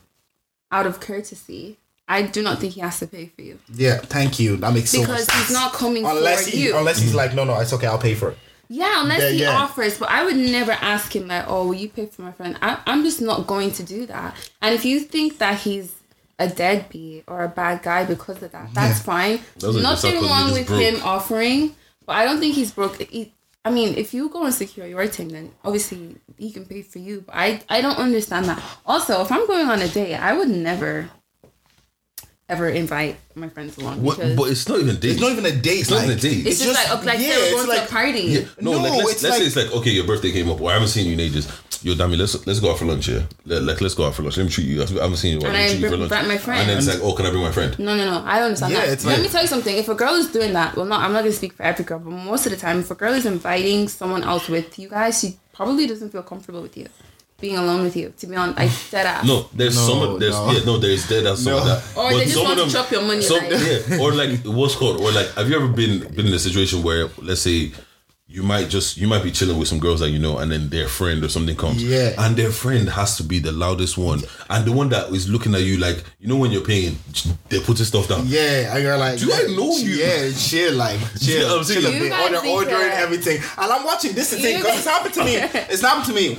[0.71, 1.77] out of courtesy,
[2.17, 4.57] I do not think he has to pay for you Yeah, thank you.
[4.57, 5.47] That makes so much because sense.
[5.47, 6.77] he's not coming unless for he, you.
[6.77, 8.37] unless he's like, no, no, it's okay, I'll pay for it.
[8.81, 9.63] Yeah, unless Yeah, he yeah.
[9.63, 9.93] offers.
[10.01, 12.69] But I would never ask him like, "Oh, will you pay for my friend?" I,
[12.91, 14.29] I'm just not going to do that.
[14.61, 15.89] And if you think that he's
[16.39, 19.35] a deadbeat or a bad guy because of that, that's fine.
[19.59, 20.81] Those Nothing wrong with broke.
[20.87, 22.95] him offering, but I don't think he's broke.
[23.01, 23.33] He,
[23.65, 26.99] I mean, if you go and secure your thing, then obviously he can pay for
[26.99, 27.15] you.
[27.27, 28.63] But I, I don't understand that.
[28.85, 31.09] Also, if I'm going on a date, I would never,
[32.51, 35.11] ever invite my friends along what, but it's not even a date.
[35.13, 35.79] It's not even a date.
[35.81, 36.45] It's not even a date.
[36.45, 38.19] it's, just, like, like yeah, they were it's going like- to a party.
[38.21, 40.59] Yeah, no, No, like let's, it's let's say it's like okay, your birthday came up,
[40.61, 41.47] or I haven't seen you in ages.
[41.83, 43.25] Yo, Dami, let's let's go out for lunch here.
[43.45, 44.37] Let, like let's go out for lunch.
[44.37, 44.83] Let me treat you.
[44.83, 45.39] I haven't seen you.
[45.39, 45.47] in a.
[45.49, 46.11] And I treat you for bring- lunch.
[46.11, 46.59] invite my friend.
[46.61, 47.79] And then it's like, oh, can I bring my friend?
[47.79, 48.17] No, no, no.
[48.23, 48.89] I don't understand Yeah, that.
[48.93, 49.75] it's Let like- me tell you something.
[49.75, 51.97] If a girl is doing that, well, not I'm not gonna speak for every girl,
[51.99, 55.19] but most of the time, if a girl is inviting someone else with you guys,
[55.21, 56.87] she probably doesn't feel comfortable with you,
[57.41, 58.13] being alone with you.
[58.19, 59.25] To be honest, I said that.
[59.25, 60.19] No, there's No, some.
[60.19, 60.51] There's no.
[60.51, 61.21] yeah, no, there's there.
[61.23, 61.75] That's some of No.
[61.75, 61.97] that.
[61.97, 63.51] Or they just want of to chop your money, Some, like-
[63.89, 66.83] yeah, or like what's called, or like, have you ever been been in a situation
[66.83, 67.71] where, let's say,
[68.33, 70.69] you might just you might be chilling with some girls that you know, and then
[70.69, 72.13] their friend or something comes, Yeah.
[72.17, 75.53] and their friend has to be the loudest one, and the one that is looking
[75.53, 76.97] at you like, you know, when you're paying,
[77.49, 78.23] they're putting stuff down.
[78.27, 79.95] Yeah, and you're like, Do I know you?
[79.95, 82.19] Yeah, chill, like, chill, Yeah, I'm chill a saying- You bit.
[82.21, 85.35] Order, ordering that- everything, and I'm watching this thing because it's happened to me.
[85.35, 86.37] It's happened to me.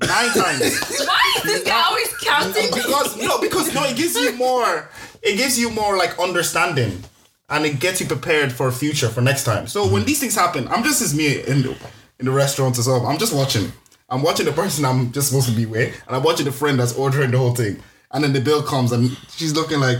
[0.00, 0.60] Nine times.
[1.06, 2.68] Why is this guy always counting?
[2.74, 4.90] because no, because no, it gives you more.
[5.22, 7.02] It gives you more like understanding,
[7.48, 9.66] and it gets you prepared for future for next time.
[9.66, 10.06] So when mm.
[10.06, 11.76] these things happen, I'm just as me in the,
[12.18, 13.06] in the restaurant as well.
[13.06, 13.72] I'm just watching.
[14.08, 16.78] I'm watching the person I'm just supposed to be with, and I'm watching the friend
[16.78, 17.82] that's ordering the whole thing.
[18.12, 19.98] And then the bill comes, and she's looking like,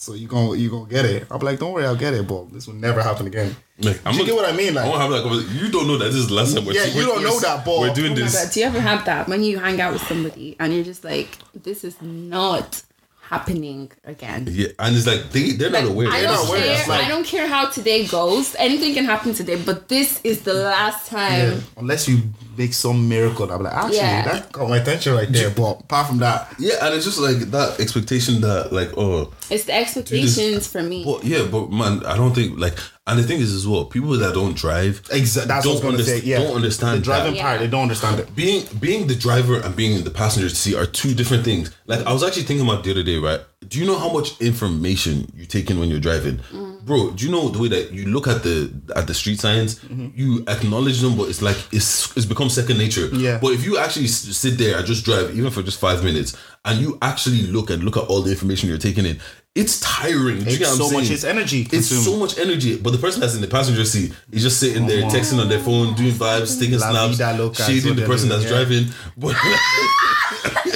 [0.00, 2.52] "So you gonna you gonna get it?" I'm like, "Don't worry, I'll get it, but
[2.52, 4.76] this will never happen again." Like, I'm Do you get what I mean?
[4.76, 5.56] I Like, want to have that conversation.
[5.64, 6.64] You don't know that this is the last time.
[6.64, 8.34] We're, Yeah, you don't know we're- that, but- we're doing Oh my this.
[8.44, 11.04] God, do you ever have that when you hang out with somebody and you're just
[11.04, 12.82] like, this is not
[13.28, 14.46] happening again?
[14.50, 16.08] Yeah, and it's like they they're Like, not aware.
[16.08, 16.76] I They're don't not not aware.
[16.76, 16.86] care.
[16.88, 18.54] Like- I don't care how today goes.
[18.58, 21.62] Anything can happen today, but this is the last time.
[21.76, 22.22] unless you
[22.56, 24.24] make some miracle, I'm like, actually, Yeah.
[24.32, 25.50] that got my attention right there.
[25.50, 29.64] But apart from that, Yeah, and it's just like that expectation that like oh It's
[29.64, 31.04] the expectations for me.
[31.04, 32.76] But yeah, but man, I don't think like
[33.08, 35.80] And the thing is as well, people that don't drive Exa- that's what I was
[35.80, 36.20] don't, gonna say.
[36.20, 37.40] Yeah, don't understand the driving that.
[37.40, 37.60] part.
[37.60, 38.36] They don't understand it.
[38.36, 41.74] being being the driver and being in the passenger seat are two different things.
[41.86, 43.40] Like I was actually thinking about the other day, right?
[43.66, 46.84] Do you know how much information you take in when you're driving, mm.
[46.84, 47.10] bro?
[47.10, 50.08] Do you know the way that you look at the at the street signs, mm-hmm.
[50.14, 53.06] you acknowledge them, but it's like it's it's become second nature.
[53.06, 53.38] Yeah.
[53.40, 56.78] But if you actually sit there and just drive, even for just five minutes, and
[56.78, 59.18] you actually look and look at all the information you're taking in,
[59.58, 60.38] it's tiring.
[60.38, 62.76] Do you It's get what I'm so much- it's energy It's so much energy.
[62.78, 65.58] But the person that's in the passenger seat is just sitting there texting on their
[65.60, 68.50] phone, doing vibes, taking La snaps, vida loca, shading the person that's yeah.
[68.50, 68.84] driving.
[69.16, 69.34] But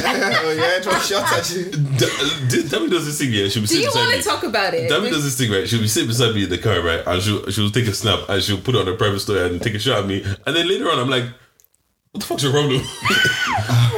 [0.04, 1.64] oh yeah, drop shots at you.
[1.70, 3.48] D- does this thing, yeah.
[3.48, 4.22] She'll be Do sitting you beside want me.
[4.22, 4.90] to talk about it?
[4.90, 5.68] Dami does this thing, right?
[5.68, 7.02] She'll be sitting beside me in the car, right?
[7.06, 9.60] And she'll she'll take a snap and she'll put it on her private story and
[9.62, 10.22] take a shot at me.
[10.46, 11.24] And then later on, I'm like,
[12.12, 12.80] "What the fuck's your problem?"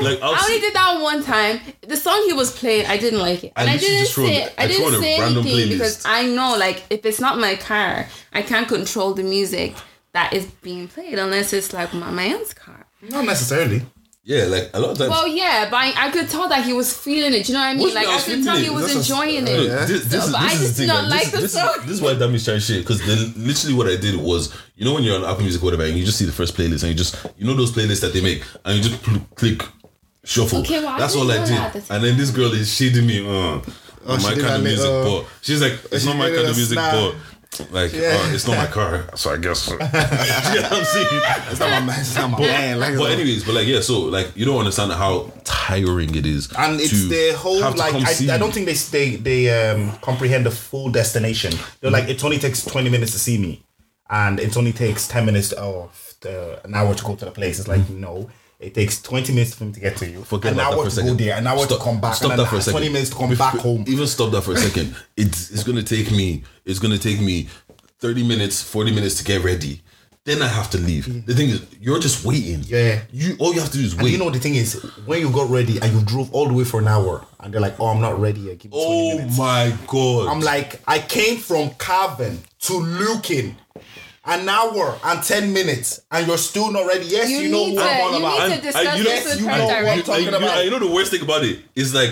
[0.03, 1.61] like I'll I only did that one time.
[1.83, 4.15] The song he was playing, I didn't like it, I and I, literally didn't just
[4.17, 5.71] say it- I I didn't say anything playlist.
[5.71, 9.75] because I know, like, if it's not my car, I can't control the music
[10.13, 12.87] that is being played unless it's like my man's car.
[13.03, 13.83] Not necessarily.
[14.25, 15.11] Yeah, like a lot of times.
[15.11, 17.45] Well, yeah, but I, I could tell that he was feeling it.
[17.45, 17.83] Do you know what I mean?
[17.83, 18.63] What do Like I I could tell it?
[18.65, 19.87] he was That's enjoying Look, it.
[19.89, 20.87] This, this, So, is, but I just the thing.
[20.89, 21.69] not like this, the this, song.
[21.81, 23.07] Is, this is why Dami's trying shit because
[23.37, 25.97] literally what I did was, you know, when you're on Apple Music, or whatever, and
[25.97, 28.23] you just see the first playlist and you just, you know, those playlists that they
[28.23, 29.63] make, and you just pl- click
[30.25, 30.61] shuffle.
[30.61, 31.83] Okay, well, That's didn't all I did.
[31.83, 31.91] that.
[31.91, 33.21] And then this girl is shading me.
[33.27, 33.61] Uh,
[34.07, 36.41] Oh, my kind of li- music, uh, but she's like, it's she not my kind
[36.47, 36.93] of music, snap.
[36.93, 37.15] but.
[37.71, 38.19] Like Yeah.
[38.21, 39.69] uh, it's not my car, so I guess.
[39.71, 41.07] you know what I'm saying?
[41.51, 42.01] It's not my man.
[42.01, 42.81] It's not my man.
[42.81, 46.53] Like, But anyways, but like yeah, so like you don't understand how tiring it is,
[46.59, 50.47] and it's to the whole like I, I don't think they they they um comprehend
[50.47, 51.53] the full destination.
[51.81, 53.65] They're like it only takes twenty minutes to see me,
[54.11, 55.91] and it only takes ten minutes or
[56.27, 57.59] uh, an hour to go to the place.
[57.59, 58.31] It's like no.
[58.65, 60.25] It takes 20 minutes for him to get to you.
[60.25, 62.01] Forget an about that hour for a to go there, an hour Stop- to come
[62.01, 62.81] back, Stop and that for a second.
[62.81, 63.85] 20 minutes to come back home.
[63.87, 64.97] Even stop that for a second.
[65.17, 66.43] It's it's gonna take me.
[66.65, 67.49] It's gonna take me
[67.99, 69.83] thirty minutes, forty minutes to get ready.
[70.25, 71.05] Then I have to leave.
[71.05, 71.27] Mm.
[71.27, 72.63] The thing is, you're just waiting.
[72.65, 73.03] Yeah.
[73.13, 74.13] You all you have to do is And wait.
[74.13, 74.73] you know the thing is,
[75.05, 77.61] when you got ready and you drove all the way for an hour, and they're
[77.61, 78.59] like, "Oh, I'm not ready yet.
[78.59, 80.29] Give me 20 oh minutes." my god!
[80.29, 83.57] I'm like, I came from Cavan to Lucan,
[84.27, 87.05] an hour and ten minutes, and you're still not ready.
[87.07, 88.49] Yes, you, You know what to- I'm on about.
[88.49, 90.57] need to discuss and you know- this you know what I'm talking you, you- about.
[90.57, 92.11] and you know the worst thing about it is like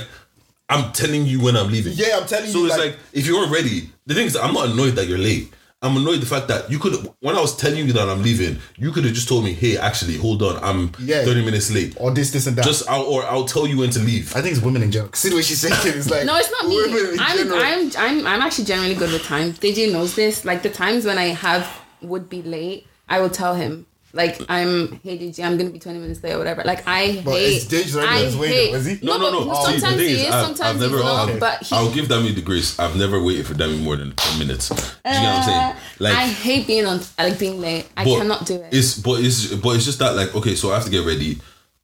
[0.69, 1.93] I'm telling you when I'm leaving.
[1.95, 4.55] Yeah, I'm telling so you, it's like- like, if you're ready, the thing is I'm
[4.55, 5.53] not annoyed that you're late.
[5.85, 8.59] I'm annoyed the fact that you could when I was telling you that I'm leaving,
[8.79, 11.25] you could have just told me, hey, actually, hold on, I'm Yeah.
[11.25, 11.95] 30 minutes late.
[11.97, 12.65] or this, this, and that.
[12.65, 14.37] Just I'll, or I'll tell you when to leave.
[14.37, 15.11] I think it's women in general.
[15.15, 15.97] See the way she's saying it.
[15.97, 16.77] It's like No, it's not me.
[16.77, 17.59] women in I'm, general.
[17.61, 19.55] I'm, I'm, I'm actually generally good with time.
[19.55, 20.45] Deji knows this.
[20.45, 21.67] Like the times when I have
[22.05, 23.87] would be late, I will tell him.
[24.15, 26.63] Like I'm, hey Deji, I'm gonna be 20 minutes late or whatever.
[26.65, 27.55] Like I But hate.
[27.57, 28.71] it's Deji's right I there, it's hate.
[28.73, 29.07] though, is he?
[29.07, 29.53] No, no, but no.
[29.53, 30.27] Oh, See, Sometimes he is, is.
[30.29, 30.97] I've, Sometimes I've never.
[30.97, 31.29] he's not.
[31.31, 31.75] I'll, But he.
[31.77, 32.79] I'll give Dami the grace.
[32.79, 34.69] I've never waited for Dami more than 10 minutes.
[34.69, 35.77] Do you know what I'm saying?
[35.99, 37.89] Like, Uh, I hate being on, like being late.
[37.97, 38.69] I cannot do it.
[38.75, 41.41] It's but it's but it's just that like okay, so I have to get ready.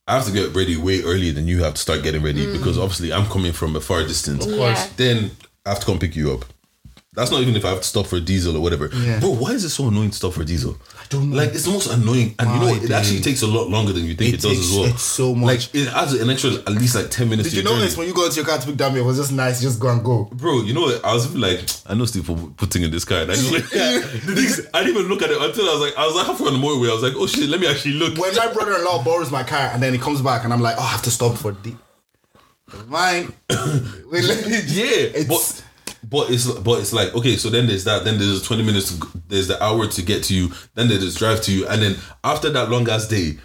[0.07, 2.77] I have to get ready way earlier than you have to start getting ready because
[2.77, 4.45] obviously I'm coming from a far distance.
[4.45, 4.85] Of course.
[4.85, 4.91] Yeah.
[4.99, 5.31] Then
[5.65, 6.45] I have to come pick you up.
[7.19, 8.89] That's not even if I have to stop for a diesel or whatever.
[8.95, 9.19] Yeah.
[9.21, 10.77] Bro, why is it so annoying to stop for diesel?
[11.01, 11.37] I don't know.
[11.37, 12.83] Like it's the most annoying, and you know what?
[12.85, 14.85] It actually takes a lot longer than you think it, It does as well.
[14.87, 15.75] it's so much.
[15.75, 17.49] Like it adds an extra at least like ten minutes.
[17.51, 17.99] Did you notice journey.
[17.99, 19.89] when you go to your car to pick Dami, it was just nice, just go
[19.89, 20.25] and go.
[20.33, 21.05] Bro, you know what?
[21.05, 23.23] I was like, I know Steve put- putting in this car.
[23.23, 25.73] And I just like, the thing is, I didn't even look at it until I
[25.73, 26.91] was like, I was like halfway on the motorway.
[26.91, 28.17] I was like, oh shit, let me actually look.
[28.17, 30.83] When my brother-in-law borrows my car and then he comes back and I'm like, oh,
[30.83, 31.75] I have to stop for the
[32.87, 33.33] mine.
[34.11, 35.65] Wait, let me- Yeah, it's but
[36.09, 38.05] but it's but it's like okay, so then there's that.
[38.05, 38.97] Then there's twenty minutes.
[38.99, 40.53] To, there's the hour to get to you.
[40.75, 43.39] Then there's drive to you, and then after that long ass day,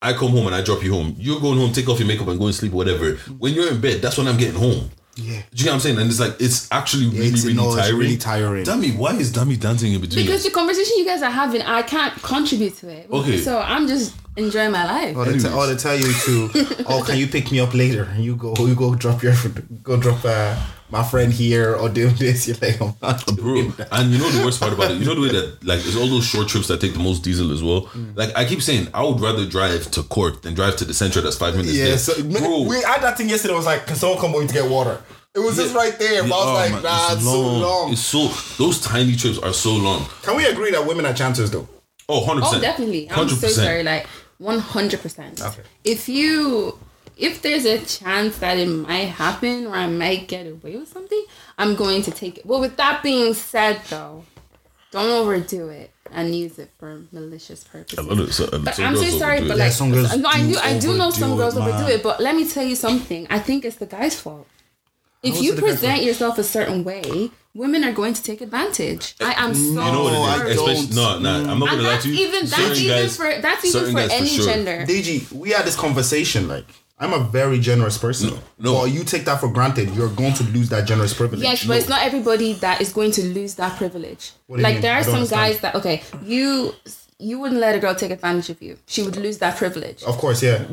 [0.00, 1.14] I come home and I drop you home.
[1.18, 3.12] You're going home, take off your makeup and go and sleep, whatever.
[3.38, 4.90] When you're in bed, that's when I'm getting home.
[5.14, 5.42] Yeah.
[5.54, 5.98] Do you know what I'm saying?
[5.98, 7.98] And it's like it's actually really It's- really no, it's tiring.
[7.98, 8.64] really tiring.
[8.64, 10.24] Dami, why is Dami dancing in between?
[10.24, 10.44] because us?
[10.46, 13.10] the conversation you guys are having, I can't contribute to it.
[13.12, 13.36] Okay.
[13.38, 15.14] So I'm just enjoying my life.
[15.14, 18.04] Or they, t- or they tell you to, oh, can you pick me up later?
[18.04, 19.34] And you go, you go drop your,
[19.82, 20.56] go drop uh,
[20.92, 22.46] my friend here or do this.
[22.46, 23.88] You're like, I'm not doing Bro, that.
[23.92, 25.96] and you know the worst part about it, you know the way that like it's
[25.96, 27.86] all those short trips that take the most diesel as well.
[27.86, 28.16] Mm.
[28.16, 31.20] Like I keep saying, I would rather drive to Cork than drive to the centre
[31.22, 31.74] that's five minutes.
[31.74, 31.98] Yeah, there.
[31.98, 33.54] so bro, we had that thing yesterday.
[33.54, 35.02] I was like, can someone come over to get water?
[35.34, 36.22] It was just right there.
[36.24, 37.92] But I was Oh, like, man, nah, it's, so long.
[37.92, 38.28] It's so
[38.62, 40.04] those tiny trips are so long.
[40.22, 41.66] Can we agree that women are chancers though?
[42.06, 42.28] Oh, 100%.
[42.28, 42.62] Oh, percent.
[42.62, 43.10] definitely.
[43.10, 43.82] I'm so sorry.
[43.82, 44.06] Like,
[44.42, 45.40] 100%.
[45.40, 45.62] Okay.
[45.84, 46.78] If you,
[47.16, 51.24] if there's a chance that it might happen or I might get away with something,
[51.58, 52.46] I'm going to take it.
[52.46, 54.24] Well, with that being said, though,
[54.90, 57.98] don't overdo it and use it for malicious purposes.
[57.98, 60.28] A lot of- so- um, But some I'm so sorry, but like, Yeah, girls no,
[60.28, 62.02] I do do, I do know some girls it, overdo it.
[62.02, 63.26] But let me tell you something.
[63.30, 64.46] I think it's the guy's fault.
[65.22, 68.40] if you is it against present yourself a certain way, women are going to take
[68.40, 69.14] advantage.
[69.20, 70.58] I am so You know what I it is?
[70.58, 70.72] sorry.
[70.72, 72.26] Especially, no, no, I'm not gonna lie to you.
[72.26, 74.44] even that's Certain even for that's even for guys for any sure.
[74.46, 74.84] gender.
[74.86, 76.48] Deji, we had this conversation.
[76.48, 76.66] Like,
[77.02, 78.30] I'm a very generous person.
[78.30, 78.80] No, no.
[78.82, 81.42] But you take that for granted, you're going to lose that generous privilege.
[81.42, 84.32] Yes, but it's not everybody that is going to lose that privilege.
[84.46, 84.82] What do you Like mean?
[84.82, 85.52] there are some understand.
[85.52, 86.74] guys that okay, you
[87.18, 88.78] you wouldn't let a girl take advantage of you.
[88.86, 90.02] She would lose that privilege.
[90.04, 90.64] Of course, yeah.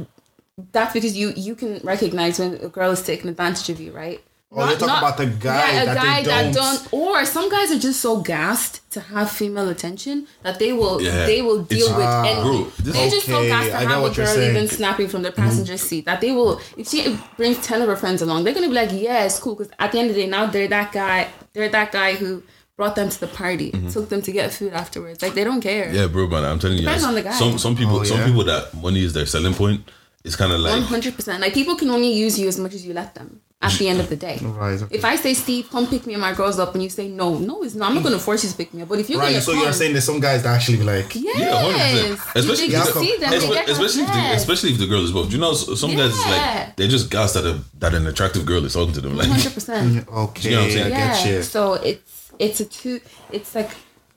[0.71, 4.21] That's because you you can recognize when a girl is taking advantage of you, right?
[4.51, 6.93] Oh, they're talking about the guy yeah, a that guy that don't- don't.
[6.93, 11.27] Or some guys are just so gassed to have female attention that they will Yeah.
[11.27, 12.23] they will deal It's- with Ah.
[12.23, 12.63] anything.
[12.63, 14.35] Bro, this- They're just so Okay, gassed to I get have a what you're girl
[14.35, 14.49] saying.
[14.49, 14.57] Mm-hmm.
[14.65, 16.59] even snapping from the passenger seat that they will.
[16.77, 19.53] If she brings ten of her friends along, they're gonna be like, yeah, it's cool.
[19.53, 21.27] Because at the end of the day, now they're that guy.
[21.53, 22.41] They're that guy who
[22.75, 25.21] brought them to the party, took them to get food afterwards.
[25.21, 25.85] Like they don't care.
[25.85, 25.95] Mm-hmm.
[25.95, 26.83] Yeah, bro, man, I'm telling you.
[26.85, 27.07] Depends yes.
[27.09, 27.33] on the guy.
[27.37, 29.81] Some some people Oh, some people that money is their selling point.
[30.23, 31.41] It's kind of like hundred percent.
[31.41, 33.41] Like people can only use you as much as you let them.
[33.61, 34.95] At the end of the day, Right, okay.
[34.95, 37.37] if I say Steve, come pick me and my girls up, and you say no,
[37.37, 37.89] no, it's not.
[37.89, 38.87] I'm not going to force you to pick me up.
[38.87, 40.77] But if you're Right, going to so come, you're saying there's some guys that actually
[40.77, 42.37] be like, yes, yeah, hundred percent.
[42.37, 45.11] Especially you, if the- see them, espe- especially if the, especially if the girl is
[45.11, 45.27] both.
[45.29, 48.07] Do you know, s- some guys is like they're just gassed that a that an
[48.07, 49.17] attractive girl is talking to them.
[49.17, 50.07] Like, hundred percent.
[50.25, 50.85] okay, You know what I'm saying?
[50.85, 51.31] I get Yeah.
[51.35, 51.43] you.
[51.43, 53.01] So it's it's a two.
[53.29, 53.71] It's like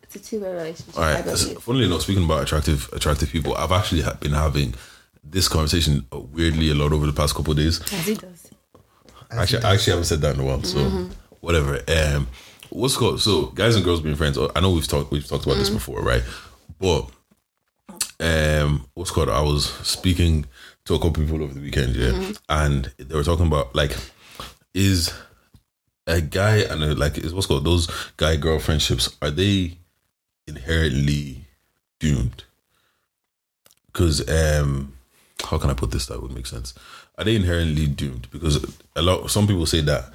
[0.05, 0.97] it's a two way relationship.
[0.97, 1.25] all I right.
[1.25, 1.59] believe.
[1.59, 4.75] Funnily enough, speaking about attractive attractive people, I've actually been having
[5.25, 7.81] this conversation uh, weirdly a lot over the past couple of days.
[7.93, 8.51] As he does.
[9.31, 10.63] Actually, I actually haven't said that in a while.
[10.63, 11.09] So
[11.41, 11.81] whatever.
[11.89, 12.29] Um,
[12.71, 13.21] what's called?
[13.21, 14.39] So guys and girls being friends.
[14.39, 16.23] I know we've talked we've talked about this before, right?
[16.79, 17.09] But
[18.21, 19.29] um, what's called?
[19.29, 20.47] I was speaking
[20.85, 23.97] to a couple people over the weekend, yeah, and they were talking about like
[24.75, 25.13] is
[26.07, 29.79] a guy and a, like is what's called those guy girl friendships are they
[30.47, 31.47] inherently
[32.01, 32.45] doomed?
[33.87, 34.95] Because um,
[35.45, 36.75] how can I put this that would make sense?
[37.19, 38.31] Are they inherently doomed?
[38.31, 38.65] Because
[38.97, 40.11] a lot, some people say that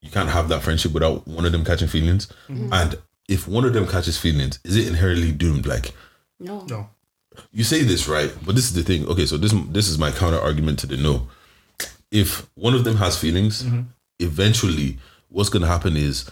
[0.00, 2.28] you can't have that friendship without one of them catching feelings.
[2.48, 2.72] Mm-hmm.
[2.72, 2.98] And
[3.28, 5.66] if one of them catches feelings, is it inherently doomed?
[5.66, 5.92] Like
[6.38, 6.64] No.
[6.68, 6.88] No.
[7.52, 9.06] you say this right, but this is the thing.
[9.06, 11.28] Okay, so this this is my counter argument to the no.
[12.10, 13.82] If one of them has feelings, mm-hmm.
[14.18, 14.98] eventually
[15.28, 16.30] what's gonna happen is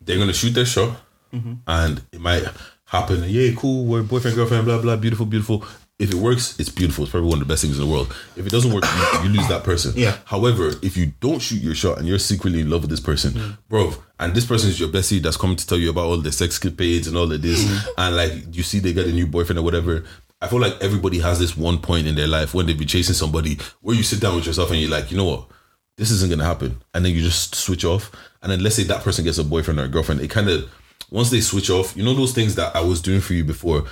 [0.00, 1.00] they're gonna shoot their shot,
[1.32, 1.54] mm-hmm.
[1.66, 2.44] and it might
[2.84, 3.24] happen.
[3.26, 3.86] Yeah, cool.
[3.86, 4.66] We're boyfriend girlfriend.
[4.66, 4.96] Blah blah.
[4.96, 5.64] Beautiful, beautiful.
[5.98, 7.04] If it works, it's beautiful.
[7.04, 8.14] It's probably one of the best things in the world.
[8.36, 9.94] If it doesn't work, you, you lose that person.
[9.96, 10.16] Yeah.
[10.26, 13.32] However, if you don't shoot your shot and you're secretly in love with this person,
[13.32, 13.58] mm.
[13.68, 16.30] bro, and this person is your bestie that's coming to tell you about all the
[16.30, 17.88] sex capades and all of this, mm.
[17.98, 20.04] and like you see they got a new boyfriend or whatever.
[20.40, 23.14] I feel like everybody has this one point in their life when they be chasing
[23.14, 25.48] somebody where you sit down with yourself and you're like, you know what,
[25.96, 28.12] this isn't gonna happen, and then you just switch off.
[28.40, 30.70] And then let's say that person gets a boyfriend or a girlfriend, it kind of
[31.10, 33.84] once they switch off, you know those things that I was doing for you before,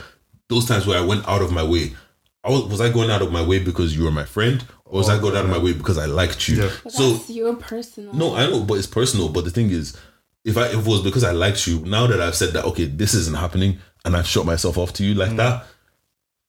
[0.49, 1.95] those times where I went out of my way.
[2.45, 4.99] I was, was I going out of my way because you were my friend, or
[4.99, 6.63] was I oh, going out of my way because I liked you?
[6.63, 6.71] Yeah.
[6.89, 8.15] So that's your personal.
[8.15, 9.29] no, I know, but it's personal.
[9.29, 9.97] But the thing is,
[10.45, 12.85] if I if it was because I liked you, now that I've said that, okay,
[12.85, 15.39] this isn't happening, and I've shut myself off to you like mm.
[15.39, 15.67] that,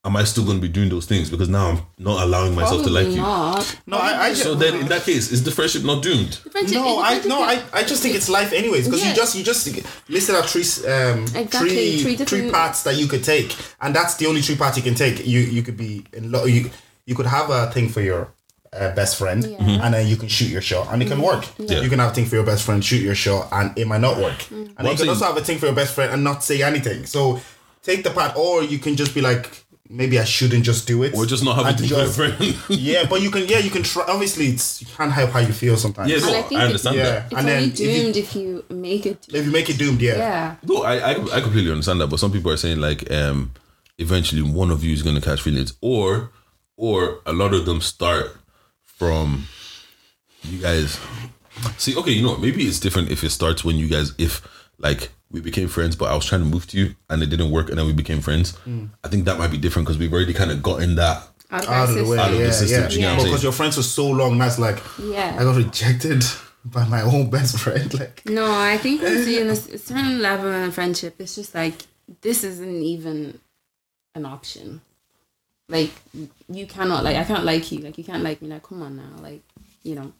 [0.08, 2.84] am I still going to be doing those things because now I'm not allowing myself
[2.84, 3.22] to like Probably you?
[3.22, 3.80] not.
[3.86, 6.36] No, I, I So just, then, in that case, is the friendship not doomed?
[6.52, 9.10] Friendship- no, I no, I, I just think it's life anyways because Yeah.
[9.10, 9.68] you just you just
[10.10, 13.96] listed out three um Exactly, three three three, different- paths that you could take and
[13.96, 15.16] that's the only three paths you can take.
[15.34, 16.70] You you could be in lo- you
[17.06, 18.30] you could have a thing for your
[18.74, 19.58] uh, best friend Yeah.
[19.60, 19.80] Mhm.
[19.84, 21.44] and then you can shoot your shot and it can work.
[21.58, 21.82] Yeah.
[21.82, 24.02] You can have a thing for your best friend, shoot your shot, and it might
[24.02, 24.40] not work.
[24.52, 26.22] And then One you can thing- also have a thing for your best friend and
[26.24, 27.06] not say anything.
[27.06, 27.40] So
[27.82, 29.64] take the path, or you can just be like.
[29.90, 32.16] Maybe I shouldn't just do it, Or just not have a And thing a just-
[32.18, 32.36] friend?
[32.70, 33.48] yeah, but you can.
[33.48, 34.04] Yeah, you can try.
[34.08, 36.12] Obviously, it's you can't help how you feel sometimes.
[36.12, 37.04] Yeah, no, I I, think understand Yeah.
[37.04, 37.26] that.
[37.32, 39.26] It's And only then if you- doomed if you, make it.
[39.34, 40.18] If you make it doomed, yeah.
[40.18, 40.56] Yeah.
[40.64, 43.52] No, I, I I completely understand that, but some people are saying like um
[43.98, 45.74] eventually one of you is gonna catch feelings.
[45.82, 46.32] Or
[46.76, 48.36] or a lot of them start
[48.84, 49.48] from
[50.44, 51.00] you guys
[51.78, 54.42] see, okay, you know, maybe it's different if it starts when you guys if
[54.78, 57.52] like we became friends, but I was trying to move to you and it didn't
[57.52, 58.54] work and then we became friends.
[58.66, 58.90] Mm.
[59.04, 61.70] I think that might be different because we've already kind of gotten that Out of,
[61.70, 62.18] Out of the way.
[62.18, 62.90] Out of the system, yeah.
[62.90, 65.36] you know what I'm Because your friends were so long, that's like, Yeah.
[65.40, 66.24] I got rejected
[66.66, 67.94] by my own best friend.
[68.00, 71.36] Like, No, I think once you're in a s- a certain level of friendship, it's
[71.36, 71.76] just like
[72.22, 73.40] this isn't even
[74.16, 74.82] an option.
[75.70, 75.92] Like
[76.50, 77.80] you cannot like I can't like you.
[77.80, 78.48] Like you can't like me.
[78.48, 79.22] Like come on now.
[79.22, 79.42] Like
[79.84, 80.14] you know.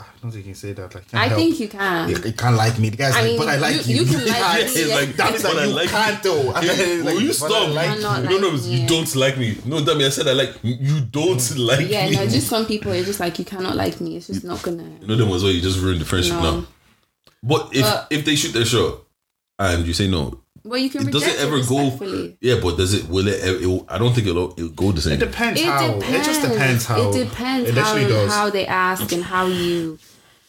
[0.00, 0.94] I don't think you can say that.
[0.94, 1.60] Like, I can't think help.
[1.60, 2.08] you can.
[2.10, 2.88] you, you can't like me.
[2.90, 4.02] The guy's I like, mean, but I like you- you.
[4.02, 4.94] you can like Yeah, me, it's yeah.
[4.94, 6.52] like, that is But like, I you like can't though.
[6.52, 7.68] And then like, Will you stop?
[7.74, 8.28] Like I'm not you.
[8.30, 8.86] no, no, like you me.
[8.86, 9.58] don't like me.
[9.64, 11.66] No, damn me, I said I like you don't mm.
[11.66, 12.16] like yeah, me.
[12.16, 14.16] no, just some people are just like you cannot like me.
[14.16, 14.84] It's just not gonna.
[15.00, 16.60] you know them as well, you just ruined the friendship No.
[16.60, 16.66] now.
[17.42, 18.98] But if But- if they shoot their shot
[19.58, 22.34] and you say no, Well, you can it does it ever go?
[22.40, 23.08] Yeah, but does it?
[23.08, 23.42] Will it?
[23.62, 25.14] it will, I don't think it'll, it'll go the same.
[25.14, 25.94] It depends It how.
[25.94, 26.14] depends.
[26.16, 27.10] It just depends how.
[27.10, 28.32] It depends It how, does.
[28.32, 29.98] how they ask and how you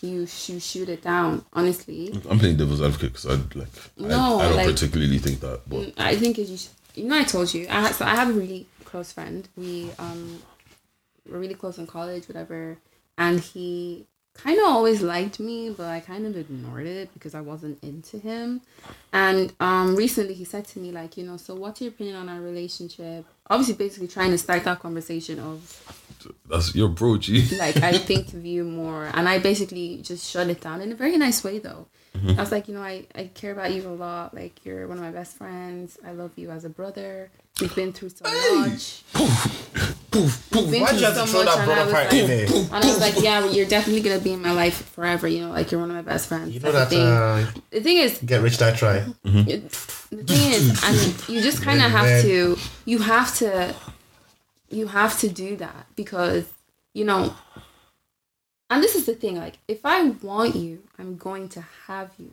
[0.02, 1.44] you you shoot it down.
[1.54, 3.70] Honestly, I'm playing devil's advocate because I like.
[3.98, 6.58] No, I, I don't like- particularly think that, but I think is you.
[6.58, 7.66] Should, you know, I told you.
[7.70, 9.48] I ha- so I have a really close friend.
[9.56, 10.44] We um
[11.28, 12.78] were really close in college, whatever,
[13.18, 17.42] and he kind of always liked me, but I kind of ignored it because I
[17.42, 18.62] wasn't into him.
[19.12, 22.30] And um recently he said to me like, you know, so what's your opinion on
[22.30, 23.26] our relationship?
[23.50, 25.60] Obviously, basically trying to start that conversation of
[26.50, 27.56] that's your bro, G.
[27.60, 30.96] like I think of you more, and I basically just shut it down in a
[30.96, 31.88] very nice way though.
[32.16, 34.34] I was like, you know, I, I care about you a lot.
[34.34, 35.98] Like you're one of my best friends.
[36.06, 37.32] I love you as a brother.
[37.62, 39.04] We've been through so much.
[39.14, 42.46] We've been Why'd you have to throw that brother part like- in there?
[42.48, 45.28] And I was like, yeah, well, you're definitely gonna be in my life forever.
[45.28, 46.52] You know, like you're one of my best friends.
[46.54, 47.08] You know that the thing.
[47.08, 49.06] uh, the thing is, get rich that try.
[49.24, 49.70] it-
[50.10, 52.22] the thing is, and you just kind of have Man.
[52.24, 53.76] to, you have to,
[54.70, 56.46] you have to do that because
[56.94, 57.36] you know.
[58.70, 62.32] And this is the thing, like if I want you, I'm going to have you,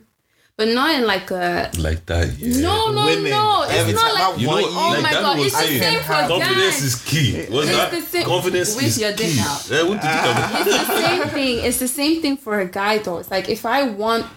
[0.61, 2.61] but not in like a like that, yeah.
[2.61, 3.65] no, no, Women, no.
[3.67, 4.73] It's not like You know want what?
[4.75, 6.29] oh like my god, was it's the same for guys.
[6.29, 7.45] confidence is key.
[7.49, 7.91] What's It's that?
[7.91, 9.39] the same- confidence with is your dick key.
[9.39, 9.61] out.
[9.71, 10.67] Yeah, with the dick out.
[10.67, 11.65] it's the same thing.
[11.65, 13.17] It's the same thing for a guy though.
[13.17, 14.27] It's like if I want,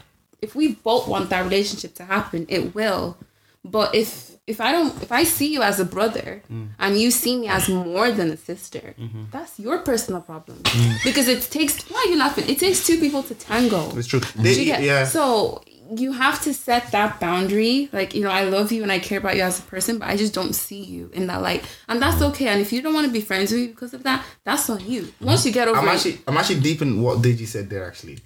[0.40, 3.18] if we both want that relationship to happen, it will.
[3.62, 6.68] But if if I don't, if I see you as a brother mm.
[6.78, 9.24] and you see me as more than a sister, mm-hmm.
[9.30, 10.62] that's your personal problem.
[11.04, 11.82] Because it takes.
[11.90, 12.48] Why are you laughing?
[12.48, 13.94] It takes two people to tango.
[13.98, 14.20] It's true.
[14.36, 15.04] They, yeah.
[15.04, 15.62] So
[15.96, 17.88] you have to set that boundary.
[17.92, 20.08] Like, you know, I love you and I care about you as a person, but
[20.08, 21.64] I just don't see you in that light.
[21.88, 22.48] And that's okay.
[22.48, 24.86] And if you don't want to be friends with me because of that, that's on
[24.86, 25.12] you.
[25.20, 25.92] Once you get over I'm it.
[25.92, 28.18] actually I'm actually deep in what Deji said there actually.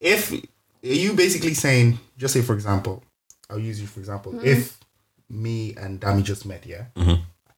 [0.00, 0.32] If
[0.82, 3.02] you basically saying, just say for example,
[3.50, 4.32] I'll use you for example.
[4.32, 4.46] Mm-hmm.
[4.46, 4.78] If
[5.28, 6.84] me and Dami just met, yeah,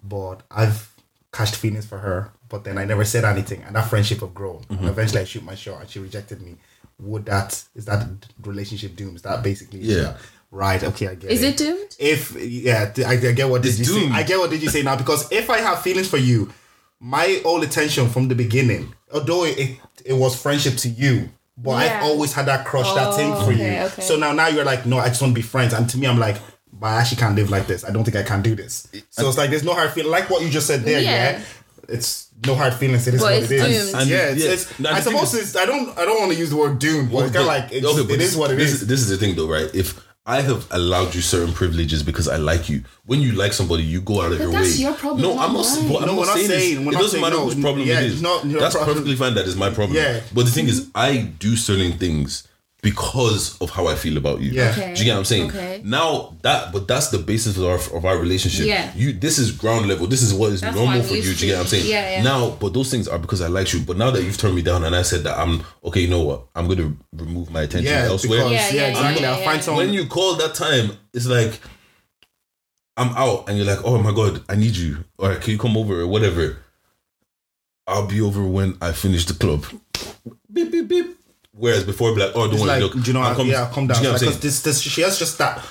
[0.02, 0.94] but I've
[1.32, 4.64] catched feelings for her, but then I never said anything, and that friendship have grown.
[4.68, 6.56] And eventually, I shoot my shot, and she rejected me.
[7.00, 8.06] Would that is that
[8.42, 9.16] relationship doomed?
[9.16, 10.16] Is that basically Yeah.
[10.50, 10.82] Right.
[10.84, 11.60] Okay, I get Is it.
[11.60, 11.96] it doomed?
[11.98, 14.10] if yeah, I, I get what did It's you say.
[14.10, 16.52] I get what did you say now because if I have feelings for you,
[17.00, 21.98] my all attention from the beginning, although it it was friendship to you, but Yeah.
[21.98, 23.86] I've always had that crush, that thing oh, for okay, you.
[23.86, 24.02] okay.
[24.02, 26.06] So now now you're like, no, I just want to be friends, and to me,
[26.06, 26.36] I'm like.
[26.76, 27.84] But I actually can't live like this.
[27.84, 28.88] I don't think I can do this.
[29.10, 30.10] So it's like there's no hard feeling.
[30.10, 31.38] Like what you just said there, Yeah.
[31.38, 31.40] yeah.
[31.88, 33.06] It's no hard feelings.
[33.06, 33.90] It is But what it's it is.
[33.90, 34.00] doomed.
[34.02, 34.50] And- yeah, it's, yeah.
[34.52, 35.56] it's Now, I suppose it's.
[35.56, 35.96] I don't.
[35.98, 38.02] I don't want to use the word doomed, but it's kind of like it's, okay,
[38.02, 38.86] but it is what it this, is.
[38.86, 39.68] This is the thing, though, right?
[39.74, 43.82] If I have allowed you certain privileges because I like you, when you like somebody,
[43.82, 44.82] you go out of your that's way.
[44.82, 45.66] your problem, No, not I'm not.
[45.78, 45.88] mine.
[45.92, 46.78] But I'm No, not we're not saying, saying- this.
[46.86, 47.44] we're it not doesn't saying matter no.
[47.44, 48.94] whose problem Yeah, it's not That's problem.
[48.94, 49.34] perfectly fine.
[49.34, 49.96] That is my problem.
[49.98, 50.20] Yeah.
[50.32, 52.48] But the thing is, I do certain things
[52.84, 54.50] because of how I feel about you.
[54.52, 54.70] Yeah.
[54.70, 54.92] Okay.
[54.94, 55.48] Do you get what I'm saying?
[55.48, 55.80] Okay.
[55.82, 58.66] Now that, but that's the basis of our of our relationship.
[58.66, 58.92] Yeah.
[58.94, 59.14] You.
[59.14, 60.06] This is ground level.
[60.06, 61.22] This is what is That's normal what for you.
[61.22, 61.86] used Do you get what I'm saying?
[61.86, 62.22] Yeah, yeah.
[62.22, 63.80] Now, but those things are because I like you.
[63.80, 66.22] But now that you've turned me down and I said that I'm okay, you know
[66.22, 66.46] what?
[66.54, 68.44] I'm gonna remove my attention yeah, elsewhere.
[68.44, 69.22] because Yeah, yeah, yeah, exactly.
[69.22, 69.86] yeah, I'll find someone.
[69.86, 71.58] when you call that time, it's like
[72.98, 75.76] I'm out, and you're like, "Oh my god, I need you," or "Can you come
[75.76, 76.58] over?" or whatever.
[77.86, 79.64] I'll be over when I finish the club.
[80.52, 81.18] Beep beep beep.
[81.56, 83.34] Whereas before, I'd be like, "Oh, don't It's worry, like, look, do you know, I'll
[83.34, 84.02] come- yeah, calm do down.
[84.02, 84.40] you get what I'm Like, 'cause saying?
[84.40, 85.64] this, this, she has just that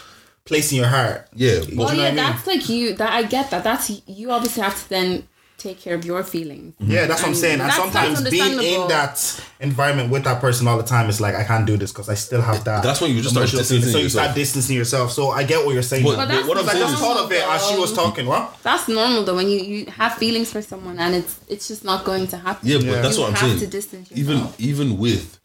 [0.46, 1.28] place in your heart.
[1.36, 2.16] Yeah, Do but Well, you know oh, yeah, I mean?
[2.16, 2.94] that's like you.
[2.96, 3.64] That I get that.
[3.64, 4.32] That's you.
[4.32, 5.24] Obviously have to then
[5.58, 6.74] take care of your feelings.
[6.82, 6.92] Mm-hmm.
[6.92, 7.62] Yeah, that's what I'm saying.
[7.62, 11.44] And sometimes being in that environment with that person all the time is like, I
[11.46, 12.84] can't do this because I still have that.
[12.84, 13.92] That's when you just start distancing feeling.
[13.94, 14.24] So you yourself.
[14.26, 15.12] start distancing yourself.
[15.14, 16.04] So I get what you're saying.
[16.04, 17.94] But- But that's what I'm I saying just is- thought of it as she was
[17.94, 18.26] talking.
[18.26, 18.58] What?
[18.64, 22.04] That's normal though when you, you have feelings for someone and it's it's just not
[22.04, 22.68] going to happen.
[22.68, 23.60] yeah, but that's You what I'm have saying.
[23.60, 25.40] to distance even even with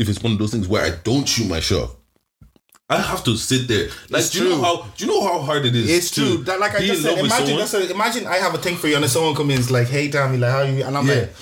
[0.00, 1.90] if it's one of those things where I don't shoot my shot.
[2.88, 3.86] I have to sit there.
[4.08, 4.64] Like, It's do you know true.
[4.64, 4.86] how?
[4.96, 5.88] Do you know how hard it is?
[5.88, 6.36] It's to true.
[6.44, 8.94] That, like I just said, imagine that's a, imagine I have a thing for you
[8.96, 10.82] and then someone comes in and is like, hey, damn, like, how you?
[10.82, 11.14] And I'm Yeah.
[11.14, 11.32] like,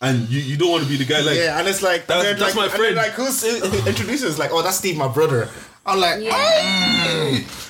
[0.00, 2.24] and you, you don't want to be the guy like yeah, and it's like, That's-
[2.26, 2.96] and then, that's like, my and then, friend.
[2.96, 4.30] like, who's introduces?
[4.30, 5.48] It's like, oh, that's Steve, my brother.
[5.84, 6.30] I'm like, Yeah.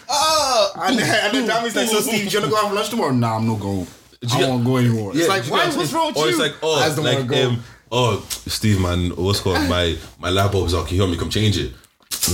[0.09, 3.13] oh, and then, and then Dami's like, so Steve, you wanna go have lunch tomorrow?
[3.13, 3.87] Nah, I'm not going.
[4.31, 5.13] I you- don't want to go anymore.
[5.15, 5.49] Yeah, it's like, why?
[5.49, 6.31] know what I'm What's wrong with or you?
[6.31, 7.49] it's like, oh, I just don't like, want to go.
[7.51, 7.63] um,
[7.95, 10.87] oh, Steve, man, what's called my my lap bulb is out.
[10.87, 11.73] Can you help me come change it?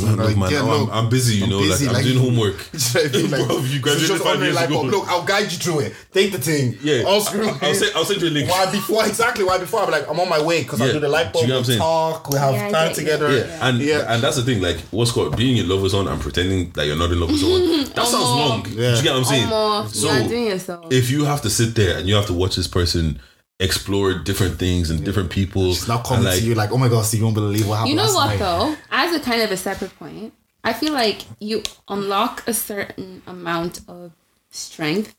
[0.02, 1.38] Look, Like, man, yeah, look, I'm, I'm busy.
[1.38, 2.54] You I'm know, busy, like, like- I'm doing homework.
[2.74, 4.82] It's like, like, Bro, you graduated just five on the years ago.
[4.82, 5.94] Look, I'll guide you through it.
[6.12, 6.76] Take the thing.
[6.80, 8.48] Yeah, I'll screw I'll, I'll send I'll send you a link.
[8.48, 9.42] Why before exactly?
[9.42, 9.80] Why before?
[9.80, 10.86] I'm like, I'm on my way because Yeah.
[10.86, 11.42] I'll do the light bulb.
[11.44, 11.78] You know We'll what I'm saying?
[11.80, 12.30] talk.
[12.30, 13.32] We have Yeah, time together.
[13.36, 14.12] Yeah, and Yeah.
[14.14, 14.60] and that's the thing.
[14.62, 17.30] Like, what's called being in love with someone and pretending that you're not in love
[17.30, 17.84] with someone.
[17.94, 18.48] That sounds Omo.
[18.48, 18.62] long.
[18.62, 19.48] Do you get what I'm saying?
[19.88, 20.86] So you are doing yourself.
[20.92, 23.18] if you have to sit there and you have to watch this person
[23.60, 26.88] explore different things and different people, It's not coming like, to you like, oh my
[26.88, 27.90] god, Steve, you won't believe what happened.
[27.90, 28.38] You know last what night.
[28.38, 28.76] though?
[28.90, 30.32] As a kind of a separate point,
[30.64, 34.12] I feel like you unlock a certain amount of
[34.50, 35.14] strength,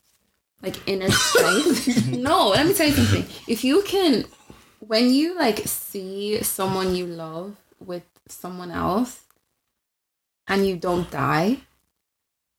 [0.60, 2.06] like inner strength.
[2.08, 3.26] no, let me tell you something.
[3.46, 4.24] If you can,
[4.80, 9.22] when you like see someone you love with someone else
[10.48, 11.58] and you don't die,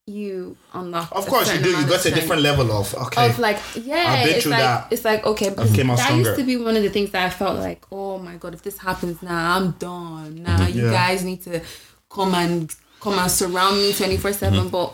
[0.06, 1.10] you unlock.
[1.14, 1.70] Of course you do.
[1.70, 3.30] You got a different level of okay.
[3.30, 4.88] Of like, yeah, I've been it's through like that.
[4.91, 6.30] it's like okay, because came out that stronger.
[6.30, 8.64] used to be one of the things that I felt like, oh my god, if
[8.64, 10.43] this happens now, I'm done.
[10.43, 10.91] Now you Yeah.
[10.91, 11.62] guys need to
[12.10, 14.68] come and come and surround me twenty four seven.
[14.70, 14.93] But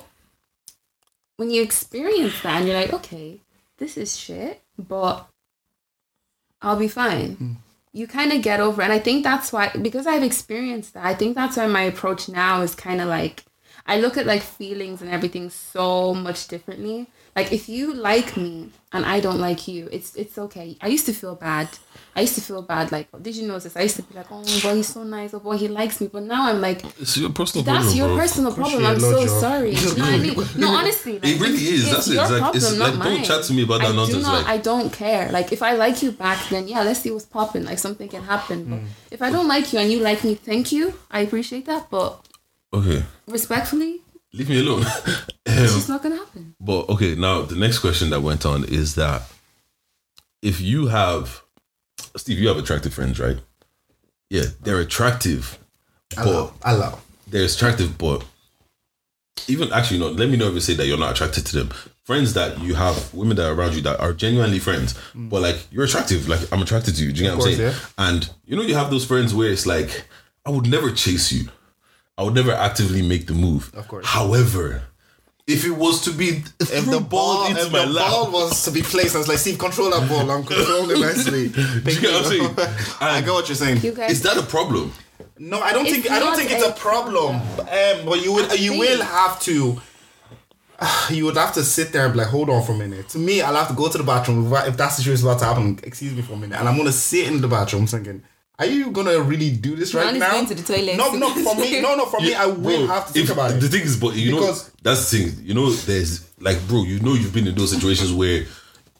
[1.37, 3.39] when you experience that and you're like, okay,
[3.77, 5.25] this is shit, but
[6.61, 7.35] I'll be fine.
[7.35, 7.53] Hmm.
[7.93, 8.85] You kind of get over, it.
[8.85, 11.05] and I think that's why because I've experienced that.
[11.05, 13.43] I think that's why my approach now is kind of like
[13.89, 17.07] I look at like feelings and everything so much differently.
[17.35, 20.77] Like if you like me and I don't like you, it's it's okay.
[20.81, 21.67] I used to feel bad.
[22.15, 22.91] I used to feel bad.
[22.91, 23.77] Like, did you notice?
[23.77, 25.33] I used to be like, oh boy, he's so nice.
[25.33, 26.07] Oh boy, he likes me.
[26.07, 28.17] But now I'm like, It's your personal that's problem, your bro.
[28.17, 28.85] personal problem.
[28.85, 29.39] I'm so Lord, Joe.
[29.39, 29.73] sorry.
[29.75, 30.35] Do you know what I mean?
[30.57, 31.81] No, honestly, like, It really is.
[31.83, 32.13] It's That's it.
[32.15, 34.17] your It's like- problem, it's not like, don't chat to me about that I nonsense,
[34.17, 35.31] Do not, like- I don't care.
[35.31, 37.63] Like, if I like you back, then yeah, let's see what's popping.
[37.63, 38.59] Like, something can happen.
[38.65, 38.71] Hmm.
[38.71, 38.79] But
[39.11, 40.93] if I don't like you and you like me, thank you.
[41.11, 41.89] I appreciate that.
[41.91, 42.19] But
[42.73, 44.01] Okay, respectfully,
[44.33, 44.81] leave me alone.
[45.45, 46.55] it's Um, just not gonna happen.
[46.59, 49.23] But okay, now the next question that went on is that
[50.41, 51.41] if you have
[52.15, 53.37] Steve, you have attractive friends, right?
[54.29, 55.57] Yeah, they're attractive,
[56.15, 56.99] but allow, allow.
[57.27, 58.23] they're attractive, but
[59.47, 60.09] even actually, no.
[60.09, 61.69] Let me know if you say that you're not attracted to them.
[62.03, 65.57] Friends that you have, women that are around you that are genuinely friends, but like
[65.71, 66.27] you're attractive.
[66.27, 67.11] Like I'm attracted to you.
[67.11, 67.71] Do you know what I'm saying?
[67.71, 67.79] yeah.
[67.97, 70.05] And you know, you have those friends where it's like,
[70.45, 71.49] I would never chase you.
[72.19, 73.71] I would never actively make the move.
[73.73, 74.05] Of course.
[74.05, 74.83] However,
[75.47, 78.31] if it was to be If the ball ball, into if my the lap, ball
[78.31, 80.29] was to be placed, I was like, Steve, control that ball.
[80.29, 81.47] I'm controlling nicely.
[81.49, 82.55] Do you get what I'm saying?
[83.01, 83.77] I get what you're saying.
[83.81, 84.91] You guys, Is that a problem?
[85.37, 87.35] No, I don't It's think I don't think it's a a problem.
[87.37, 89.81] Um, but you would you think- will have to.
[91.09, 93.09] You would have to sit there and be like, hold on for a minute.
[93.09, 95.39] To me, I'll have to go to the bathroom if, if that situation is about
[95.39, 95.79] to happen.
[95.83, 98.23] Excuse me for a minute, and I'm gonna sit in the bathroom thinking,
[98.59, 100.97] "Are you gonna really do this right Man is now?" going to the toilet.
[100.97, 103.31] No, no, for me, no, no, for me, I will Bro, have to think if-
[103.31, 103.61] about it.
[103.61, 105.41] The thing is, but you Because- know, that's the thing.
[105.45, 108.45] You know, there's like, bro, you know, you've been in those situations where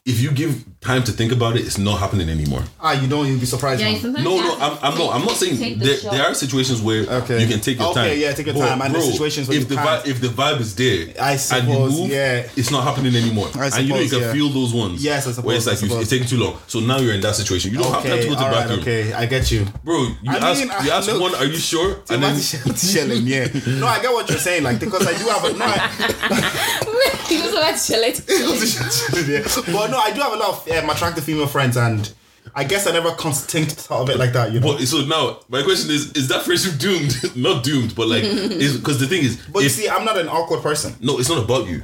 [0.06, 2.64] if you give time to think about it, it's not happening anymore.
[2.80, 3.28] ah, you don't.
[3.28, 3.82] You'll be surprised.
[3.82, 5.16] yeah, sometimes No, no, I'm, I'm not.
[5.16, 7.42] I'm not saying take the there, there are situations where Okay.
[7.42, 8.20] you can take your Okay, time.
[8.20, 10.30] yeah, take your But, time, and there's situations where if you the vibe, if the
[10.30, 12.48] vibe is there, I and you suppose, move, yeah.
[12.56, 13.50] it's not happening anymore.
[13.56, 14.34] I and you know you can yeah.
[14.34, 15.04] feel those ones.
[15.04, 15.46] Yes, I suppose.
[15.46, 16.02] Where it's like you- suppose.
[16.02, 16.58] it's taking too long.
[16.68, 17.72] So now you're in that situation.
[17.74, 19.66] You don't have time to go to the all right, bathroom, okay, I get you.
[19.84, 20.02] bro.
[20.04, 22.40] You I ask, mean, you I- ask look- one, "Are you sure?" And then
[22.76, 23.48] shelling, yeah.
[23.68, 25.66] No, I get what you're saying, like because I do have a no.
[25.68, 28.24] I, he doesn't like to chill it.
[29.28, 29.48] yeah.
[29.90, 32.12] But no, I do have a lot of um, attractive female friends, and
[32.56, 34.52] I guess I never think thought of it like that.
[34.52, 34.74] You know.
[34.78, 37.36] But so now my question is: Is that friendship doomed?
[37.36, 40.18] not doomed, but like, is because the thing is, But you if- see, I'm not
[40.18, 40.96] an awkward person.
[41.02, 41.84] no, it's not about you.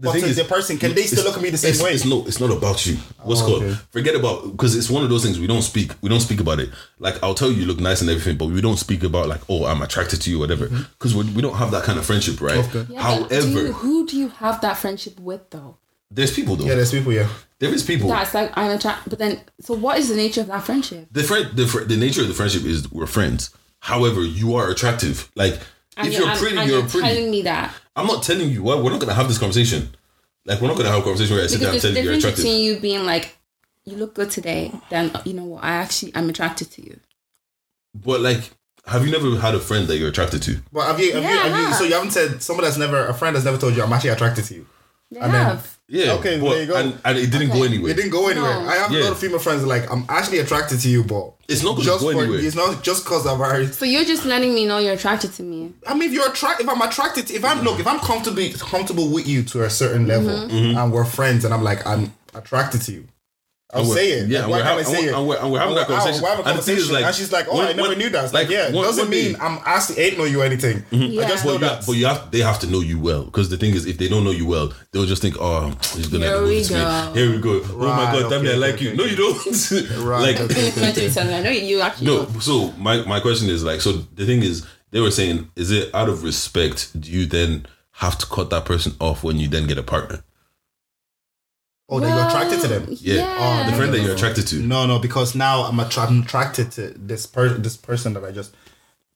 [0.00, 1.70] The But thing to is, the person, can they still look at me the same
[1.72, 1.90] it's, way?
[1.90, 2.98] It's no, it's not about you.
[3.24, 3.62] What's Oh, called?
[3.64, 3.74] okay.
[3.90, 5.90] Forget about because it's one of those things we don't speak.
[6.02, 6.70] We don't speak about it.
[7.00, 9.40] Like I'll tell you, you look nice and everything, but we don't speak about like,
[9.48, 10.68] oh, I'm attracted to you, whatever.
[10.68, 12.58] Because we we don't have that kind of friendship, right?
[12.58, 12.86] Okay.
[12.92, 15.78] Yeah, but do However, you- who do you have that friendship with though?
[16.10, 16.64] There's people though.
[16.66, 17.12] Yeah, there's people.
[17.12, 17.28] Yeah.
[17.58, 18.08] there is people.
[18.08, 21.08] That's like I'm attracted, but then so what is the nature of that friendship?
[21.12, 23.50] the friend, the fr- the nature of the friendship is we're friends.
[23.80, 25.30] However, you are attractive.
[25.34, 25.58] Like
[25.96, 27.08] And if you're and- pretty, and you're, you're pretty.
[27.08, 28.62] telling me that I'm not telling you.
[28.62, 29.90] Why we're not gonna have this conversation.
[30.46, 32.04] Like we're not gonna have a conversation where I sit there because and tell a
[32.04, 32.44] you you're difference attractive.
[32.44, 33.36] between you being like
[33.84, 36.98] you look good today, then you know what I actually I'm attracted to you.
[37.94, 38.50] But like,
[38.86, 40.58] have you never had a friend that you're attracted to?
[40.72, 41.12] But have you?
[41.14, 41.74] Have Yeah, you, I have you?
[41.74, 44.10] So you haven't said someone that's never a friend that's never told you I'm actually
[44.10, 44.66] attracted to you.
[45.10, 45.77] They And then- have.
[45.90, 46.12] Yeah.
[46.14, 46.76] Okay, but, there you go.
[46.76, 47.90] And, and it didn't go anywhere.
[47.92, 48.60] It didn't go anywhere.
[48.62, 48.68] No.
[48.68, 51.62] I have a lot of female friends like I'm actually attracted to you, but It's
[51.62, 52.40] not gonna just go for anywhere.
[52.40, 53.64] it's not just because of our.
[53.72, 55.72] so you're just letting me know you're attracted to me.
[55.86, 58.42] I mean, if you're attract, if I'm attracted, to, if I'm look, if I'm comfortable
[58.58, 60.76] comfortable with you to a certain level, Mm-hmm.
[60.78, 63.08] and we're friends, and I'm like I'm attracted to you,
[63.70, 64.26] I'll And we're- say.
[64.26, 65.12] Yeah, Like, why we're, can't I say it?
[65.12, 66.22] we're, and we're, and we're having that We're- conversation.
[66.22, 67.88] we're having a And the thing conversation, like, and she's like, "Oh, when- I never
[67.90, 70.16] when- knew that." It's Like, like, yeah, when- doesn't when they- mean I'm actually ain't
[70.18, 70.76] know you anything.
[70.90, 71.02] Mm-hmm.
[71.02, 71.28] I Yeah.
[71.28, 71.86] just But know you, that.
[71.86, 74.08] but you have, they have to know you well because the thing is, if they
[74.08, 76.58] don't know you well, they'll just think, "Oh, he's gonna Here have to move we
[76.60, 76.78] this way.
[76.78, 77.12] go.
[77.14, 77.50] Here we go.
[77.62, 78.94] oh my Right, god, damn it, I like okay, you.
[78.96, 79.36] No, you don't.
[79.98, 80.72] Right, like, okay.
[80.80, 82.06] Meant to be telling me, I know you actually.
[82.06, 82.26] no.
[82.40, 85.90] So my my question is like, so the thing is, they were saying, is it
[85.94, 86.98] out of respect?
[86.98, 90.24] Do you then have to cut that person off when you then get a partner?
[91.88, 92.86] Oh, that you're attracted to them.
[93.00, 93.36] Yeah.
[93.38, 94.14] Oh, The friend that you're no.
[94.14, 94.56] attracted to.
[94.56, 98.30] No, no, because now I'm, attra- I'm attracted to this per this person that I
[98.30, 98.54] just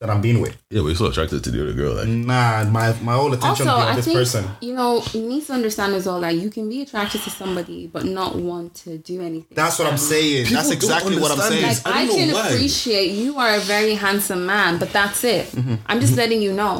[0.00, 0.56] that I'm being with.
[0.68, 1.94] Yeah, but you're still attracted to the other girl.
[1.94, 4.44] Like, Nah, my my whole attention Also, be on I this think person.
[4.60, 7.86] you know you need to understand as well that you can be attracted to somebody
[7.86, 9.54] but not want to do anything.
[9.54, 10.46] That's what I'm saying.
[10.46, 11.62] People That's exactly what I'm saying.
[11.62, 12.48] Like I I, don't know can why.
[12.48, 15.46] appreciate you are a very handsome man, but that's it.
[15.52, 15.74] Mm-hmm.
[15.86, 16.74] I'm just letting you know.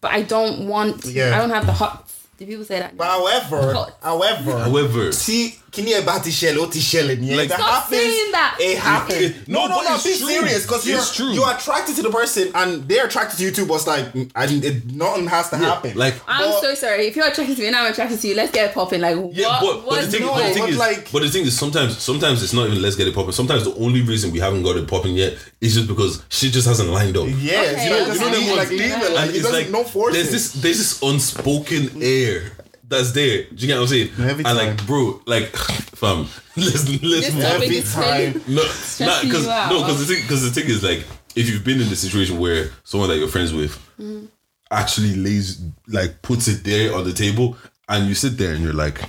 [0.00, 1.04] But I don't want.
[1.06, 1.34] Yeah.
[1.34, 2.04] I don't have the hot.
[2.38, 2.96] Do people say that?
[2.96, 7.36] But however, however, however, see, kini ẹ bá ti ṣẹlẹ̀ ó ti ṣẹlẹ̀ nìyẹn.
[7.38, 8.56] Like- That Stop happens, saying that.
[8.58, 9.34] It happens.
[9.46, 9.96] No, no, but no.
[9.96, 10.28] Be true.
[10.34, 13.66] serious, because you're you're attracted to the person and they're attracted to you too.
[13.66, 15.96] But it's like, and it, nothing has to happen.
[15.96, 17.06] Like I'm But- so sorry.
[17.06, 19.00] If you're attracted to me and I'm attracted to you, let's get it popping.
[19.00, 19.60] Like, Yeah, what?
[19.62, 21.44] but, but what's the thing, the but the thing But is, like- but the thing
[21.46, 23.32] is, sometimes, sometimes it's not even let's get it popping.
[23.32, 26.66] Sometimes the only reason we haven't got it popping yet is just because she just
[26.66, 27.26] hasn't lined up.
[27.40, 28.06] yeah, Okay, you know, okay.
[28.06, 28.92] just You know leave, them like leave it.
[29.06, 30.14] And Like And it's like no force.
[30.14, 32.52] there's this there's this unspoken air
[32.88, 33.44] that's there.
[33.44, 34.10] Do you get what I'm saying?
[34.18, 37.44] Every and like, bro, like, fam, let's let's This move.
[37.44, 38.42] Every time.
[38.48, 41.04] No, nah, Stressing because no, because the thing, because the thing is like,
[41.36, 44.26] if you've been in the situation where someone that you're friends with Mm-hmm.
[44.70, 47.56] actually lays like puts it there on the table,
[47.88, 49.00] and you sit there and you're like,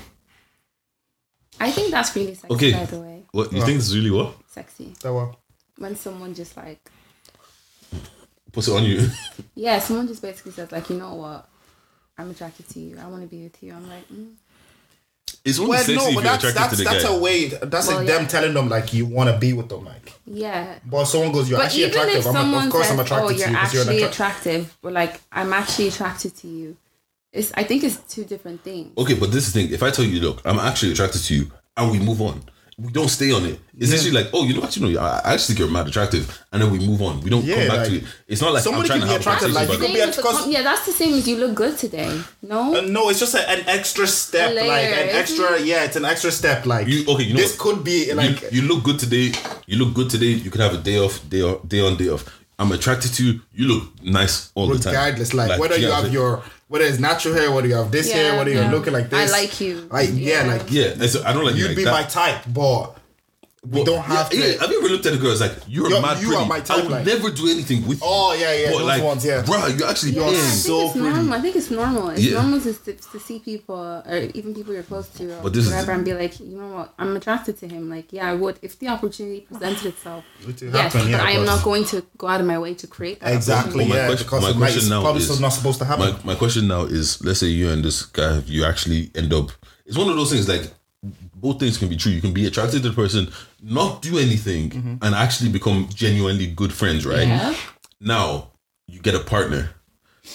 [1.60, 3.23] I think that's really sexy, okay, by the way.
[3.31, 4.93] what you think is really what Sexy.
[5.01, 5.35] That one.
[5.77, 6.89] When someone just like,
[8.51, 9.10] puts it on you?
[9.56, 11.47] yeah, someone just basically says, like, you know what?
[12.19, 12.97] I'm attracted to you.
[13.01, 13.73] I want to be with you.
[13.73, 14.33] I'm like, mm.
[15.45, 17.15] It's only Well, sexy no, if but you're that's attracted that's to the that's guy.
[17.15, 17.45] a way.
[17.47, 18.17] That's Well, like yeah.
[18.17, 20.13] them telling them like you want to be with them, like.
[20.25, 20.79] yeah.
[20.85, 23.29] But someone goes, "You're But actually attractive." I'm like, of course, says, I'm attracted "Oh,
[23.29, 26.77] to you're you because you're an actually attractive," But like, "I'm actually attracted to you,"
[27.31, 28.91] it's I think it's two different things.
[28.97, 29.73] Okay, but this is the thing.
[29.73, 32.43] If I tell you, look, I'm actually attracted to you, and we move on,
[32.81, 33.60] we don't stay on it.
[33.77, 36.26] It's actually like, oh, you know, actually, no, I I actually think you're mad attractive,
[36.51, 37.22] and then we move on.
[37.22, 38.03] We don't Yeah, come back like, to it.
[38.27, 39.93] It's not like I'm somebody trying can to be attractive, like, you about could it.
[39.93, 42.22] be Same at- as a because- yeah, that's the same as you look good today.
[42.41, 45.61] No, Uh, no, it's just a, an extra step, layer, like an isn't extra.
[45.61, 46.65] Yeah, it's an extra step.
[46.65, 47.60] Like You- okay, you know this what?
[47.60, 49.31] could be like you, you look good today.
[49.68, 50.34] You look good today.
[50.45, 52.23] You can have a day off, day off, day on, day off.
[52.60, 53.41] I'm attracted to you.
[53.53, 54.94] You look nice all the time.
[54.94, 58.07] regardless, like, whether you have I'm your whether it's natural hair, whether you have this
[58.10, 58.61] Yeah, hair, whether yeah.
[58.69, 59.34] you're looking like this.
[59.34, 59.88] I like you.
[59.90, 60.53] Like yeah, Yeah.
[60.53, 60.84] like yeah.
[60.91, 61.91] and so I don't like you you'd like be that.
[61.91, 62.95] my type, but
[63.65, 64.48] we don't have yeah, to.
[64.53, 64.60] yeah.
[64.61, 65.31] Have you ever looked at a girl?
[65.31, 66.41] It's like you're Yo, mad you pretty.
[66.44, 68.07] are my type, I would like- never do anything with you.
[68.07, 69.41] Oh, yeah, yeah, But those like, ones, yeah.
[69.41, 71.10] bro, you actually Yeah, I think so it's pretty.
[71.10, 71.34] normal.
[71.34, 72.10] I think it's normal.
[72.11, 72.34] It's Yeah.
[72.41, 75.65] normal to, to, to see people or even people you're close to or But this
[75.65, 77.90] is- whatever and be like, you know what, I'm attracted to him.
[77.90, 80.23] Like, yeah, I would if the opportunity presented itself.
[80.48, 82.76] It yes, happen, yeah, but I am not going to go out of my way
[82.76, 83.34] to create that.
[83.34, 84.06] Exactly, But my yeah.
[84.07, 86.15] question- because my it question now probably is- still not supposed to happen.
[86.23, 89.52] My, my question now is let's say you and this guy you actually end up
[89.86, 90.72] it's one of those things like
[91.35, 93.30] both things can be true you can be attracted to the person
[93.63, 94.95] not do anything Mm-hmm.
[95.01, 97.55] and actually become genuinely good friends right Yeah.
[98.01, 98.49] now
[98.88, 99.69] you get a partner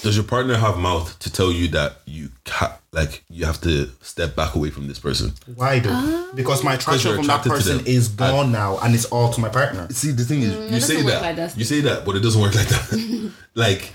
[0.03, 3.91] does your partner have mouth to tell you that you ca- like you have to
[4.01, 5.91] step back away from this person Why though?
[5.93, 6.31] Ah.
[6.35, 9.49] because my attraction you're from that person is gone now, and it's all to my
[9.51, 9.86] partner.
[9.91, 12.16] see the thing is you Mm, doesn't say that, like that, you say that but
[12.16, 13.93] it doesn't work like that like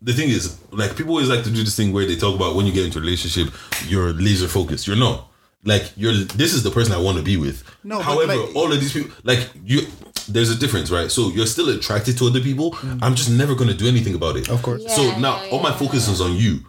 [0.00, 2.54] the thing is like people always like to do this thing where they talk about
[2.54, 3.52] when you get into a relationship
[3.88, 5.28] you're laser focused you're not
[5.64, 7.62] like you're this is the person i want to be with.
[7.84, 9.86] No, however like- all of these people like you
[10.28, 11.10] there's a difference right?
[11.10, 12.76] So you're still attracted to other people.
[13.00, 14.44] I'm just never going to do anything about it.
[14.44, 14.54] Mm.
[14.54, 14.82] Of course.
[14.94, 16.60] so now yeah, all my yeah, focus is on you.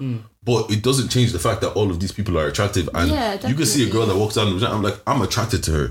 [0.45, 3.47] But it doesn't change the fact that all of these people are attractive and Yeah,
[3.47, 5.71] you can see a girl that walks down the street, i'm like i'm attracted to
[5.71, 5.87] her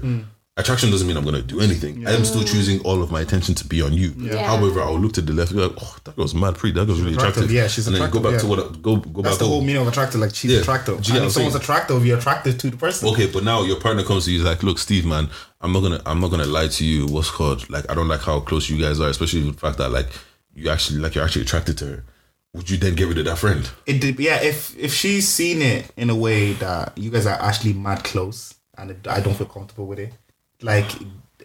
[0.59, 3.23] attraction doesn't mean i'm going to do anything i am still choosing all of my
[3.23, 4.47] attention to be on you Yeah.
[4.47, 7.01] however i'll look to the left be like oh that girl's mad pretty that girl's
[7.01, 9.23] really Attractive, attractive yeah, she's and then go attractive, back to what I- go go
[9.23, 10.21] That's back the whole meaning of attractive.
[10.21, 10.59] Like she's Yeah.
[10.61, 11.01] attractive.
[11.03, 11.63] Do you get and if I'm someone's saying?
[11.63, 13.09] attractive, you're attracted to the person.
[13.09, 15.31] okay but now your partner comes to you he's like look steve man
[15.63, 18.21] i'm not gonna i'm not gonna lie to you what's called like i don't like
[18.21, 20.09] how close you guys are especially the fact that like
[20.55, 22.05] you actually like you're actually attracted to her
[22.55, 24.43] would you then get rid of that friend It did, yeah.
[24.43, 28.53] If if she's seen it in a way that you guys are actually mad close,
[28.77, 30.13] and it, I don't feel comfortable with it,
[30.63, 30.91] like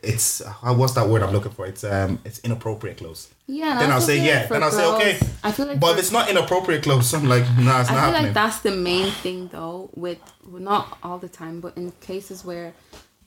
[0.04, 1.66] it's what's that word I'm looking for?
[1.66, 3.30] It's um it's inappropriate close.
[3.48, 4.46] Yeah, Then I'll say yeah.
[4.46, 5.18] Then I'll say okay.
[5.44, 8.06] I feel like but it's not inappropriate close, I'm like nah, it's I not I
[8.06, 8.24] feel happening.
[8.26, 12.44] like that's the main thing though with well, not all the time but in cases
[12.46, 12.74] where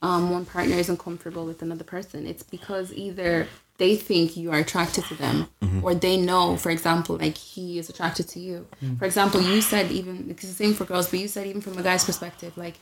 [0.03, 3.47] um, one partner isn't comfortable with another person it's because either
[3.77, 5.49] they think you are attracted to them
[5.83, 8.67] or they know for example like he is attracted to you
[8.99, 11.77] for example you said even because the same for girls but you said even from
[11.79, 12.75] a guy's perspective like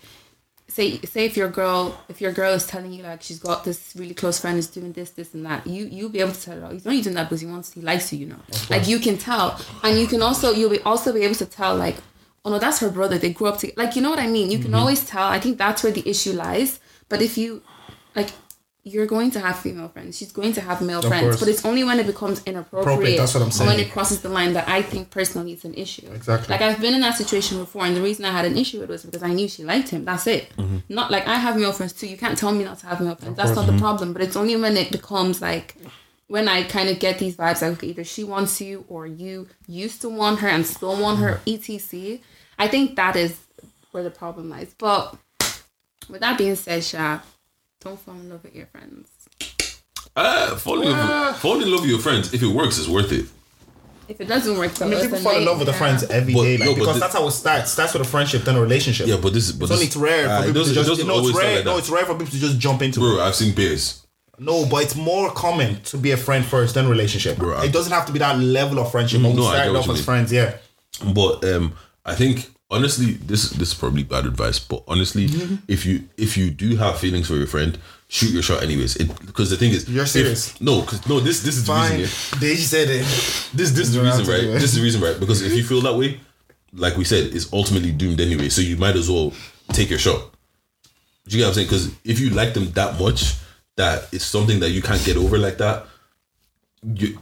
[0.78, 3.94] say say if your girl if your girl is telling you like she's got this
[3.96, 6.60] really close friend who's doing this this and that you you'll be able to tell
[6.60, 6.72] her.
[6.72, 8.40] He's only doing that because he wants he likes you you know.
[8.70, 9.60] Like you can tell.
[9.82, 11.96] And you can also you'll be also be able to tell like
[12.44, 13.18] oh no that's her brother.
[13.18, 14.50] They grew up together like you know what I mean?
[14.50, 14.80] You can mm-hmm.
[14.80, 15.26] always tell.
[15.26, 16.78] I think that's where the issue lies.
[17.08, 17.62] But if you
[18.14, 18.30] like
[18.88, 20.16] you're going to have female friends.
[20.16, 21.40] She's going to have male friends, course.
[21.40, 22.82] but it's only when it becomes inappropriate.
[22.82, 25.64] Appropriate, that's what I'm or When it crosses the line that I think personally it's
[25.64, 26.10] an issue.
[26.12, 26.52] Exactly.
[26.52, 28.90] Like I've been in that situation before, and the reason I had an issue with
[28.90, 30.04] it was because I knew she liked him.
[30.04, 30.50] That's it.
[30.56, 30.78] Mm-hmm.
[30.88, 32.08] Not like I have male friends too.
[32.08, 33.36] You can't tell me not to have male friends.
[33.36, 33.80] That's not the mm-hmm.
[33.80, 34.12] problem.
[34.12, 35.76] But it's only when it becomes like
[36.28, 39.48] when I kind of get these vibes like okay, either she wants you or you
[39.66, 41.72] used to want her and still want her, mm-hmm.
[41.72, 42.18] etc.
[42.58, 43.38] I think that is
[43.90, 44.74] where the problem lies.
[44.78, 45.16] But
[46.08, 47.20] with that being said, Sha,
[47.80, 49.08] don't fall in love with your friends.
[50.16, 52.32] Ah, fall in, love, fall in love with your friends.
[52.34, 53.26] If it works, it's worth it.
[54.08, 56.02] if it doesn't work for I mean, people then fall in love with their friends
[56.04, 57.70] every But- day, like, no, because the- that's how it starts.
[57.72, 59.06] Starts with a friendship, then a relationship.
[59.06, 59.52] Yeah, but this, is.
[59.52, 60.88] but it's only it's rare uh, for it people doesn't, to it just.
[60.88, 61.56] doesn't No, it's always start rare.
[61.56, 63.00] like No, it's rare for people to just jump into.
[63.00, 63.02] it.
[63.16, 63.20] bro.
[63.24, 64.06] I've seen bears.
[64.40, 67.36] No, but it's more common to be a friend first, then relationship.
[67.38, 69.20] Bro, it doesn't have to be that level of friendship.
[69.22, 70.04] But we no, I get started what off as mean.
[70.04, 70.54] friends, yeah.
[71.12, 71.74] But um,
[72.06, 74.58] I think honestly, this this is probably bad advice.
[74.58, 75.54] But honestly, Mm-hmm.
[75.68, 77.78] if you if you do have feelings for your friend,
[78.08, 78.96] shoot your shot anyways.
[78.96, 80.60] Because the thing is, You're if- serious?
[80.60, 81.98] no, because no, this this is the Fine.
[82.00, 82.38] reason.
[82.40, 83.00] Deji said it.
[83.54, 84.40] This this is the reason, right?
[84.60, 85.18] This is the reason, right?
[85.18, 86.20] Because if you feel that way,
[86.74, 88.48] like we said, it's ultimately doomed anyway.
[88.48, 89.32] So you might as well
[89.72, 90.20] take your shot.
[91.26, 91.66] Do you get what I'm saying?
[91.68, 93.34] Because if you like them that much,
[93.76, 95.86] that it's something that you can't get over like that,
[96.82, 97.18] you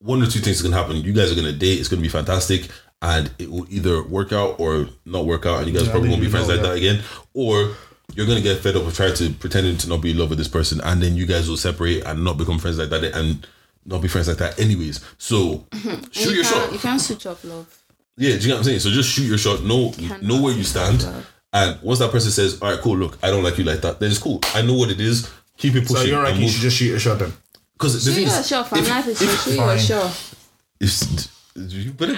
[0.00, 0.96] one or two things is gonna happen.
[0.96, 1.78] You guys are gonna date.
[1.80, 2.68] It's gonna be fantastic,
[3.02, 6.22] and it will either work out or not work out, and you guys probably won't
[6.22, 6.68] be friends know like that.
[6.70, 7.02] that again.
[7.34, 7.74] Or
[8.14, 10.38] you're gonna get fed up of trying to pretending to not be in love with
[10.38, 13.46] this person, and then you guys will separate and not become friends like that, and
[13.84, 15.04] not be friends like that anyways.
[15.18, 16.04] So mm-hmm.
[16.12, 16.72] shoot you your shot.
[16.72, 17.82] You can't switch up love.
[18.16, 18.80] Yeah, do you get what I'm saying?
[18.80, 19.64] So just shoot your shot.
[19.64, 21.04] Know Cannot know where you stand,
[21.52, 22.96] and once that person says, "All right, cool.
[22.96, 24.40] Look, I don't like you like that," then it's cool.
[24.54, 25.28] I know what it is.
[25.56, 25.96] Keep it pushing.
[25.96, 26.36] So you're right.
[26.36, 27.32] You should just shoot your shot then.
[27.72, 28.84] Because the Shoot thing your is, shot, fam.
[28.84, 29.38] Life is short.
[29.40, 30.34] Shoot your shot.
[30.78, 32.14] If you better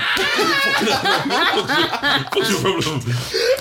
[2.35, 3.01] what's your problem?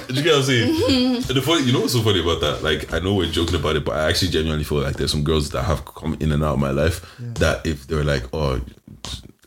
[0.07, 1.21] Do you get what I'm saying?
[1.21, 2.61] the funny, you know what's so funny about that?
[2.63, 5.23] Like, I know we're joking about it, but I actually genuinely feel like there's some
[5.23, 8.23] girls that have come in and out of my life that if they were like,
[8.33, 8.61] oh,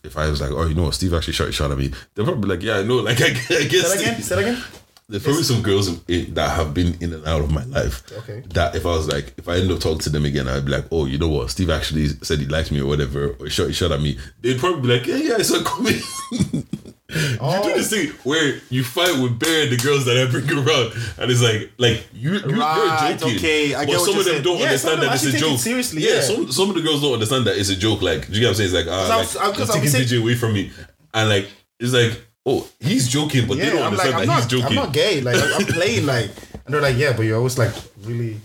[0.03, 1.93] if I was like, oh, you know what, Steve actually shot a shot at me,
[2.15, 3.93] they're probably like, yeah, I know, like, I, I guess.
[3.93, 4.23] Say that again.
[4.23, 4.63] Say that again.
[5.09, 8.03] There's probably some girls in, that have been in and out of my life.
[8.13, 8.43] Okay.
[8.55, 10.73] That if I was like, if I end up talking to them again, I'd be
[10.73, 11.51] like, oh, you know what?
[11.51, 14.19] Steve actually said he likes me or whatever, or shot, shot at me.
[14.41, 15.95] They'd probably be like, yeah, yeah, I saw it coming.
[17.09, 20.93] You do this thing where you fight with Bear the girls that I bring around,
[21.19, 23.37] and it's like, like you, you Right, you're joking.
[23.37, 24.43] okay, I but get what some of them saying.
[24.43, 25.59] don't Yeah, understand that it's a take it joke.
[25.61, 26.15] seriously, yeah.
[26.17, 26.21] yeah.
[26.23, 28.03] Some some of the girls don't understand that it's a joke.
[28.03, 28.75] Like, do you get what I'm saying?
[28.75, 30.73] It's like, ah, I'm- like I'm- I'm, 'cause I'm taking saying- Deji away from me,
[31.15, 34.35] and like it's like, oh, he's joking, but they don't I'm like, understand I'm that
[34.35, 34.79] he's not, joking.
[34.79, 35.21] I'm not gay.
[35.21, 36.31] Like, I'm I'm playing like,
[36.65, 37.75] and they're like, yeah, but you're always like
[38.05, 38.41] really.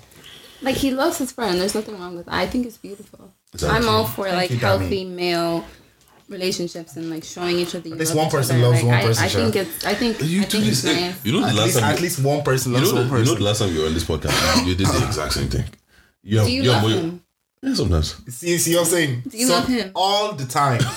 [0.64, 1.60] Like he loves his friend.
[1.60, 2.36] There's nothing wrong with that.
[2.36, 3.32] I think it's beautiful.
[3.54, 3.80] Exactly.
[3.80, 4.60] I'm all for like you, Dami.
[4.60, 5.66] healthy male
[6.30, 7.90] relationships and like showing each other.
[7.90, 8.68] You least love one person other.
[8.70, 9.86] loves like, one I, person, I think it's.
[9.86, 10.22] I think.
[10.22, 11.26] You I do think this it's nice.
[11.26, 11.94] You know the At last least, time.
[11.96, 13.80] at least one person you loves know, one the, you know the last time you
[13.82, 15.66] were on this podcast, you did the exact same thing.
[16.24, 17.24] You have, Do you you have love more- him?
[17.64, 18.16] Yeah, sometimes.
[18.34, 19.24] See, see what I'm saying?
[19.28, 19.92] Do you love him?
[19.94, 20.82] All the time.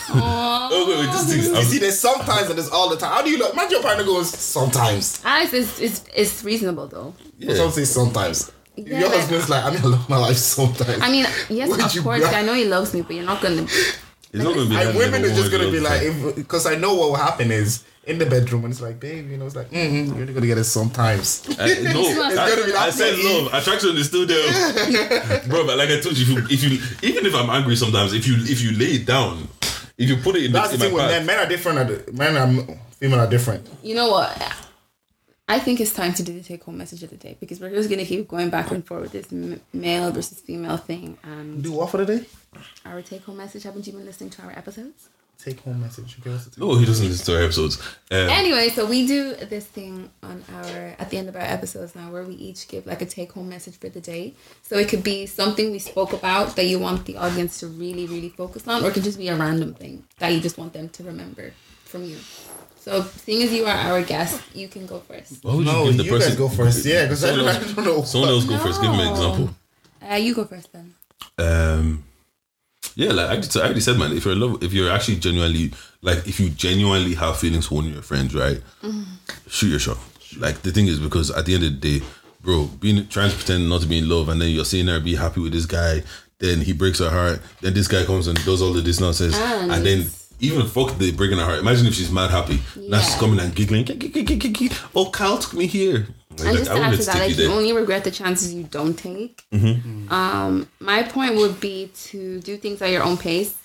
[0.66, 1.54] Oh wait, wait, this thing.
[1.54, 3.12] you see, there's sometimes and there's all the time.
[3.12, 3.52] How do you love?
[3.52, 5.20] Imagine your partner goes sometimes.
[5.24, 7.14] Alex is it's, is reasonable though.
[7.38, 7.54] Yeah.
[7.54, 8.50] Some say sometimes.
[8.76, 11.02] Yeah, your husband's like, I mean, in love my life sometimes.
[11.02, 12.20] I mean, yes, Would you of course.
[12.20, 13.62] bra- I know he loves me, but you're not gonna.
[13.64, 13.98] It's
[14.32, 14.76] not gonna be.
[14.76, 18.18] And women are just gonna be like, because I know what will happen is in
[18.18, 20.58] the bedroom and it's like, babe, you know, it's like, mm-hmm, you're only gonna get
[20.58, 21.42] it sometimes.
[21.58, 23.24] I, no, It's I, gonna be that I said big.
[23.24, 23.54] love.
[23.54, 25.66] Attraction is still there, bro.
[25.66, 26.62] But like I told you, if you, if
[27.02, 29.48] you even if I'm angry sometimes, if you if you lay it down,
[29.98, 31.26] if you put it in, That's the, the in thing my with path, men.
[31.26, 32.14] Men are different.
[32.14, 33.68] Men are female are different.
[33.82, 34.52] You know what?
[35.46, 37.68] I think it's time to do the take home message of the day because we're
[37.70, 41.18] just gonna keep going back and forth with this m- male versus female thing.
[41.22, 42.24] And Do what for the day?
[42.86, 43.62] our take home message.
[43.64, 45.08] Haven't you been listening to our episodes?
[45.42, 46.16] Take home message.
[46.20, 47.78] Okay, what's the take- No, he doesn't listen to our episodes.
[48.10, 51.94] Um, Anyway, so we do this thing on our at the end of our episodes
[51.94, 54.32] now where we each give like a take home message for the day.
[54.62, 58.06] So it could be something we spoke about that you want the audience to really,
[58.06, 60.72] really focus on, or it could just be a random thing that you just want
[60.72, 61.52] them to remember
[61.84, 62.16] from you.
[62.80, 65.42] So seeing as you are our guest, you can go first.
[65.44, 66.84] why would No, give you guys go first.
[66.86, 68.04] Yeah, 'cause I someone don't- I don't know.
[68.04, 68.80] Someone else go first.
[68.80, 69.50] Give me an example.
[70.10, 70.94] Uh, you go first then.
[71.38, 72.04] Um,
[72.94, 74.12] yeah, like I, just, I already said, man.
[74.12, 75.72] If you're in love, if you're actually genuinely
[76.02, 78.60] like, if you genuinely have feelings for one of your friends, right?
[78.82, 79.02] Mm-hmm.
[79.48, 79.98] Shoot your shot.
[80.38, 82.06] Like the thing is, because at the end of the day,
[82.40, 85.00] bro, being trying to pretend not to be in love, and then you're seeing her
[85.00, 86.02] be happy with this guy,
[86.38, 89.36] then he breaks her heart, then this guy comes and does all of this nonsense,
[89.36, 90.06] And and then.
[90.44, 91.58] Even fuck the breaking her heart.
[91.58, 92.60] Imagine if she's mad happy.
[92.76, 93.86] Now she's coming and giggling.
[94.94, 96.08] Oh, Kyle took me here.
[96.38, 98.52] Like, And just I to add to that, like you you only regret the chances
[98.52, 99.44] you don't take.
[99.52, 100.12] Mm-hmm.
[100.12, 103.56] Um, my point would be to do things at your own pace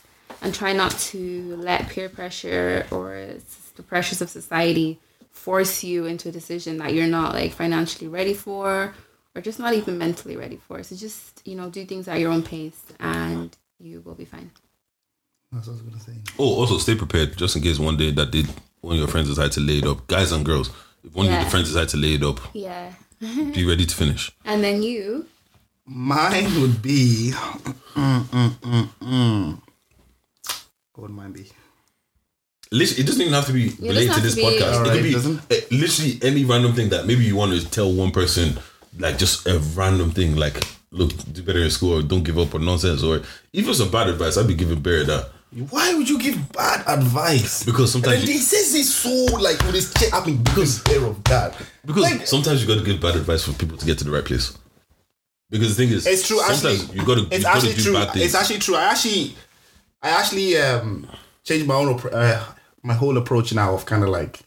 [0.42, 3.28] and try not to let peer pressure or
[3.76, 5.00] the pressures of society
[5.32, 8.94] force you into a decision that you're not like financially ready for
[9.36, 10.84] or just not even mentally ready for.
[10.84, 14.52] So just you know do things at your own pace and you will be fine.
[15.52, 16.14] That's what I was gonna say.
[16.38, 18.48] Oh, also stay prepared just in case one day that did
[18.82, 20.06] one of your friends decide to lay it up.
[20.08, 20.70] Guys and girls,
[21.04, 21.42] if one of Yeah.
[21.42, 22.94] your friends decide to lay it up, Yeah.
[23.20, 24.32] be ready to finish.
[24.46, 25.26] And then you
[25.92, 27.32] Mine would be.
[27.96, 29.62] Mm, mm, mm, mm.
[30.94, 31.48] What would mine be?
[32.72, 34.74] Literally, it doesn't even have to be related to have this to be- podcast.
[34.76, 37.68] Alright, it could be doesn't- eh, literally any random thing that maybe you want to
[37.68, 38.60] tell one person,
[39.00, 42.54] like just a random thing, like look, do better in school, or don't give up,
[42.54, 43.24] or nonsense, or
[43.54, 44.38] even some bad advice.
[44.38, 45.32] I'd be giving Barry that.
[45.70, 47.64] Why would you give bad advice?
[47.64, 50.14] Because sometimes you- he says this so like with his chest.
[50.14, 51.56] I mean, because fear of God.
[51.86, 54.12] Because Like, sometimes you got to give bad advice for people to get to the
[54.12, 54.54] right place.
[55.50, 56.38] Because the thing is, It's true.
[56.38, 57.94] Sometimes Actually, you got to It's you got to actually do true.
[57.94, 58.26] bad things.
[58.26, 58.76] It's actually true.
[58.76, 59.36] I actually,
[60.04, 61.08] I actually um
[61.44, 62.46] changed my own uh,
[62.84, 64.42] my whole approach now of kind of like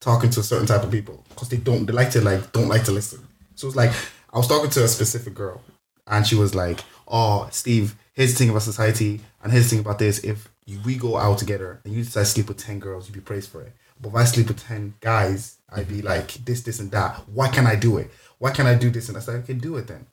[0.00, 2.68] talking to a certain type of people because they don't they like to like don't
[2.68, 3.20] like to listen.
[3.56, 3.92] So it's like
[4.32, 5.60] I was talking to a specific girl
[6.06, 9.80] and she was like, "Oh, Steve, here's the thing about society and here's the thing
[9.80, 10.18] about this.
[10.24, 13.14] If you, we go out together and you decide to sleep with ten girls, you'd
[13.14, 13.72] be praised for it.
[14.00, 17.22] But if I sleep with ten guys, I'd be like this, this, and that.
[17.32, 18.10] Why can't I do it?
[18.38, 19.08] Why can't I do this?
[19.08, 20.06] And I said, okay, do it then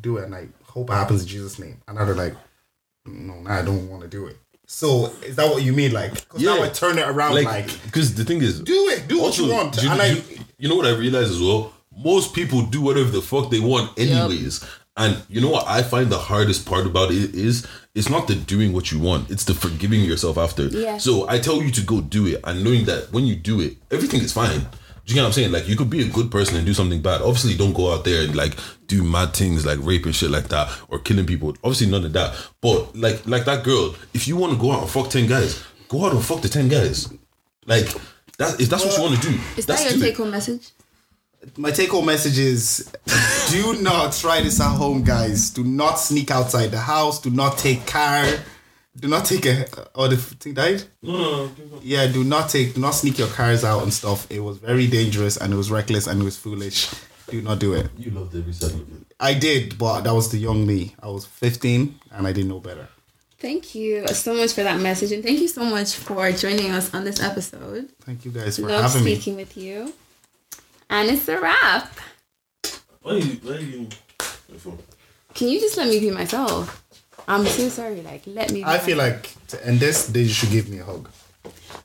[0.00, 1.80] do it and I hope it happens in Jesus' name.
[1.86, 2.34] And now they're like,
[3.06, 4.36] no, now I don't want to do it.
[4.66, 5.92] So is that what you mean?
[5.92, 9.06] Like, because now I turn it around like, like because the thing is, do it,
[9.08, 9.74] do what you want.
[9.74, 11.72] do you, and do I, you, you know what I realize as well?
[11.96, 14.66] Most people do whatever the fuck they want anyways.
[14.96, 18.36] And you know what I find the hardest part about it is it's not the
[18.36, 20.66] doing what you want, it's the forgiving yourself after.
[20.66, 20.98] Yeah.
[20.98, 23.76] So I tell you to go do it and knowing that when you do it,
[23.90, 24.60] everything is fine.
[24.60, 25.52] Do you get what I'm saying?
[25.52, 27.20] Like you could be a good person and do something bad.
[27.20, 28.54] Obviously, don't go out there and like
[28.86, 31.50] do mad things like rape and shit like that or killing people.
[31.62, 32.34] Obviously, none of that.
[32.62, 35.62] But like like that girl, if you want to go out and fuck ten guys,
[35.88, 37.12] go out and fuck the ten guys.
[37.66, 37.86] Like
[38.38, 39.38] that if that's what you want to do.
[39.56, 40.70] Is that your take home message?
[41.56, 42.90] My take home message is
[43.50, 45.50] do not try this at home, guys.
[45.50, 47.20] Do not sneak outside the house.
[47.20, 48.26] Do not take car.
[48.96, 49.66] Do not take a.
[49.94, 50.84] Oh, the thing died?
[51.02, 51.80] No, no, no.
[51.82, 54.26] Yeah, do not take, do not sneak your cars out and stuff.
[54.30, 56.90] It was very dangerous and it was reckless and it was foolish.
[57.28, 57.88] Do not do it.
[57.98, 59.06] You loved every second of it.
[59.18, 60.94] I did, but that was the young me.
[61.02, 62.88] I was 15 and I didn't know better.
[63.38, 66.94] Thank you so much for that message, and thank you so much for joining us
[66.94, 67.90] on this episode.
[68.02, 69.14] Thank you guys for Love having me.
[69.14, 69.92] speaking with you.
[70.90, 71.90] And it's a wrap.
[73.02, 73.88] Why you why you
[74.64, 74.72] my?
[75.34, 76.82] Can you just let me be myself?
[77.26, 78.02] I'm so sorry.
[78.02, 78.60] Like, let me.
[78.60, 81.08] Be I feel like to end this, they should give me a hug.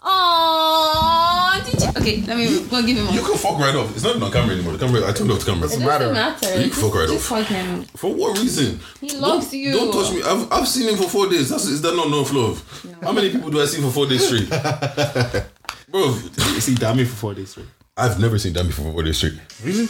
[0.01, 1.89] Oh, did you?
[1.89, 3.31] Okay, let me go give him You one.
[3.31, 3.93] can fuck right off.
[3.93, 4.73] It's not even on camera anymore.
[4.77, 5.65] The camera I turned off the camera.
[5.67, 6.13] It doesn't matter.
[6.13, 6.61] matter.
[6.61, 7.37] You can fuck right just off.
[7.39, 7.83] hug him.
[7.95, 8.79] For what reason?
[9.01, 9.71] He loves don't, you.
[9.73, 10.21] Don't touch me.
[10.23, 11.49] I've, I've seen him for four days.
[11.49, 12.95] That's is that not enough love?
[13.01, 14.49] How many people do I see for four days straight?
[15.89, 17.65] Bro, You see, Dami for four days straight.
[17.99, 19.33] I've never seen Dami for four days straight.
[19.63, 19.87] Really?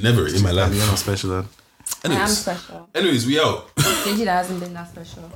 [0.00, 0.74] Never in my life.
[0.74, 1.44] You're not special then.
[2.04, 2.88] I am Anyways, special.
[2.94, 3.70] anyways, we out.
[4.04, 5.30] Gigi hasn't been that special.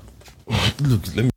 [0.81, 1.31] Look, let me.